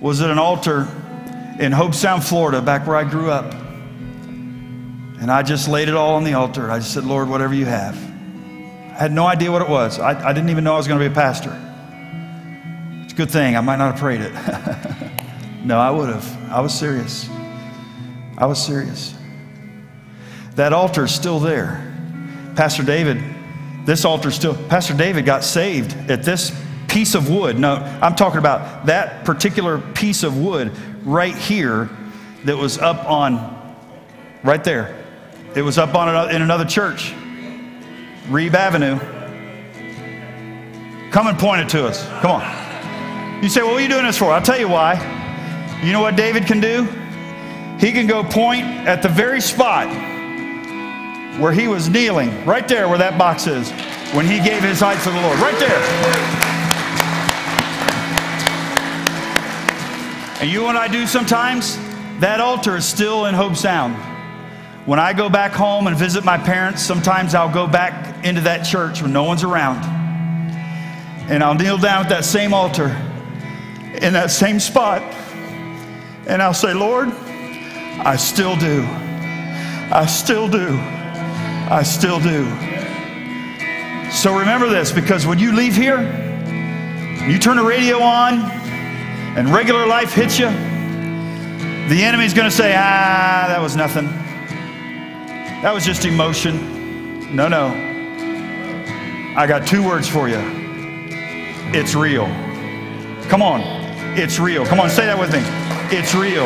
was 0.00 0.20
at 0.20 0.30
an 0.30 0.38
altar 0.38 0.88
in 1.60 1.70
Hobe 1.70 1.94
Sound, 1.94 2.24
Florida, 2.24 2.60
back 2.60 2.86
where 2.86 2.96
I 2.96 3.04
grew 3.04 3.30
up. 3.30 3.52
And 5.20 5.30
I 5.30 5.42
just 5.42 5.68
laid 5.68 5.88
it 5.88 5.94
all 5.94 6.14
on 6.14 6.24
the 6.24 6.34
altar. 6.34 6.70
I 6.70 6.78
just 6.78 6.92
said, 6.92 7.04
Lord, 7.04 7.28
whatever 7.28 7.54
you 7.54 7.66
have. 7.66 7.94
I 7.94 8.94
had 8.94 9.12
no 9.12 9.26
idea 9.26 9.52
what 9.52 9.62
it 9.62 9.68
was. 9.68 10.00
I, 10.00 10.28
I 10.28 10.32
didn't 10.32 10.50
even 10.50 10.64
know 10.64 10.74
I 10.74 10.78
was 10.78 10.88
going 10.88 10.98
to 10.98 11.08
be 11.08 11.12
a 11.12 11.14
pastor. 11.14 11.56
It's 13.04 13.12
a 13.12 13.16
good 13.16 13.30
thing. 13.30 13.56
I 13.56 13.60
might 13.60 13.76
not 13.76 13.92
have 13.92 14.00
prayed 14.00 14.20
it. 14.22 14.32
no, 15.64 15.78
I 15.78 15.90
would 15.90 16.08
have. 16.08 16.50
I 16.50 16.60
was 16.60 16.76
serious. 16.76 17.28
I 18.36 18.46
was 18.46 18.60
serious. 18.60 19.14
That 20.56 20.72
altar 20.72 21.04
is 21.04 21.14
still 21.14 21.40
there. 21.40 21.88
Pastor 22.56 22.82
David, 22.82 23.22
this 23.86 24.04
altar 24.04 24.30
still, 24.30 24.54
Pastor 24.68 24.94
David 24.94 25.24
got 25.24 25.44
saved 25.44 26.10
at 26.10 26.22
this 26.22 26.52
piece 26.88 27.14
of 27.14 27.30
wood. 27.30 27.58
No, 27.58 27.76
I'm 28.02 28.14
talking 28.14 28.38
about 28.38 28.86
that 28.86 29.24
particular 29.24 29.78
piece 29.78 30.22
of 30.22 30.36
wood 30.36 30.72
right 31.04 31.34
here 31.34 31.88
that 32.44 32.56
was 32.56 32.76
up 32.78 33.08
on, 33.08 33.76
right 34.44 34.62
there. 34.62 35.02
It 35.54 35.62
was 35.62 35.78
up 35.78 35.94
on 35.94 36.30
in 36.30 36.42
another 36.42 36.66
church, 36.66 37.14
Reeb 38.28 38.54
Avenue. 38.54 38.98
Come 41.10 41.26
and 41.26 41.38
point 41.38 41.62
it 41.62 41.68
to 41.70 41.86
us. 41.86 42.06
Come 42.20 42.30
on. 42.30 43.42
You 43.42 43.48
say, 43.48 43.62
what 43.62 43.74
are 43.74 43.80
you 43.80 43.88
doing 43.88 44.04
this 44.04 44.18
for? 44.18 44.26
I'll 44.26 44.42
tell 44.42 44.58
you 44.58 44.68
why. 44.68 44.94
You 45.82 45.92
know 45.92 46.00
what 46.00 46.14
David 46.14 46.46
can 46.46 46.60
do? 46.60 46.84
He 47.78 47.90
can 47.90 48.06
go 48.06 48.22
point 48.22 48.64
at 48.86 49.02
the 49.02 49.08
very 49.08 49.40
spot 49.40 50.11
where 51.38 51.52
he 51.52 51.68
was 51.68 51.88
kneeling, 51.88 52.44
right 52.44 52.66
there 52.68 52.88
where 52.88 52.98
that 52.98 53.18
box 53.18 53.46
is, 53.46 53.70
when 54.14 54.26
he 54.26 54.38
gave 54.38 54.62
his 54.62 54.82
life 54.82 55.02
to 55.04 55.10
the 55.10 55.20
Lord. 55.20 55.38
Right 55.38 55.58
there. 55.58 55.78
And 60.40 60.50
you 60.50 60.58
know 60.58 60.64
what 60.64 60.76
I 60.76 60.88
do 60.88 61.06
sometimes? 61.06 61.76
That 62.20 62.40
altar 62.40 62.76
is 62.76 62.84
still 62.84 63.26
in 63.26 63.34
Hobe 63.34 63.56
Sound. 63.56 63.94
When 64.86 64.98
I 64.98 65.12
go 65.12 65.28
back 65.28 65.52
home 65.52 65.86
and 65.86 65.96
visit 65.96 66.24
my 66.24 66.36
parents, 66.36 66.82
sometimes 66.82 67.34
I'll 67.34 67.52
go 67.52 67.66
back 67.66 68.24
into 68.24 68.40
that 68.42 68.64
church 68.64 69.00
when 69.00 69.12
no 69.12 69.22
one's 69.22 69.44
around. 69.44 69.84
And 71.30 71.42
I'll 71.42 71.54
kneel 71.54 71.78
down 71.78 72.04
at 72.04 72.08
that 72.08 72.24
same 72.24 72.52
altar 72.52 72.88
in 74.00 74.12
that 74.14 74.30
same 74.30 74.58
spot. 74.58 75.02
And 76.26 76.42
I'll 76.42 76.54
say, 76.54 76.74
Lord, 76.74 77.08
I 77.08 78.16
still 78.16 78.56
do. 78.56 78.82
I 79.92 80.06
still 80.06 80.48
do. 80.48 80.80
I 81.72 81.82
still 81.82 82.20
do. 82.20 82.44
So 84.10 84.38
remember 84.38 84.68
this 84.68 84.92
because 84.92 85.26
when 85.26 85.38
you 85.38 85.52
leave 85.52 85.74
here, 85.74 86.00
you 87.26 87.38
turn 87.38 87.56
the 87.56 87.64
radio 87.64 87.98
on, 87.98 88.40
and 89.38 89.48
regular 89.48 89.86
life 89.86 90.12
hits 90.12 90.38
you, 90.38 90.50
the 91.88 92.02
enemy's 92.04 92.34
going 92.34 92.48
to 92.48 92.54
say, 92.54 92.74
ah, 92.76 93.46
that 93.48 93.60
was 93.60 93.74
nothing. 93.74 94.04
That 95.62 95.72
was 95.72 95.86
just 95.86 96.04
emotion. 96.04 97.34
No, 97.34 97.48
no. 97.48 97.68
I 99.34 99.46
got 99.46 99.66
two 99.66 99.82
words 99.82 100.06
for 100.06 100.28
you 100.28 100.62
it's 101.74 101.94
real. 101.94 102.26
Come 103.30 103.40
on. 103.40 103.62
It's 104.18 104.38
real. 104.38 104.66
Come 104.66 104.78
on, 104.78 104.90
say 104.90 105.06
that 105.06 105.18
with 105.18 105.32
me. 105.32 105.40
It's 105.96 106.14
real. 106.14 106.44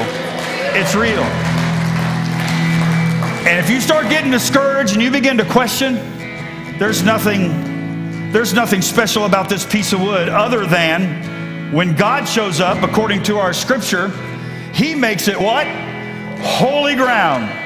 It's 0.73 0.95
real. 0.95 1.56
And 3.47 3.61
if 3.61 3.71
you 3.71 3.81
start 3.81 4.09
getting 4.09 4.33
discouraged 4.33 4.95
and 4.95 5.03
you 5.03 5.09
begin 5.09 5.39
to 5.39 5.45
question, 5.45 5.95
there's 6.81 7.05
nothing 7.05 8.33
there's 8.33 8.53
nothing 8.53 8.83
special 8.83 9.25
about 9.25 9.49
this 9.49 9.65
piece 9.65 9.93
of 9.93 10.01
wood 10.01 10.29
other 10.29 10.67
than 10.67 11.73
when 11.73 11.95
God 11.95 12.25
shows 12.25 12.61
up 12.61 12.83
according 12.83 13.23
to 13.23 13.39
our 13.39 13.53
scripture, 13.53 14.09
he 14.73 14.97
makes 14.97 15.29
it 15.29 15.41
what? 15.41 15.65
Holy 16.41 16.97
ground. 16.97 17.66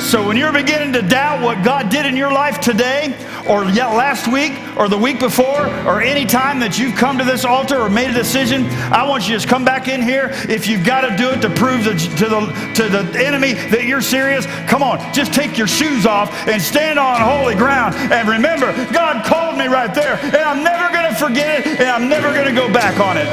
So 0.00 0.26
when 0.26 0.36
you're 0.36 0.52
beginning 0.52 0.92
to 0.94 1.02
doubt 1.02 1.42
what 1.42 1.64
God 1.64 1.88
did 1.88 2.06
in 2.06 2.16
your 2.16 2.32
life 2.32 2.60
today, 2.60 3.14
or 3.48 3.64
last 3.64 4.30
week, 4.30 4.52
or 4.76 4.88
the 4.88 4.98
week 4.98 5.18
before, 5.18 5.66
or 5.86 6.00
any 6.00 6.24
time 6.24 6.60
that 6.60 6.78
you've 6.78 6.94
come 6.94 7.18
to 7.18 7.24
this 7.24 7.44
altar 7.44 7.80
or 7.80 7.88
made 7.88 8.10
a 8.10 8.12
decision, 8.12 8.66
I 8.92 9.08
want 9.08 9.24
you 9.24 9.30
to 9.30 9.34
just 9.34 9.48
come 9.48 9.64
back 9.64 9.88
in 9.88 10.02
here. 10.02 10.30
If 10.48 10.66
you've 10.66 10.84
got 10.84 11.02
to 11.02 11.16
do 11.16 11.30
it 11.30 11.40
to 11.42 11.50
prove 11.50 11.84
the, 11.84 11.94
to 11.94 12.28
the 12.28 12.40
to 12.74 12.88
the 12.88 13.24
enemy 13.24 13.54
that 13.70 13.84
you're 13.84 14.00
serious, 14.00 14.46
come 14.68 14.82
on, 14.82 14.98
just 15.12 15.32
take 15.32 15.56
your 15.58 15.66
shoes 15.66 16.06
off 16.06 16.30
and 16.46 16.60
stand 16.60 16.98
on 16.98 17.20
holy 17.20 17.54
ground. 17.54 17.94
And 17.94 18.28
remember, 18.28 18.72
God 18.92 19.24
called 19.24 19.58
me 19.58 19.66
right 19.66 19.94
there, 19.94 20.18
and 20.22 20.36
I'm 20.36 20.62
never 20.62 20.92
going 20.92 21.08
to 21.08 21.14
forget 21.18 21.60
it, 21.60 21.80
and 21.80 21.88
I'm 21.88 22.08
never 22.08 22.32
going 22.32 22.46
to 22.46 22.54
go 22.54 22.72
back 22.72 23.00
on 23.00 23.16
it. 23.16 23.28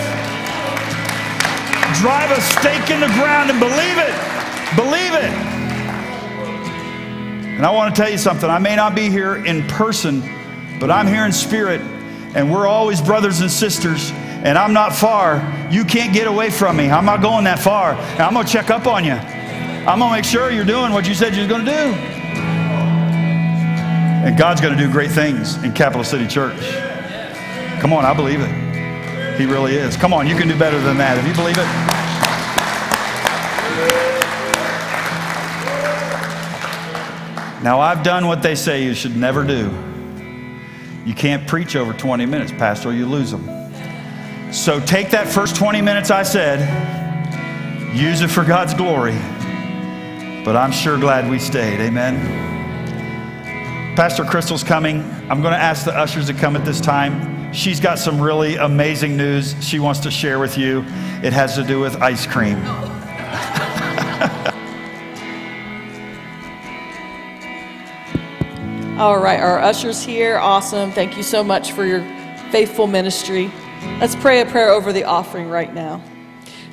Drive 2.00 2.32
a 2.32 2.42
stake 2.42 2.90
in 2.90 3.00
the 3.00 3.12
ground 3.20 3.50
and 3.50 3.60
believe 3.60 3.98
it. 3.98 4.14
Believe 4.76 5.14
it. 5.14 5.49
And 7.60 7.66
I 7.66 7.72
want 7.72 7.94
to 7.94 8.02
tell 8.02 8.10
you 8.10 8.18
something. 8.18 8.50
I 8.50 8.58
may 8.58 8.78
not 8.78 8.96
be 8.96 9.10
here 9.10 9.36
in 9.36 9.68
person, 9.68 10.22
but 10.80 10.90
I'm 10.90 11.08
here 11.08 11.26
in 11.26 11.34
spirit, 11.34 11.82
and 12.34 12.50
we're 12.50 12.66
always 12.66 13.02
brothers 13.02 13.42
and 13.42 13.52
sisters. 13.52 14.12
And 14.12 14.58
I'm 14.58 14.72
not 14.72 14.96
far. 14.96 15.44
You 15.70 15.84
can't 15.84 16.14
get 16.14 16.26
away 16.26 16.52
from 16.52 16.78
me. 16.78 16.90
I'm 16.90 17.04
not 17.04 17.22
going 17.22 17.44
that 17.44 17.60
far. 17.60 17.96
And 17.96 18.22
I'm 18.22 18.34
going 18.34 18.46
to 18.46 18.52
check 18.52 18.70
up 18.70 18.88
on 18.88 19.04
you. 19.04 19.12
I'm 19.12 20.00
going 20.00 20.10
to 20.10 20.16
make 20.16 20.24
sure 20.24 20.50
you're 20.50 20.64
doing 20.64 20.94
what 20.94 21.06
you 21.06 21.14
said 21.14 21.36
you 21.36 21.42
was 21.42 21.50
going 21.50 21.66
to 21.66 21.70
do. 21.70 21.94
And 24.24 24.38
God's 24.38 24.62
going 24.62 24.78
to 24.78 24.82
do 24.82 24.90
great 24.90 25.12
things 25.12 25.62
in 25.62 25.74
Capital 25.74 26.06
City 26.06 26.28
Church. 26.28 26.62
Come 27.82 27.92
on, 27.92 28.06
I 28.06 28.14
believe 28.14 28.40
it. 28.40 29.38
He 29.38 29.46
really 29.46 29.76
is. 29.76 29.98
Come 29.98 30.14
on, 30.14 30.28
you 30.28 30.38
can 30.38 30.48
do 30.48 30.58
better 30.58 30.80
than 30.80 30.98
that. 31.00 31.18
If 31.18 31.28
you 31.28 31.34
believe 31.34 31.58
it, 34.00 34.09
Now, 37.62 37.82
I've 37.82 38.04
done 38.04 38.28
what 38.28 38.42
they 38.42 38.56
say 38.56 38.84
you 38.84 38.94
should 38.94 39.18
never 39.18 39.44
do. 39.44 39.70
You 41.06 41.14
can't 41.14 41.46
preach 41.48 41.76
over 41.76 41.92
20 41.92 42.26
minutes, 42.26 42.52
Pastor, 42.52 42.94
you 42.94 43.06
lose 43.06 43.32
them. 43.32 43.44
So 44.54 44.80
take 44.80 45.12
that 45.12 45.28
first 45.28 45.56
20 45.56 45.82
minutes 45.82 46.10
I 46.10 46.24
said, 46.24 46.60
use 47.96 48.22
it 48.22 48.30
for 48.30 48.46
God's 48.46 48.74
glory. 48.74 49.18
But 50.46 50.56
I'm 50.56 50.72
sure 50.72 50.98
glad 50.98 51.30
we 51.30 51.38
stayed. 51.38 51.82
Amen. 51.82 52.50
Pastor 53.96 54.24
Crystal's 54.24 54.64
coming. 54.64 55.02
I'm 55.30 55.42
going 55.42 55.54
to 55.54 55.60
ask 55.60 55.84
the 55.84 55.94
ushers 55.94 56.28
to 56.28 56.34
come 56.34 56.56
at 56.56 56.64
this 56.64 56.80
time. 56.80 57.52
She's 57.52 57.82
got 57.82 58.00
some 58.00 58.22
really 58.22 58.56
amazing 58.56 59.18
news 59.18 59.56
she 59.60 59.80
wants 59.80 60.00
to 60.02 60.12
share 60.12 60.40
with 60.40 60.58
you. 60.58 60.80
It 61.22 61.34
has 61.34 61.56
to 61.56 61.64
do 61.64 61.80
with 61.82 62.02
ice 62.02 62.26
cream. 62.26 62.58
All 69.00 69.18
right, 69.18 69.40
our 69.40 69.60
ushers 69.60 70.04
here, 70.04 70.38
awesome. 70.38 70.92
Thank 70.92 71.16
you 71.16 71.24
so 71.24 71.42
much 71.42 71.72
for 71.72 71.86
your 71.86 72.02
faithful 72.52 72.86
ministry. 72.86 73.50
Let's 74.02 74.14
pray 74.18 74.42
a 74.42 74.46
prayer 74.46 74.72
over 74.72 74.92
the 74.92 75.06
offering 75.06 75.48
right 75.48 75.74
now. 75.74 76.04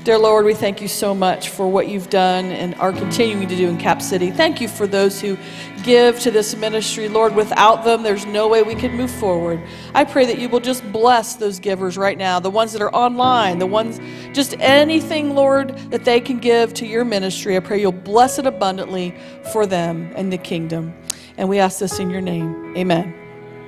Dear 0.03 0.19
Lord, 0.19 0.45
we 0.45 0.53
thank 0.53 0.81
you 0.81 0.89
so 0.89 1.15
much 1.15 1.51
for 1.51 1.69
what 1.69 1.87
you've 1.87 2.11
done 2.11 2.47
and 2.47 2.75
are 2.77 2.93
continuing 2.93 3.47
to 3.47 3.55
do 3.55 3.69
in 3.69 3.79
Cap 3.79 4.03
City. 4.03 4.33
Thank 4.33 4.61
you 4.61 4.67
for 4.67 4.89
those 4.89 5.21
who 5.21 5.39
give 5.85 6.19
to 6.19 6.33
this 6.33 6.57
ministry. 6.57 7.09
Lord, 7.09 7.37
without 7.37 7.85
them, 7.85 8.03
there's 8.03 8.27
no 8.27 8.49
way 8.49 8.65
we 8.65 8.75
could 8.75 8.93
move 8.93 9.11
forward. 9.13 9.63
I 9.95 10.03
pray 10.03 10.27
that 10.27 10.41
you 10.41 10.49
will 10.49 10.59
just 10.59 10.83
bless 10.91 11.37
those 11.37 11.61
givers 11.61 11.97
right 11.97 12.19
now, 12.19 12.41
the 12.41 12.51
ones 12.51 12.73
that 12.73 12.83
are 12.83 12.93
online, 12.93 13.61
the 13.61 13.67
ones, 13.67 14.01
just 14.35 14.57
anything, 14.59 15.37
Lord, 15.37 15.79
that 15.91 16.05
they 16.05 16.21
can 16.21 16.41
give 16.41 16.75
to 16.75 16.87
your 16.89 17.05
ministry. 17.05 17.57
I 17.57 17.61
pray 17.61 17.81
you'll 17.81 17.93
bless 17.93 18.41
it 18.41 18.47
abundantly 18.47 19.15
for 19.53 19.65
them 19.65 20.13
and 20.17 20.33
the 20.33 20.39
kingdom. 20.39 20.93
And 21.37 21.49
we 21.49 21.59
ask 21.59 21.79
this 21.79 21.99
in 21.99 22.11
your 22.11 22.21
name. 22.21 22.77
Amen. 22.77 23.15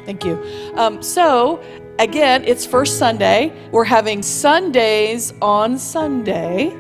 Thank 0.05 0.25
you. 0.25 0.43
Um, 0.75 1.03
so, 1.03 1.63
again, 1.99 2.45
it's 2.45 2.65
First 2.65 2.99
Sunday. 2.99 3.53
We're 3.73 3.85
having 3.85 4.23
sundaes 4.23 5.35
on 5.43 5.79
Sunday, 5.79 6.73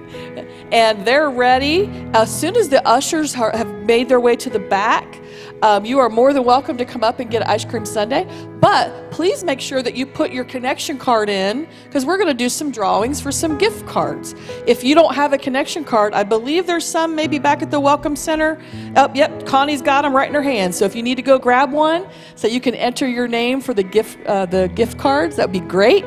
and 0.73 1.05
they're 1.06 1.28
ready. 1.28 1.90
As 2.15 2.35
soon 2.35 2.56
as 2.56 2.70
the 2.70 2.86
ushers 2.89 3.35
have 3.35 3.69
made 3.85 4.09
their 4.09 4.20
way 4.20 4.35
to 4.36 4.48
the 4.48 4.59
back, 4.59 5.20
um, 5.62 5.85
you 5.85 5.98
are 5.98 6.09
more 6.09 6.32
than 6.32 6.44
welcome 6.44 6.76
to 6.76 6.85
come 6.85 7.02
up 7.02 7.20
and 7.20 7.30
get 7.30 7.48
ice 7.48 7.64
cream 7.64 7.85
sundae. 7.85 8.24
But 8.60 9.10
please 9.10 9.44
make 9.44 9.60
sure 9.60 9.82
that 9.82 9.94
you 9.94 10.05
put 10.05 10.32
your 10.32 10.44
connection 10.44 10.98
card 10.98 11.28
in 11.28 11.68
because 11.85 12.05
we're 12.05 12.16
going 12.16 12.28
to 12.28 12.35
do 12.35 12.48
some 12.48 12.70
drawings 12.70 13.20
for 13.20 13.30
some 13.30 13.56
gift 13.56 13.86
cards. 13.86 14.35
If 14.66 14.82
you 14.82 14.94
don't 14.94 15.14
have 15.14 15.32
a 15.32 15.39
connection 15.39 15.85
card, 15.85 16.12
I 16.12 16.24
believe 16.24 16.66
there's 16.66 16.85
some 16.85 17.14
maybe 17.14 17.39
back 17.39 17.62
at 17.62 17.70
the 17.70 17.80
Welcome 17.80 18.16
Center. 18.16 18.60
Oh, 18.97 19.10
yep, 19.14 19.47
Connie's 19.47 19.82
got 19.82 20.02
them 20.02 20.14
right 20.14 20.28
in 20.28 20.35
her 20.35 20.43
hand. 20.43 20.74
So 20.74 20.85
if 20.85 20.94
you 20.94 21.02
need 21.02 21.16
to 21.16 21.22
go 21.22 21.39
grab 21.39 21.72
one 21.72 22.09
so 22.35 22.48
you 22.48 22.60
can 22.60 22.74
enter 22.74 23.09
your 23.09 23.28
name 23.28 23.60
for 23.60 23.74
the 23.74 23.82
gift, 23.82 24.24
uh, 24.26 24.47
the 24.47 24.68
gift 24.74 24.98
cards, 24.98 25.36
that 25.36 25.47
would 25.47 25.52
be 25.52 25.66
great. 25.66 26.05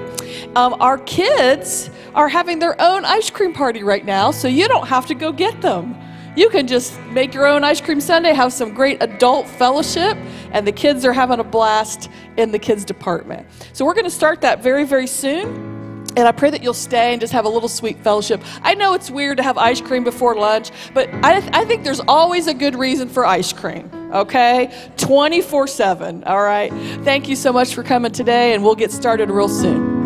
Um, 0.55 0.75
our 0.79 0.97
kids 0.99 1.89
are 2.15 2.27
having 2.27 2.59
their 2.59 2.79
own 2.81 3.05
ice 3.05 3.29
cream 3.29 3.53
party 3.53 3.83
right 3.83 4.05
now, 4.05 4.31
so 4.31 4.47
you 4.47 4.67
don't 4.67 4.87
have 4.87 5.05
to 5.07 5.15
go 5.15 5.31
get 5.31 5.61
them. 5.61 5.95
You 6.35 6.49
can 6.49 6.65
just 6.65 6.99
make 7.07 7.33
your 7.33 7.45
own 7.45 7.63
ice 7.63 7.81
cream 7.81 7.99
sundae, 7.99 8.33
have 8.33 8.53
some 8.53 8.73
great 8.73 9.03
adult 9.03 9.47
fellowship, 9.47 10.17
and 10.51 10.65
the 10.65 10.71
kids 10.71 11.03
are 11.03 11.11
having 11.11 11.39
a 11.39 11.43
blast 11.43 12.09
in 12.37 12.51
the 12.51 12.59
kids 12.59 12.85
department. 12.85 13.45
So 13.73 13.85
we're 13.85 13.93
going 13.93 14.05
to 14.05 14.11
start 14.11 14.41
that 14.41 14.63
very, 14.63 14.85
very 14.85 15.07
soon. 15.07 15.69
And 16.17 16.27
I 16.27 16.31
pray 16.33 16.49
that 16.49 16.61
you'll 16.61 16.73
stay 16.73 17.13
and 17.13 17.21
just 17.21 17.31
have 17.31 17.45
a 17.45 17.49
little 17.49 17.69
sweet 17.69 17.97
fellowship. 18.03 18.41
I 18.63 18.75
know 18.75 18.93
it's 18.93 19.09
weird 19.09 19.37
to 19.37 19.43
have 19.43 19.57
ice 19.57 19.79
cream 19.79 20.03
before 20.03 20.35
lunch, 20.35 20.71
but 20.93 21.09
I, 21.23 21.37
I 21.53 21.65
think 21.65 21.83
there's 21.83 22.01
always 22.01 22.47
a 22.47 22.53
good 22.53 22.75
reason 22.75 23.07
for 23.07 23.25
ice 23.25 23.53
cream, 23.53 23.89
okay? 24.13 24.89
24 24.97 25.67
7, 25.67 26.23
all 26.25 26.43
right? 26.43 26.71
Thank 27.03 27.29
you 27.29 27.37
so 27.37 27.53
much 27.53 27.73
for 27.73 27.83
coming 27.83 28.11
today, 28.11 28.53
and 28.53 28.63
we'll 28.63 28.75
get 28.75 28.91
started 28.91 29.29
real 29.29 29.47
soon. 29.47 30.00